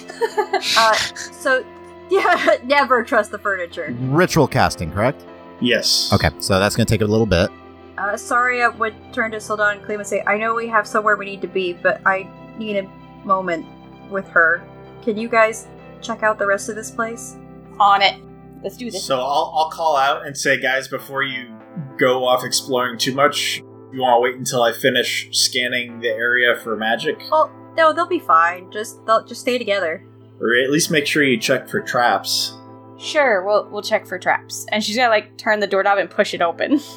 Uh, 0.76 0.92
so, 0.94 1.64
yeah, 2.10 2.56
never 2.64 3.04
trust 3.04 3.30
the 3.30 3.38
furniture. 3.38 3.94
Ritual 4.00 4.48
casting, 4.48 4.90
correct? 4.90 5.24
Yes. 5.60 6.12
Okay, 6.12 6.30
so 6.40 6.58
that's 6.58 6.74
going 6.74 6.86
to 6.86 6.92
take 6.92 7.00
a 7.00 7.06
little 7.06 7.26
bit. 7.26 7.50
Uh, 7.96 8.16
Saria, 8.16 8.66
I 8.66 8.68
would 8.70 8.94
turn 9.12 9.30
to 9.32 9.36
Sildan 9.38 9.76
and 9.76 9.82
Kalima 9.82 9.98
and 9.98 10.06
say, 10.06 10.22
I 10.26 10.36
know 10.36 10.54
we 10.54 10.66
have 10.68 10.86
somewhere 10.86 11.16
we 11.16 11.26
need 11.26 11.40
to 11.42 11.48
be, 11.48 11.74
but 11.74 12.00
I 12.06 12.28
need 12.58 12.76
a 12.76 12.88
moment 13.24 13.66
with 14.10 14.26
her. 14.28 14.62
Can 15.02 15.16
you 15.16 15.28
guys 15.28 15.68
check 16.00 16.22
out 16.22 16.38
the 16.38 16.46
rest 16.46 16.68
of 16.68 16.74
this 16.74 16.90
place? 16.90 17.36
On 17.78 18.02
it. 18.02 18.20
Let's 18.62 18.76
do 18.76 18.90
this. 18.90 19.04
So 19.04 19.16
I'll, 19.18 19.52
I'll 19.56 19.70
call 19.70 19.96
out 19.96 20.26
and 20.26 20.36
say, 20.36 20.60
guys, 20.60 20.88
before 20.88 21.22
you 21.22 21.56
go 21.98 22.24
off 22.24 22.44
exploring 22.44 22.98
too 22.98 23.14
much, 23.14 23.62
you 23.92 24.00
want 24.00 24.18
to 24.18 24.22
wait 24.22 24.36
until 24.36 24.62
I 24.62 24.72
finish 24.72 25.28
scanning 25.32 26.00
the 26.00 26.08
area 26.08 26.56
for 26.56 26.76
magic, 26.76 27.18
Well, 27.30 27.50
no, 27.78 27.92
they'll 27.94 28.06
be 28.08 28.18
fine. 28.18 28.70
Just 28.72 29.06
they'll 29.06 29.24
just 29.24 29.40
stay 29.40 29.56
together. 29.56 30.04
or 30.40 30.54
at 30.56 30.70
least 30.70 30.90
make 30.90 31.06
sure 31.06 31.22
you 31.22 31.38
check 31.38 31.68
for 31.68 31.80
traps. 31.80 32.52
Sure, 32.98 33.44
we'll 33.46 33.68
we'll 33.70 33.82
check 33.82 34.04
for 34.06 34.18
traps. 34.18 34.66
And 34.72 34.82
she's 34.84 34.96
gonna 34.96 35.08
like 35.08 35.38
turn 35.38 35.60
the 35.60 35.66
doorknob 35.68 35.96
and 35.98 36.10
push 36.10 36.34
it 36.34 36.42
open. 36.42 36.80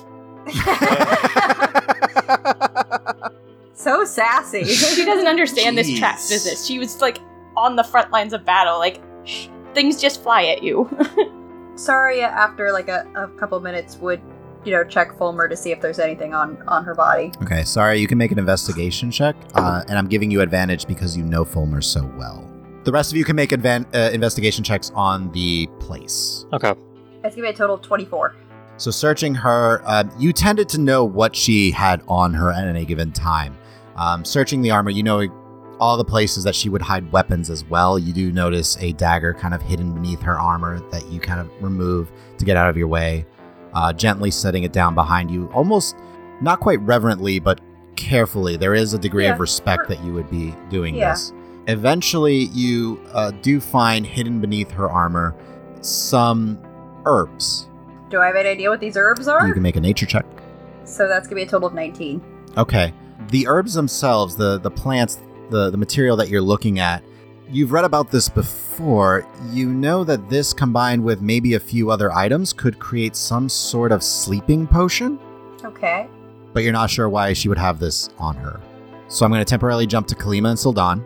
so 3.74 4.04
sassy. 4.06 4.66
she 4.66 5.06
doesn't 5.06 5.28
understand 5.28 5.78
this 5.78 5.98
traps 5.98 6.26
Jeez. 6.26 6.30
business. 6.30 6.66
She 6.66 6.80
was 6.80 7.00
like 7.00 7.20
on 7.56 7.76
the 7.76 7.84
front 7.84 8.12
lines 8.12 8.34
of 8.34 8.44
battle. 8.44 8.80
Like 8.80 9.02
shh, 9.24 9.48
things 9.74 10.02
just 10.02 10.22
fly 10.24 10.46
at 10.46 10.64
you. 10.64 10.90
Saria, 11.76 12.28
after 12.28 12.72
like 12.72 12.90
a, 12.90 13.08
a 13.16 13.28
couple 13.40 13.60
minutes, 13.60 13.98
would 13.98 14.22
you 14.64 14.72
know 14.72 14.84
check 14.84 15.18
Fulmer 15.18 15.48
to 15.48 15.56
see 15.56 15.72
if 15.72 15.82
there's 15.82 16.00
anything 16.00 16.34
on 16.34 16.62
on 16.68 16.84
her 16.84 16.96
body. 16.96 17.32
Okay, 17.42 17.64
Saria, 17.64 18.00
you 18.00 18.08
can 18.08 18.18
make 18.18 18.32
an 18.32 18.40
investigation 18.40 19.12
check, 19.12 19.36
uh, 19.56 19.84
and 19.88 19.98
I'm 19.98 20.08
giving 20.08 20.32
you 20.32 20.42
advantage 20.42 20.88
because 20.88 21.16
you 21.18 21.24
know 21.24 21.44
Fulmer 21.46 21.82
so 21.82 22.06
well. 22.18 22.48
The 22.84 22.92
rest 22.92 23.12
of 23.12 23.18
you 23.18 23.26
can 23.26 23.36
make 23.36 23.52
advan- 23.52 23.86
uh, 23.94 24.12
investigation 24.12 24.64
checks 24.64 24.92
on 24.96 25.32
the 25.32 25.68
place. 25.80 26.46
Okay. 26.52 26.74
That's 27.22 27.36
gonna 27.36 27.48
be 27.48 27.54
a 27.54 27.54
total 27.54 27.76
of 27.76 27.82
twenty 27.82 28.06
four. 28.06 28.36
So, 28.78 28.90
searching 28.90 29.36
her, 29.36 29.84
uh, 29.86 30.06
you 30.18 30.34
tended 30.34 30.68
to 30.70 30.80
know 30.80 31.06
what 31.06 31.36
she 31.36 31.70
had 31.70 32.02
on 32.08 32.34
her 32.34 32.52
at 32.52 32.68
any 32.68 32.84
given 32.86 33.12
time. 33.12 33.56
Um, 33.96 34.26
searching 34.26 34.64
the 34.64 34.72
armor, 34.72 34.90
you 34.90 35.04
know 35.04 35.28
all 35.80 35.98
the 35.98 36.06
places 36.06 36.44
that 36.44 36.56
she 36.56 36.70
would 36.70 36.82
hide 36.82 37.12
weapons 37.12 37.50
as 37.50 37.66
well. 37.66 37.98
You 38.00 38.14
do 38.14 38.32
notice 38.32 38.78
a 38.80 38.94
dagger 38.94 39.34
kind 39.34 39.54
of 39.54 39.62
hidden 39.62 39.94
beneath 39.94 40.22
her 40.22 40.40
armor 40.40 40.80
that 40.92 41.06
you 41.12 41.20
kind 41.20 41.40
of 41.40 41.50
remove 41.62 42.12
to 42.38 42.46
get 42.46 42.56
out 42.56 42.70
of 42.70 42.78
your 42.78 42.88
way, 42.88 43.26
uh, 43.74 43.94
gently 43.94 44.32
setting 44.32 44.64
it 44.64 44.72
down 44.74 44.96
behind 44.96 45.30
you, 45.32 45.50
almost 45.54 45.96
not 46.42 46.60
quite 46.60 46.80
reverently, 46.82 47.40
but 47.40 47.62
carefully. 47.96 48.58
There 48.58 48.74
is 48.74 48.94
a 48.94 48.98
degree 48.98 49.26
Yeah, 49.26 49.34
of 49.34 49.40
respect 49.40 49.88
that 49.90 50.04
you 50.04 50.14
would 50.14 50.30
be 50.30 50.56
doing 50.70 50.96
Yeah. 50.96 51.12
this. 51.12 51.34
Eventually, 51.68 52.46
you 52.54 53.00
uh, 53.14 53.32
do 53.42 53.60
find 53.60 54.06
hidden 54.06 54.40
beneath 54.40 54.72
her 54.72 54.90
armor 54.90 55.36
some 55.82 56.58
herbs. 57.06 57.68
Do 58.10 58.20
I 58.20 58.28
have 58.28 58.36
any 58.36 58.50
idea 58.50 58.70
what 58.70 58.80
these 58.80 58.98
herbs 58.98 59.28
are? 59.28 59.48
You 59.48 59.54
can 59.54 59.64
make 59.64 59.76
a 59.76 59.82
nature 59.82 60.06
check. 60.06 60.26
So 60.84 61.08
that's 61.08 61.28
gonna 61.28 61.36
be 61.36 61.44
a 61.44 61.48
total 61.48 61.68
of 61.68 61.74
nineteen. 61.74 62.22
Okay. 62.58 62.94
The 63.30 63.48
herbs 63.48 63.76
themselves, 63.76 64.36
the 64.36 64.58
the 64.60 64.72
plants, 64.72 65.20
the 65.50 65.70
the 65.70 65.78
material 65.78 66.18
that 66.18 66.28
you're 66.30 66.42
looking 66.42 66.80
at, 66.80 67.04
you've 67.52 67.72
read 67.72 67.86
about 67.86 68.10
this 68.12 68.30
before. 68.30 69.26
You 69.52 69.70
know 69.70 70.04
that 70.04 70.30
this 70.30 70.54
combined 70.54 71.04
with 71.04 71.22
maybe 71.22 71.54
a 71.56 71.60
few 71.60 71.92
other 71.92 72.12
items 72.12 72.54
could 72.54 72.80
create 72.80 73.16
some 73.16 73.50
sort 73.50 73.92
of 73.92 74.04
sleeping 74.04 74.68
potion, 74.68 75.20
Okay. 75.64 76.08
but 76.54 76.64
you're 76.64 76.74
not 76.74 76.90
sure 76.90 77.10
why 77.10 77.34
she 77.34 77.50
would 77.50 77.58
have 77.58 77.80
this 77.80 78.10
on 78.18 78.36
her. 78.38 78.60
So 79.08 79.26
I'm 79.26 79.32
going 79.32 79.42
to 79.42 79.50
temporarily 79.50 79.86
jump 79.88 80.08
to 80.08 80.16
Kalima 80.16 80.50
and 80.50 80.58
Sildan 80.58 81.04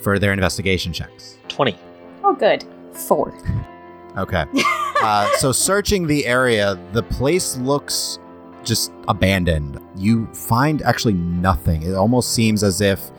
for 0.00 0.18
their 0.18 0.32
investigation 0.32 0.92
checks. 0.92 1.38
Twenty. 1.48 1.76
oh, 2.22 2.34
good. 2.34 2.64
Four. 2.92 3.34
Okay. 4.16 4.44
uh, 5.02 5.28
so 5.38 5.52
searching 5.52 6.06
the 6.06 6.24
area, 6.26 6.78
the 6.92 7.02
place 7.02 7.56
looks 7.58 8.18
just 8.64 8.92
abandoned. 9.08 9.80
You 9.96 10.26
find 10.34 10.82
actually 10.82 11.14
nothing. 11.14 11.82
It 11.82 11.94
almost 11.94 12.32
seems 12.34 12.62
as 12.62 12.80
if 12.80 13.10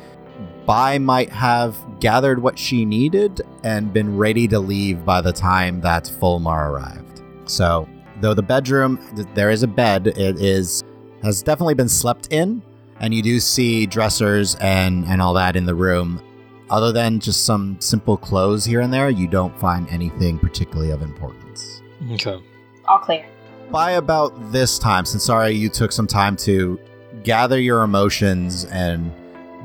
Bai 0.70 1.00
might 1.00 1.32
have 1.32 1.76
gathered 2.00 2.44
what 2.44 2.60
she 2.60 2.86
needed 2.86 3.42
and 3.64 3.92
been 3.92 4.16
ready 4.16 4.48
to 4.50 4.60
leave 4.60 5.04
by 5.04 5.20
the 5.20 5.34
time 5.34 5.82
that 5.82 6.04
Fulmar 6.04 6.70
arrived. 6.70 7.24
So, 7.46 7.90
though 8.22 8.36
the 8.36 8.44
bedroom, 8.44 9.00
there 9.34 9.50
is 9.50 9.64
a 9.64 9.68
bed, 9.68 10.06
it 10.06 10.40
is 10.40 10.84
has 11.24 11.42
definitely 11.42 11.74
been 11.74 11.90
slept 11.90 12.28
in, 12.32 12.62
and 13.00 13.16
you 13.16 13.24
do 13.24 13.40
see 13.40 13.88
dressers 13.88 14.54
and 14.62 15.06
and 15.06 15.24
all 15.24 15.34
that 15.34 15.56
in 15.56 15.66
the 15.66 15.74
room. 15.74 16.22
Other 16.70 16.92
than 16.92 17.20
just 17.20 17.48
some 17.48 17.82
simple 17.82 18.16
clothes 18.16 18.64
here 18.64 18.82
and 18.82 18.94
there, 18.94 19.10
you 19.10 19.28
don't 19.28 19.60
find 19.60 19.90
anything 19.90 20.38
particularly 20.38 20.92
of 20.92 21.02
importance. 21.02 21.82
Okay. 22.12 22.40
All 22.88 23.00
clear. 23.00 23.26
By 23.72 23.94
about 23.94 24.52
this 24.52 24.78
time, 24.78 25.06
since 25.06 25.24
Saria 25.24 25.50
you 25.50 25.70
took 25.70 25.92
some 25.92 26.06
time 26.06 26.36
to 26.46 26.80
gather 27.24 27.60
your 27.60 27.82
emotions 27.82 28.66
and 28.66 29.12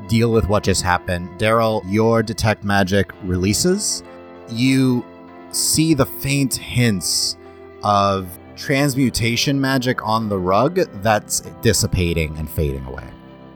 deal 0.07 0.31
with 0.31 0.47
what 0.47 0.63
just 0.63 0.81
happened, 0.81 1.29
Daryl, 1.39 1.81
your 1.91 2.23
detect 2.23 2.63
magic 2.63 3.11
releases. 3.23 4.03
You 4.49 5.05
see 5.51 5.93
the 5.93 6.05
faint 6.05 6.55
hints 6.55 7.37
of 7.83 8.27
transmutation 8.55 9.59
magic 9.59 10.05
on 10.05 10.29
the 10.29 10.37
rug 10.37 10.75
that's 11.01 11.41
dissipating 11.61 12.37
and 12.37 12.49
fading 12.49 12.85
away. 12.85 13.03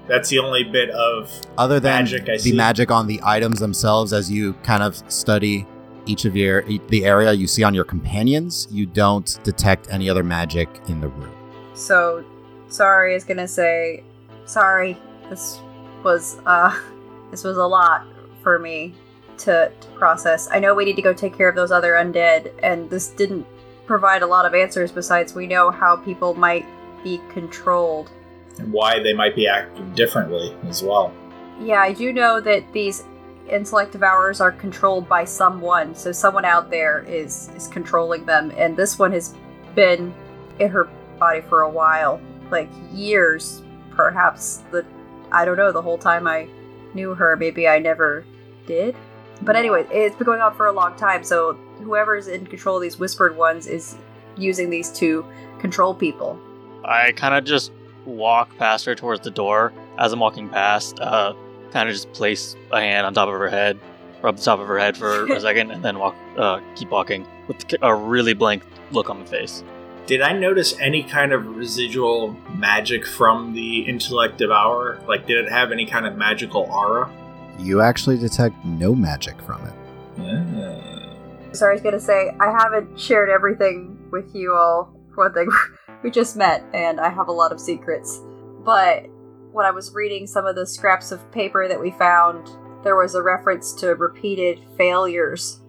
That's 0.08 0.30
the 0.30 0.40
only 0.40 0.64
bit 0.64 0.90
of 0.90 1.32
Other 1.58 1.80
than 1.80 2.04
Magic, 2.04 2.24
I 2.24 2.34
the 2.34 2.40
see. 2.40 2.52
magic 2.56 2.90
on 2.90 3.06
the 3.08 3.20
items 3.24 3.60
themselves, 3.60 4.12
as 4.12 4.32
you 4.32 4.54
kind 4.64 4.82
of 4.82 4.96
study 5.12 5.68
each 6.08 6.26
of 6.26 6.36
your 6.36 6.68
e- 6.68 6.82
the 6.88 7.06
area 7.06 7.32
you 7.34 7.46
see 7.46 7.64
on 7.64 7.76
your 7.76 7.84
companions, 7.84 8.68
you 8.72 8.88
don't 8.88 9.38
detect 9.44 9.88
any 9.92 10.10
other 10.10 10.24
magic 10.24 10.68
in 10.88 11.00
the 11.00 11.08
room. 11.10 11.32
So, 11.76 12.26
Saria 12.70 13.16
is 13.16 13.24
gonna 13.24 13.48
say, 13.48 14.04
sorry. 14.46 14.98
This 15.30 15.60
was 16.04 16.40
uh, 16.46 16.78
this 17.32 17.44
was 17.44 17.58
a 17.58 17.66
lot 17.66 18.06
for 18.42 18.60
me 18.60 18.94
to, 19.40 19.72
to 19.80 19.88
process. 19.90 20.48
I 20.52 20.60
know 20.60 20.74
we 20.76 20.86
need 20.86 20.96
to 20.96 21.02
go 21.02 21.14
take 21.14 21.36
care 21.36 21.50
of 21.50 21.56
those 21.56 21.72
other 21.72 21.94
undead, 21.94 22.52
and 22.62 22.90
this 22.90 23.08
didn't 23.08 23.46
provide 23.86 24.22
a 24.22 24.28
lot 24.28 24.46
of 24.46 24.54
answers. 24.54 24.92
Besides, 24.92 25.34
we 25.34 25.48
know 25.48 25.72
how 25.72 25.96
people 25.96 26.34
might 26.34 26.66
be 27.04 27.20
controlled. 27.30 28.12
and 28.58 28.72
why 28.74 29.00
they 29.02 29.14
might 29.14 29.36
be 29.36 29.48
acting 29.48 29.94
differently 29.94 30.56
as 30.68 30.84
well. 30.84 31.14
Yeah, 31.60 31.80
I 31.82 31.94
do 31.94 32.14
know 32.14 32.40
that 32.42 32.72
these 32.74 33.04
intellect 33.50 33.92
devourers 33.92 34.42
are 34.42 34.52
controlled 34.52 35.10
by 35.10 35.26
someone, 35.26 35.96
so 35.96 36.12
someone 36.12 36.46
out 36.46 36.70
there 36.70 37.04
is 37.08 37.50
is 37.56 37.68
controlling 37.68 38.26
them, 38.26 38.52
and 38.58 38.78
this 38.78 39.00
one 39.00 39.12
has 39.12 39.36
been 39.76 40.14
in 40.60 40.70
her 40.70 40.90
body 41.20 41.42
for 41.42 41.62
a 41.62 41.70
while, 41.70 42.22
like 42.52 42.70
years, 42.92 43.64
perhaps. 43.92 44.64
The 44.72 44.86
I 45.32 45.46
don't 45.46 45.58
know. 45.58 45.72
The 45.72 45.82
whole 45.82 45.98
time 45.98 46.28
I 46.28 46.48
knew 46.94 47.14
her, 47.16 47.36
maybe 47.36 47.68
I 47.68 47.80
never 47.80 48.26
did. 48.66 48.96
But 49.42 49.56
anyway, 49.56 49.86
it's 49.92 50.16
been 50.16 50.26
going 50.26 50.42
on 50.42 50.54
for 50.56 50.68
a 50.68 50.72
long 50.72 50.96
time. 50.96 51.24
So 51.24 51.54
whoever's 51.80 52.28
in 52.28 52.46
control 52.46 52.78
of 52.78 52.82
these 52.82 53.00
whispered 53.00 53.38
ones 53.38 53.68
is 53.68 53.96
using 54.38 54.70
these 54.70 54.92
to 54.94 55.26
control 55.60 55.94
people. 55.94 56.40
I 56.84 57.12
kind 57.14 57.34
of 57.36 57.44
just 57.46 57.72
walk 58.06 58.56
past 58.58 58.86
her 58.86 58.96
towards 58.96 59.22
the 59.22 59.32
door. 59.32 59.74
As 59.98 60.14
I'm 60.14 60.20
walking 60.20 60.50
past, 60.50 61.00
uh, 61.00 61.34
kind 61.72 61.88
of 61.88 61.96
just 61.96 62.12
place 62.14 62.56
a 62.72 62.80
hand 62.80 63.06
on 63.06 63.14
top 63.14 63.28
of 63.28 63.36
her 63.36 63.50
head. 63.50 63.80
rub 64.22 64.36
the 64.38 64.44
top 64.44 64.60
of 64.60 64.68
her 64.68 64.80
head 64.80 64.98
for 64.98 65.26
a 65.32 65.40
second, 65.40 65.72
and 65.72 65.84
then 65.84 66.00
walk, 66.00 66.16
uh, 66.38 66.60
keep 66.76 66.90
walking 66.90 67.26
with 67.48 67.64
a 67.82 67.96
really 67.96 68.34
blank 68.34 68.64
look 68.92 69.10
on 69.10 69.20
my 69.20 69.26
face. 69.26 69.64
Did 70.10 70.24
I 70.24 70.34
notice 70.34 70.74
any 70.80 71.04
kind 71.04 71.32
of 71.32 71.56
residual 71.56 72.36
magic 72.56 73.06
from 73.06 73.54
the 73.54 73.82
intellect 73.82 74.40
devour? 74.40 75.00
Like, 75.08 75.28
did 75.28 75.46
it 75.46 75.52
have 75.52 75.72
any 75.72 75.86
kind 75.86 76.08
of 76.08 76.18
magical 76.18 76.64
aura? 76.64 77.14
You 77.60 77.82
actually 77.82 78.18
detect 78.18 78.56
no 78.66 78.96
magic 78.96 79.40
from 79.44 79.68
it. 79.68 79.74
Ah. 80.18 81.52
Sorry, 81.54 81.74
I 81.74 81.76
was 81.76 81.84
gonna 81.84 82.00
say 82.00 82.36
I 82.40 82.50
haven't 82.50 83.00
shared 83.00 83.30
everything 83.30 84.00
with 84.10 84.34
you 84.34 84.56
all. 84.56 84.92
For 85.14 85.26
one 85.26 85.34
thing, 85.36 85.48
we 86.04 86.10
just 86.10 86.36
met, 86.36 86.64
and 86.74 87.00
I 87.00 87.10
have 87.10 87.28
a 87.28 87.32
lot 87.32 87.52
of 87.52 87.60
secrets. 87.60 88.20
But 88.66 89.06
when 89.52 89.68
I 89.68 89.72
was 89.72 89.94
reading 89.94 90.26
some 90.26 90.48
of 90.48 90.56
the 90.56 90.66
scraps 90.66 91.12
of 91.12 91.32
paper 91.32 91.68
that 91.68 91.80
we 91.80 91.92
found, 91.92 92.50
there 92.84 92.96
was 92.96 93.14
a 93.14 93.22
reference 93.22 93.74
to 93.74 93.90
repeated 93.90 94.60
failures, 94.76 95.60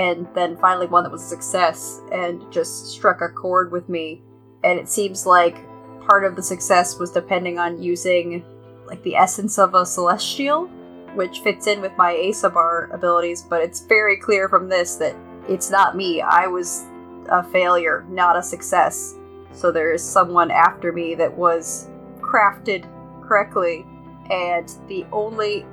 and 0.00 0.26
then 0.34 0.56
finally 0.56 0.86
one 0.86 1.04
that 1.04 1.12
was 1.12 1.22
a 1.22 1.28
success, 1.28 2.00
and 2.10 2.50
just 2.50 2.86
struck 2.86 3.20
a 3.20 3.28
chord 3.28 3.70
with 3.70 3.86
me. 3.90 4.22
And 4.64 4.78
it 4.78 4.88
seems 4.88 5.26
like 5.26 5.58
part 6.08 6.24
of 6.24 6.36
the 6.36 6.42
success 6.42 6.98
was 6.98 7.10
depending 7.10 7.58
on 7.58 7.82
using 7.82 8.42
like 8.86 9.02
the 9.02 9.14
essence 9.14 9.58
of 9.58 9.74
a 9.74 9.84
celestial, 9.84 10.68
which 11.14 11.40
fits 11.40 11.66
in 11.66 11.82
with 11.82 11.92
my 11.98 12.14
Aasimar 12.14 12.92
abilities, 12.94 13.42
but 13.42 13.60
it's 13.60 13.80
very 13.80 14.16
clear 14.16 14.48
from 14.48 14.70
this 14.70 14.96
that 14.96 15.14
it's 15.50 15.70
not 15.70 15.96
me. 15.96 16.22
I 16.22 16.46
was 16.46 16.86
a 17.28 17.42
failure, 17.42 18.06
not 18.08 18.38
a 18.38 18.42
success. 18.42 19.16
So 19.52 19.70
there 19.70 19.92
is 19.92 20.02
someone 20.02 20.50
after 20.50 20.92
me 20.92 21.14
that 21.16 21.36
was 21.36 21.90
crafted 22.20 22.86
correctly, 23.22 23.84
and 24.30 24.66
the 24.88 25.04
only 25.12 25.66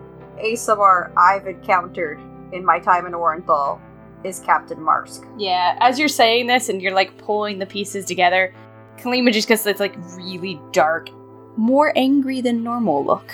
Aasimar 0.44 1.14
I've 1.16 1.48
encountered 1.48 2.20
in 2.52 2.66
my 2.66 2.78
time 2.78 3.06
in 3.06 3.14
Orenthal 3.14 3.80
is 4.24 4.40
Captain 4.40 4.82
Marsk. 4.82 5.26
Yeah, 5.38 5.78
as 5.80 6.00
you're 6.00 6.08
saying 6.08 6.48
this 6.48 6.70
and 6.70 6.82
you're 6.82 6.94
like 6.94 7.18
pulling 7.18 7.60
the 7.60 7.66
pieces 7.66 8.06
together, 8.06 8.54
Kalima 8.98 9.32
just 9.32 9.48
gets 9.48 9.64
this 9.64 9.80
like 9.80 9.96
really 10.16 10.60
dark, 10.72 11.10
more 11.56 11.94
angry 11.96 12.42
than 12.42 12.64
normal 12.64 13.06
look. 13.06 13.32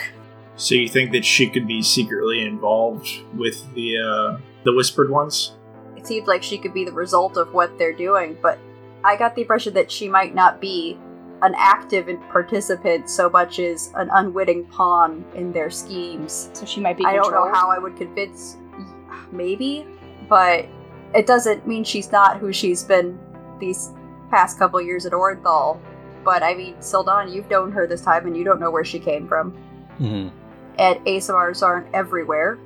So 0.55 0.75
you 0.75 0.87
think 0.87 1.11
that 1.13 1.25
she 1.25 1.49
could 1.49 1.67
be 1.67 1.81
secretly 1.81 2.45
involved 2.45 3.09
with 3.35 3.73
the 3.73 3.97
uh, 3.97 4.41
the 4.63 4.73
whispered 4.73 5.09
ones? 5.09 5.53
It 5.95 6.05
seems 6.05 6.27
like 6.27 6.43
she 6.43 6.57
could 6.57 6.73
be 6.73 6.85
the 6.85 6.91
result 6.91 7.37
of 7.37 7.53
what 7.53 7.77
they're 7.77 7.93
doing, 7.93 8.37
but 8.41 8.59
I 9.03 9.15
got 9.15 9.35
the 9.35 9.41
impression 9.41 9.73
that 9.73 9.91
she 9.91 10.09
might 10.09 10.35
not 10.35 10.61
be 10.61 10.97
an 11.41 11.53
active 11.57 12.07
participant 12.29 13.09
so 13.09 13.29
much 13.29 13.59
as 13.59 13.91
an 13.95 14.09
unwitting 14.13 14.65
pawn 14.65 15.25
in 15.35 15.51
their 15.51 15.69
schemes. 15.69 16.49
So 16.53 16.65
she 16.65 16.79
might 16.79 16.97
be. 16.97 17.05
I 17.05 17.15
don't 17.15 17.31
know 17.31 17.51
how 17.51 17.69
I 17.69 17.79
would 17.79 17.97
convince, 17.97 18.57
maybe, 19.31 19.85
but 20.27 20.65
it 21.13 21.27
doesn't 21.27 21.67
mean 21.67 21.83
she's 21.83 22.11
not 22.11 22.37
who 22.37 22.51
she's 22.51 22.83
been 22.83 23.19
these 23.59 23.91
past 24.29 24.57
couple 24.57 24.81
years 24.81 25.05
at 25.05 25.11
Orenthal. 25.11 25.79
But 26.23 26.41
I 26.43 26.55
mean, 26.55 26.75
Sildan, 26.75 27.33
you've 27.33 27.49
known 27.49 27.71
her 27.71 27.85
this 27.85 28.01
time, 28.01 28.25
and 28.25 28.35
you 28.35 28.43
don't 28.43 28.59
know 28.59 28.71
where 28.71 28.85
she 28.85 28.99
came 28.99 29.27
from. 29.27 29.51
Mm-hmm. 29.99 30.29
And 30.79 31.05
Aasimars 31.05 31.61
aren't 31.61 31.93
everywhere. 31.93 32.57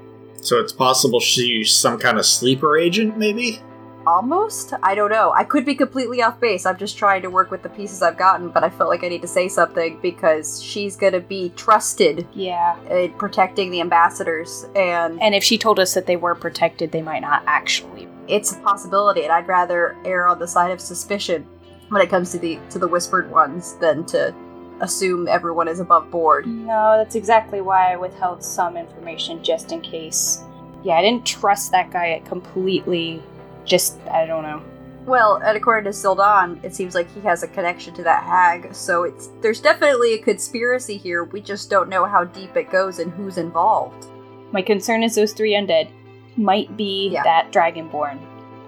So 0.42 0.60
it's 0.60 0.72
possible 0.72 1.20
she's 1.20 1.72
some 1.74 1.98
kind 1.98 2.18
of 2.18 2.26
sleeper 2.26 2.78
agent, 2.78 3.18
maybe? 3.18 3.62
Almost? 4.08 4.74
I 4.84 4.96
don't 4.96 5.12
know. 5.12 5.34
I 5.36 5.44
could 5.44 5.66
be 5.66 5.76
completely 5.76 6.22
off 6.22 6.40
base. 6.40 6.66
I'm 6.66 6.78
just 6.78 6.98
trying 6.98 7.22
to 7.24 7.30
work 7.30 7.52
with 7.52 7.62
the 7.62 7.68
pieces 7.68 8.02
I've 8.02 8.18
gotten, 8.18 8.48
but 8.48 8.64
I 8.64 8.70
felt 8.70 8.90
like 8.90 9.04
I 9.04 9.10
need 9.10 9.22
to 9.22 9.28
say 9.28 9.50
something 9.50 10.00
because 10.02 10.64
she's 10.64 10.96
gonna 10.96 11.20
be 11.20 11.50
trusted 11.58 12.26
Yeah, 12.34 12.80
in 12.90 13.12
protecting 13.14 13.70
the 13.70 13.82
ambassadors, 13.82 14.66
and 14.78 15.22
and 15.22 15.36
if 15.36 15.44
she 15.44 15.58
told 15.58 15.78
us 15.78 15.94
that 15.94 16.06
they 16.06 16.16
were 16.16 16.36
protected, 16.36 16.94
they 16.94 17.02
might 17.02 17.20
not 17.20 17.44
actually. 17.48 18.08
it's 18.30 18.54
a 18.54 18.60
possibility, 18.62 19.24
and 19.24 19.32
I'd 19.34 19.48
rather 19.48 19.98
err 20.06 20.28
on 20.30 20.40
the 20.40 20.48
side 20.48 20.72
of 20.72 20.80
suspicion 20.80 21.46
when 21.90 22.02
it 22.02 22.10
comes 22.10 22.32
to 22.32 22.40
the 22.40 22.60
to 22.70 22.80
the 22.80 22.88
whispered 22.88 23.30
ones 23.30 23.74
than 23.82 24.06
to 24.06 24.34
assume 24.80 25.28
everyone 25.28 25.68
is 25.68 25.82
above 25.82 26.10
board. 26.12 26.48
No, 26.48 26.96
that's 26.98 27.16
exactly 27.16 27.60
why 27.60 27.92
I 27.92 27.98
withheld 27.98 28.42
some 28.42 28.78
information 28.78 29.44
just 29.44 29.74
in 29.74 29.82
case. 29.82 30.44
Yeah, 30.84 30.94
I 30.96 31.02
didn't 31.02 31.26
trust 31.26 31.72
that 31.74 31.92
guy 31.92 32.22
completely. 32.26 33.22
Just 33.68 34.00
I 34.10 34.26
don't 34.26 34.42
know. 34.44 34.64
Well, 35.06 35.36
and 35.36 35.56
according 35.56 35.86
to 35.92 35.98
Sildan, 35.98 36.62
it 36.64 36.76
seems 36.76 36.94
like 36.96 37.14
he 37.14 37.22
has 37.22 37.44
a 37.44 37.48
connection 37.48 37.94
to 37.94 38.04
that 38.04 38.24
hag, 38.24 38.74
so 38.74 39.04
it's 39.04 39.30
there's 39.42 39.62
definitely 39.62 40.16
a 40.16 40.18
conspiracy 40.22 40.98
here. 40.98 41.24
We 41.24 41.40
just 41.42 41.70
don't 41.70 41.88
know 41.90 42.06
how 42.06 42.24
deep 42.24 42.58
it 42.58 42.72
goes 42.72 43.00
and 43.00 43.12
who's 43.12 43.38
involved. 43.38 44.08
My 44.52 44.62
concern 44.62 45.04
is 45.04 45.16
those 45.16 45.34
three 45.34 45.54
undead 45.54 45.90
might 46.36 46.76
be 46.76 47.10
Yeah. 47.10 47.24
that 47.24 47.52
dragonborn. 47.52 48.18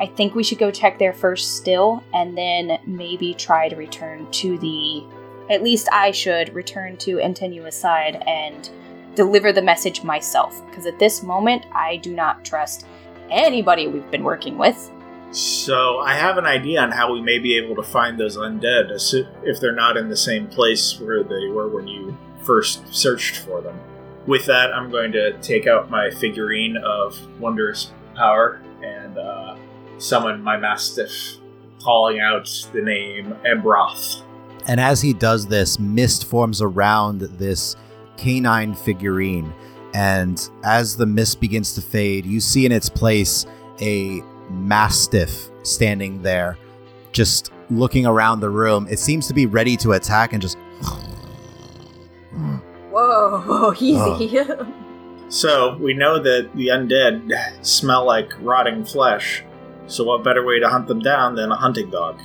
I 0.02 0.06
think 0.06 0.34
we 0.34 0.44
should 0.44 0.60
go 0.60 0.72
check 0.72 0.98
there 0.98 1.12
first 1.14 1.58
still, 1.58 2.02
and 2.14 2.38
then 2.38 2.80
maybe 2.86 3.34
try 3.34 3.68
to 3.68 3.76
return 3.76 4.30
to 4.32 4.58
the. 4.60 5.04
At 5.50 5.64
least 5.64 5.90
I 5.92 6.12
should 6.12 6.54
return 6.54 6.96
to 6.98 7.20
Antenua's 7.20 7.76
side 7.76 8.24
and 8.28 8.70
deliver 9.16 9.52
the 9.52 9.62
message 9.62 10.04
myself. 10.04 10.62
Because 10.70 10.86
at 10.86 11.00
this 11.00 11.22
moment, 11.24 11.66
I 11.74 11.98
do 11.98 12.14
not 12.14 12.46
trust 12.46 12.86
anybody 13.32 13.88
we've 13.88 14.10
been 14.12 14.24
working 14.24 14.58
with. 14.58 14.92
So 15.32 16.00
I 16.00 16.16
have 16.16 16.38
an 16.38 16.46
idea 16.46 16.82
on 16.82 16.92
how 16.92 17.14
we 17.14 17.22
may 17.22 17.38
be 17.38 17.56
able 17.58 17.76
to 17.76 17.84
find 17.84 18.20
those 18.20 18.36
undead 18.36 18.90
if 19.44 19.60
they're 19.60 19.72
not 19.72 19.96
in 19.96 20.10
the 20.10 20.18
same 20.18 20.48
place 20.48 21.00
where 21.00 21.24
they 21.24 21.48
were 21.48 21.68
when 21.68 21.88
you 21.88 22.18
first 22.44 22.94
searched 22.94 23.38
for 23.38 23.62
them. 23.62 23.80
With 24.26 24.46
that, 24.46 24.74
I'm 24.74 24.90
going 24.90 25.12
to 25.12 25.38
take 25.40 25.68
out 25.68 25.90
my 25.90 26.10
figurine 26.10 26.78
of 26.78 27.18
wondrous 27.40 27.92
power 28.16 28.62
and 28.84 29.18
uh, 29.18 29.56
summon 29.98 30.42
my 30.42 30.58
mastiff, 30.58 31.38
calling 31.82 32.20
out 32.20 32.68
the 32.74 32.82
name 32.82 33.36
Ebroth. 33.46 34.24
And 34.68 34.80
as 34.80 35.02
he 35.02 35.14
does 35.14 35.48
this, 35.48 35.80
mist 35.80 36.26
forms 36.26 36.62
around 36.62 37.22
this 37.22 37.76
canine 38.18 38.74
figurine. 38.74 39.54
And 39.94 40.50
as 40.64 40.96
the 40.96 41.06
mist 41.06 41.42
begins 41.42 41.74
to 41.76 41.82
fade, 41.82 42.26
you 42.26 42.40
see 42.40 42.66
in 42.66 42.72
its 42.72 42.90
place 42.90 43.46
a 43.82 44.22
mastiff 44.50 45.50
standing 45.64 46.22
there, 46.22 46.58
just 47.12 47.52
looking 47.70 48.06
around 48.06 48.40
the 48.40 48.50
room. 48.50 48.88
It 48.90 49.00
seems 49.00 49.28
to 49.28 49.34
be 49.34 49.46
ready 49.46 49.78
to 49.78 49.94
attack 49.94 50.34
and 50.34 50.42
just. 50.42 50.58
Whoa, 52.92 53.74
easy. 53.80 54.40
So 55.30 55.78
we 55.78 55.94
know 55.94 56.22
that 56.22 56.50
the 56.56 56.68
undead 56.68 57.66
smell 57.66 58.04
like 58.06 58.32
rotting 58.42 58.84
flesh. 58.84 59.44
So 59.86 60.04
what 60.04 60.24
better 60.24 60.44
way 60.44 60.60
to 60.60 60.68
hunt 60.68 60.88
them 60.88 61.00
down 61.00 61.36
than 61.36 61.52
a 61.52 61.56
hunting 61.56 61.90
dog? 61.90 62.20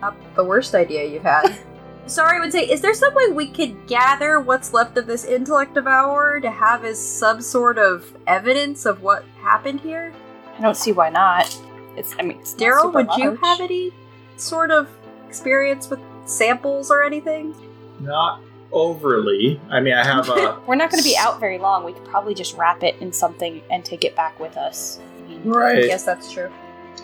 Not 0.00 0.16
the 0.34 0.44
worst 0.44 0.74
idea 0.74 1.04
you've 1.04 1.22
had. 1.22 1.56
Sorry, 2.08 2.38
I 2.38 2.40
would 2.40 2.52
say, 2.52 2.64
is 2.64 2.80
there 2.80 2.94
some 2.94 3.14
way 3.14 3.28
we 3.28 3.48
could 3.48 3.86
gather 3.86 4.40
what's 4.40 4.72
left 4.72 4.96
of 4.96 5.06
this 5.06 5.24
intellect 5.24 5.76
of 5.76 5.84
devourer 5.84 6.40
to 6.40 6.50
have 6.50 6.84
as 6.84 6.98
some 6.98 7.42
sort 7.42 7.78
of 7.78 8.16
evidence 8.26 8.86
of 8.86 9.02
what 9.02 9.24
happened 9.42 9.80
here? 9.80 10.14
I 10.58 10.62
don't 10.62 10.76
see 10.76 10.92
why 10.92 11.10
not. 11.10 11.56
It's 11.96 12.14
I 12.18 12.22
mean, 12.22 12.38
it's 12.38 12.52
not 12.52 12.60
Daryl, 12.60 12.82
super 12.82 13.02
would 13.04 13.16
you 13.18 13.36
have 13.36 13.60
any 13.60 13.92
sort 14.38 14.70
of 14.70 14.88
experience 15.28 15.90
with 15.90 16.00
samples 16.24 16.90
or 16.90 17.02
anything? 17.02 17.54
Not 18.00 18.40
overly. 18.72 19.60
I 19.68 19.80
mean, 19.80 19.92
I 19.92 20.04
have 20.04 20.30
a. 20.30 20.60
We're 20.66 20.76
not 20.76 20.90
going 20.90 21.02
to 21.02 21.08
be 21.08 21.16
out 21.18 21.40
very 21.40 21.58
long. 21.58 21.84
We 21.84 21.92
could 21.92 22.06
probably 22.06 22.34
just 22.34 22.56
wrap 22.56 22.82
it 22.82 22.96
in 23.00 23.12
something 23.12 23.60
and 23.70 23.84
take 23.84 24.04
it 24.04 24.16
back 24.16 24.40
with 24.40 24.56
us. 24.56 24.98
Right. 24.98 25.26
I 25.26 25.28
mean, 25.28 25.42
right. 25.44 25.84
Yes, 25.84 26.04
that's 26.04 26.32
true. 26.32 26.50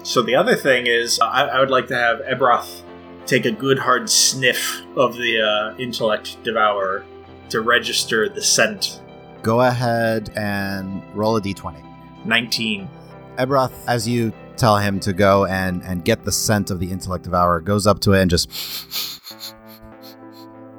So 0.02 0.22
the 0.22 0.34
other 0.34 0.56
thing 0.56 0.86
is, 0.86 1.18
uh, 1.20 1.26
I, 1.26 1.42
I 1.44 1.60
would 1.60 1.70
like 1.70 1.88
to 1.88 1.96
have 1.96 2.20
Ebroth 2.20 2.82
take 3.26 3.44
a 3.46 3.50
good 3.52 3.78
hard 3.78 4.08
sniff 4.10 4.82
of 4.96 5.14
the 5.16 5.40
uh, 5.40 5.76
intellect 5.78 6.42
devourer 6.44 7.04
to 7.50 7.60
register 7.60 8.28
the 8.28 8.42
scent. 8.42 9.00
Go 9.42 9.60
ahead 9.60 10.30
and 10.36 11.02
roll 11.14 11.36
a 11.36 11.40
d20. 11.40 11.82
19. 12.24 12.88
Ebroth, 13.36 13.72
as 13.86 14.08
you 14.08 14.32
tell 14.56 14.78
him 14.78 15.00
to 15.00 15.12
go 15.12 15.44
and, 15.46 15.82
and 15.82 16.04
get 16.04 16.24
the 16.24 16.32
scent 16.32 16.70
of 16.70 16.78
the 16.80 16.90
intellect 16.90 17.24
devourer, 17.24 17.60
goes 17.60 17.86
up 17.86 18.00
to 18.00 18.12
it 18.12 18.22
and 18.22 18.30
just. 18.30 18.50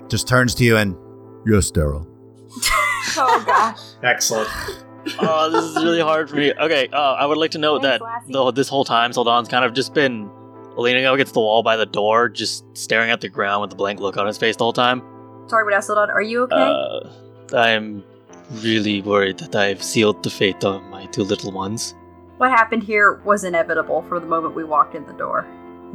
just 0.10 0.28
turns 0.28 0.56
to 0.56 0.64
you 0.64 0.78
and. 0.78 0.96
you're 1.46 1.62
sterile. 1.62 2.08
Oh 3.18 3.43
gosh. 3.46 3.80
Excellent. 4.04 4.50
oh, 5.20 5.50
this 5.50 5.64
is 5.64 5.76
really 5.78 6.02
hard 6.02 6.30
for 6.30 6.36
me. 6.36 6.52
Okay, 6.54 6.89
uh, 6.91 7.14
I 7.14 7.26
would 7.26 7.38
like 7.38 7.52
to 7.52 7.58
note 7.58 7.82
Thanks, 7.82 8.00
that 8.00 8.04
Lassie. 8.04 8.34
the, 8.34 8.52
this 8.52 8.68
whole 8.68 8.84
time, 8.84 9.14
Sildan's 9.14 9.48
kind 9.48 9.64
of 9.64 9.74
just 9.74 9.93
been 9.93 10.30
leaning 10.78 11.06
up 11.06 11.14
against 11.16 11.34
the 11.34 11.40
wall 11.40 11.64
by 11.64 11.76
the 11.78 11.86
door, 11.86 12.30
just 12.30 12.66
staring 12.78 13.10
at 13.12 13.22
the 13.22 13.30
ground 13.30 13.62
with 13.62 13.74
a 13.74 13.76
blank 13.76 14.00
look 14.00 14.18
on 14.18 14.28
his 14.28 14.38
face 14.38 14.56
the 14.56 14.64
whole 14.64 14.74
time. 14.74 15.02
Sorry, 15.48 15.64
but 15.64 15.78
Asildon, 15.80 16.10
are 16.10 16.22
you 16.22 16.44
okay? 16.44 16.56
Uh, 16.56 17.56
I'm 17.56 18.04
really 18.62 19.02
worried 19.02 19.38
that 19.40 19.56
I've 19.56 19.82
sealed 19.82 20.24
the 20.24 20.30
fate 20.30 20.64
of 20.64 20.84
my 20.84 21.06
two 21.08 21.24
little 21.24 21.52
ones. 21.52 21.96
what 22.38 22.50
happened 22.52 22.84
here 22.84 23.22
was 23.24 23.44
inevitable 23.44 24.02
from 24.04 24.22
the 24.22 24.28
moment 24.28 24.56
we 24.56 24.64
walked 24.64 24.96
in 24.96 25.06
the 25.08 25.14
door. 25.14 25.46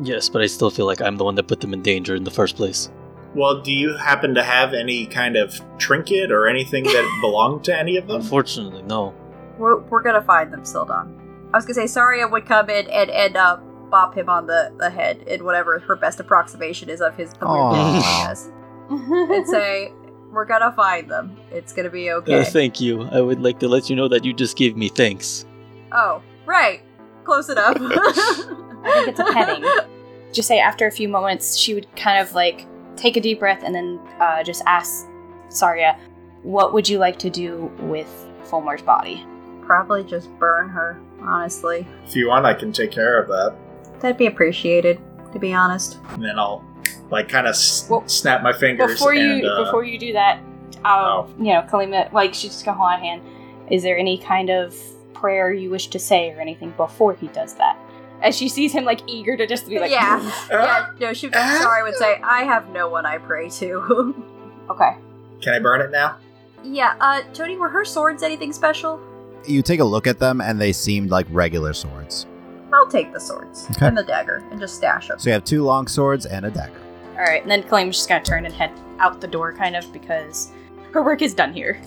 Yes, 0.02 0.28
but 0.28 0.40
I 0.40 0.46
still 0.46 0.70
feel 0.70 0.86
like 0.86 1.02
I'm 1.02 1.16
the 1.16 1.24
one 1.24 1.34
that 1.34 1.48
put 1.48 1.60
them 1.60 1.74
in 1.74 1.82
danger 1.82 2.14
in 2.14 2.24
the 2.24 2.30
first 2.30 2.56
place. 2.56 2.90
Well, 3.34 3.60
do 3.60 3.70
you 3.72 3.94
happen 3.96 4.34
to 4.34 4.42
have 4.42 4.72
any 4.72 5.06
kind 5.06 5.36
of 5.36 5.60
trinket 5.78 6.32
or 6.32 6.48
anything 6.48 6.84
that 6.84 7.18
belonged 7.20 7.64
to 7.64 7.78
any 7.78 7.96
of 7.96 8.06
them? 8.06 8.16
Unfortunately, 8.22 8.82
no. 8.82 9.14
We're, 9.58 9.80
we're 9.82 10.02
gonna 10.02 10.22
find 10.22 10.52
them, 10.52 10.62
Sildan. 10.62 11.16
I 11.52 11.56
was 11.58 11.64
gonna 11.66 11.74
say 11.74 11.86
Saria 11.86 12.26
would 12.26 12.46
come 12.46 12.70
in 12.70 12.88
and 12.88 13.10
end 13.10 13.36
uh, 13.36 13.58
bop 13.90 14.14
him 14.16 14.28
on 14.28 14.46
the, 14.46 14.72
the 14.78 14.90
head 14.90 15.22
in 15.26 15.44
whatever 15.44 15.78
her 15.80 15.96
best 15.96 16.20
approximation 16.20 16.88
is 16.88 17.00
of 17.00 17.16
his 17.16 17.32
the 17.34 17.46
weird 17.46 17.58
Aw. 17.60 18.24
has, 18.26 18.50
and 18.88 19.46
say, 19.48 19.92
"We're 20.30 20.44
gonna 20.44 20.72
find 20.72 21.10
them. 21.10 21.36
It's 21.50 21.72
gonna 21.72 21.90
be 21.90 22.10
okay." 22.12 22.40
Uh, 22.40 22.44
thank 22.44 22.80
you. 22.80 23.02
I 23.02 23.20
would 23.20 23.40
like 23.40 23.58
to 23.60 23.68
let 23.68 23.90
you 23.90 23.96
know 23.96 24.08
that 24.08 24.24
you 24.24 24.32
just 24.32 24.56
gave 24.56 24.76
me 24.76 24.88
thanks. 24.88 25.44
oh, 25.92 26.22
right, 26.46 26.82
close 27.24 27.48
enough. 27.48 27.76
I 27.80 28.90
think 28.94 29.08
it's 29.08 29.20
a 29.20 29.24
petting. 29.24 29.64
Just 30.32 30.46
say 30.46 30.60
after 30.60 30.86
a 30.86 30.92
few 30.92 31.08
moments, 31.08 31.56
she 31.56 31.74
would 31.74 31.88
kind 31.96 32.20
of 32.20 32.34
like 32.34 32.64
take 32.94 33.16
a 33.16 33.20
deep 33.20 33.40
breath 33.40 33.64
and 33.64 33.74
then 33.74 33.98
uh, 34.20 34.44
just 34.44 34.62
ask 34.64 35.08
Saria, 35.48 35.98
"What 36.44 36.72
would 36.72 36.88
you 36.88 36.98
like 36.98 37.18
to 37.18 37.30
do 37.30 37.64
with 37.80 38.06
Fulmer's 38.44 38.80
body?" 38.80 39.26
Probably 39.66 40.04
just 40.04 40.30
burn 40.38 40.68
her. 40.68 41.00
Honestly, 41.20 41.84
If 42.06 42.14
you 42.14 42.28
want, 42.28 42.46
I 42.46 42.54
can 42.54 42.72
take 42.72 42.92
care 42.92 43.20
of 43.20 43.26
that. 43.28 43.56
That'd 44.00 44.16
be 44.18 44.26
appreciated. 44.26 45.00
To 45.32 45.38
be 45.38 45.52
honest. 45.54 45.98
And 46.10 46.24
then 46.24 46.38
I'll, 46.38 46.64
like, 47.10 47.28
kind 47.28 47.46
of 47.46 47.50
s- 47.50 47.86
Well, 47.88 48.02
snap 48.08 48.42
my 48.42 48.52
fingers. 48.52 48.92
Before 48.94 49.14
you 49.14 49.46
uh, 49.46 49.64
before 49.64 49.84
you 49.84 49.96
do 49.98 50.12
that, 50.14 50.40
I'll 50.84 51.30
you 51.38 51.52
know 51.52 51.62
Kalima 51.70 52.12
like 52.12 52.34
she's 52.34 52.50
just 52.50 52.64
gonna 52.64 52.76
hold 52.78 52.90
out 52.90 52.98
a 52.98 53.02
hand. 53.02 53.22
Is 53.70 53.82
there 53.84 53.96
any 53.96 54.18
kind 54.18 54.50
of 54.50 54.74
prayer 55.14 55.52
you 55.52 55.70
wish 55.70 55.86
to 55.88 55.98
say 56.00 56.30
or 56.32 56.40
anything 56.40 56.72
before 56.76 57.14
he 57.14 57.28
does 57.28 57.54
that? 57.54 57.78
As 58.22 58.36
she 58.36 58.48
sees 58.48 58.72
him 58.72 58.84
like 58.84 59.00
eager 59.06 59.36
to 59.36 59.46
just 59.46 59.68
be 59.68 59.78
like, 59.78 59.90
yeah, 59.92 60.20
yeah. 60.50 60.58
uh, 60.58 60.86
No, 61.00 61.12
she. 61.12 61.30
Saria, 61.30 61.84
would 61.84 61.94
say 61.94 62.20
I 62.24 62.42
have 62.42 62.68
no 62.70 62.88
one 62.88 63.06
I 63.06 63.18
pray 63.18 63.48
to. 63.50 64.14
okay. 64.70 64.96
Can 65.40 65.54
I 65.54 65.58
burn 65.60 65.80
it 65.80 65.90
now? 65.90 66.16
yeah. 66.64 66.96
Uh, 67.00 67.22
Tony, 67.32 67.56
were 67.56 67.68
her 67.68 67.84
swords 67.84 68.22
anything 68.24 68.52
special? 68.52 69.00
You 69.46 69.62
take 69.62 69.80
a 69.80 69.84
look 69.84 70.06
at 70.06 70.18
them, 70.18 70.40
and 70.40 70.60
they 70.60 70.72
seemed 70.72 71.10
like 71.10 71.26
regular 71.30 71.72
swords. 71.72 72.26
I'll 72.72 72.86
take 72.88 73.12
the 73.12 73.20
swords 73.20 73.66
Okay. 73.72 73.86
and 73.86 73.96
the 73.98 74.02
dagger 74.04 74.42
and 74.50 74.60
just 74.60 74.76
stash 74.76 75.08
them. 75.08 75.18
So 75.18 75.28
you 75.30 75.34
have 75.34 75.44
two 75.44 75.64
long 75.64 75.86
swords 75.88 76.26
and 76.26 76.46
a 76.46 76.50
dagger. 76.50 76.80
All 77.12 77.24
right, 77.24 77.42
and 77.42 77.50
then 77.50 77.62
Kalima's 77.64 77.96
just 77.96 78.08
gonna 78.08 78.24
turn 78.24 78.46
and 78.46 78.54
head 78.54 78.70
out 78.98 79.20
the 79.20 79.26
door, 79.26 79.52
kind 79.52 79.76
of 79.76 79.92
because 79.92 80.50
her 80.92 81.02
work 81.02 81.22
is 81.22 81.34
done 81.34 81.52
here. 81.52 81.80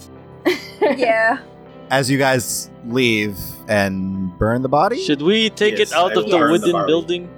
yeah. 0.81 1.39
As 1.89 2.09
you 2.09 2.17
guys 2.17 2.69
leave 2.88 3.38
and 3.67 4.38
burn 4.39 4.61
the 4.61 4.69
body, 4.69 5.01
Should 5.03 5.21
we 5.21 5.49
take 5.49 5.77
Yes, 5.77 5.91
it 5.91 5.97
out 5.97 6.11
I 6.17 6.21
of 6.21 6.25
the 6.25 6.31
burn 6.38 6.47
the 6.47 6.51
wooden 6.51 6.71
body. 6.71 6.88
building? 6.88 7.29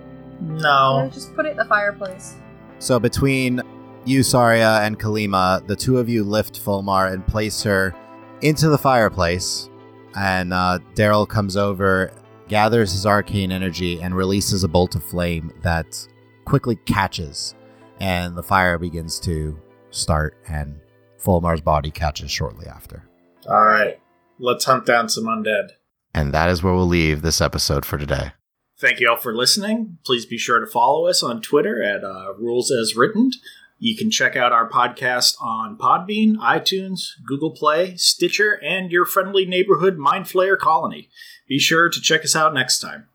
No. 0.41 1.09
Just 1.13 1.35
put 1.35 1.45
it 1.45 1.51
in 1.51 1.57
the 1.57 1.65
fireplace. 1.65 2.35
So 2.79 2.99
between 2.99 3.61
you, 4.05 4.21
Saria, 4.23 4.79
and 4.81 4.99
Kalima, 4.99 5.65
the 5.67 5.75
two 5.75 5.97
of 5.97 6.07
you 6.09 6.23
lift 6.23 6.63
Fulmar 6.63 7.11
and 7.11 7.25
place 7.25 7.63
her 7.63 7.95
into 8.41 8.69
the 8.69 8.77
fireplace. 8.77 9.69
And 10.17 10.53
uh, 10.53 10.79
Daryl 10.93 11.27
comes 11.27 11.57
over, 11.57 12.11
gathers 12.47 12.91
his 12.91 13.05
arcane 13.05 13.51
energy, 13.51 14.01
and 14.01 14.15
releases 14.15 14.63
a 14.63 14.67
bolt 14.67 14.95
of 14.95 15.03
flame 15.03 15.51
that 15.61 16.07
quickly 16.45 16.75
catches. 16.85 17.55
And 17.99 18.35
the 18.35 18.43
fire 18.43 18.77
begins 18.77 19.19
to 19.21 19.59
start, 19.89 20.37
and 20.47 20.79
Fulmar's 21.17 21.61
body 21.61 21.91
catches 21.91 22.29
shortly 22.29 22.67
after. 22.67 23.07
All 23.47 23.63
right. 23.63 23.99
Let's 24.39 24.65
hunt 24.65 24.85
down 24.85 25.09
some 25.09 25.25
undead. 25.25 25.69
And 26.13 26.33
that 26.33 26.49
is 26.49 26.61
where 26.61 26.73
we'll 26.73 26.87
leave 26.87 27.21
this 27.21 27.41
episode 27.41 27.85
for 27.85 27.97
today. 27.97 28.31
Thank 28.77 28.99
you 28.99 29.09
all 29.09 29.17
for 29.17 29.33
listening. 29.33 29.97
Please 30.05 30.25
be 30.25 30.37
sure 30.37 30.59
to 30.59 30.67
follow 30.67 31.07
us 31.07 31.23
on 31.23 31.41
Twitter 31.41 31.81
at 31.81 32.03
uh, 32.03 32.33
Rules 32.37 32.71
as 32.71 32.95
Written. 32.95 33.31
You 33.79 33.95
can 33.95 34.11
check 34.11 34.35
out 34.35 34.51
our 34.51 34.69
podcast 34.69 35.35
on 35.41 35.77
Podbean, 35.77 36.35
iTunes, 36.37 37.09
Google 37.25 37.51
Play, 37.51 37.95
Stitcher, 37.97 38.59
and 38.63 38.91
your 38.91 39.05
friendly 39.05 39.45
neighborhood 39.45 39.97
Mind 39.97 40.25
Flayer 40.25 40.57
colony. 40.57 41.09
Be 41.47 41.59
sure 41.59 41.89
to 41.89 42.01
check 42.01 42.23
us 42.23 42.35
out 42.35 42.53
next 42.53 42.79
time. 42.79 43.07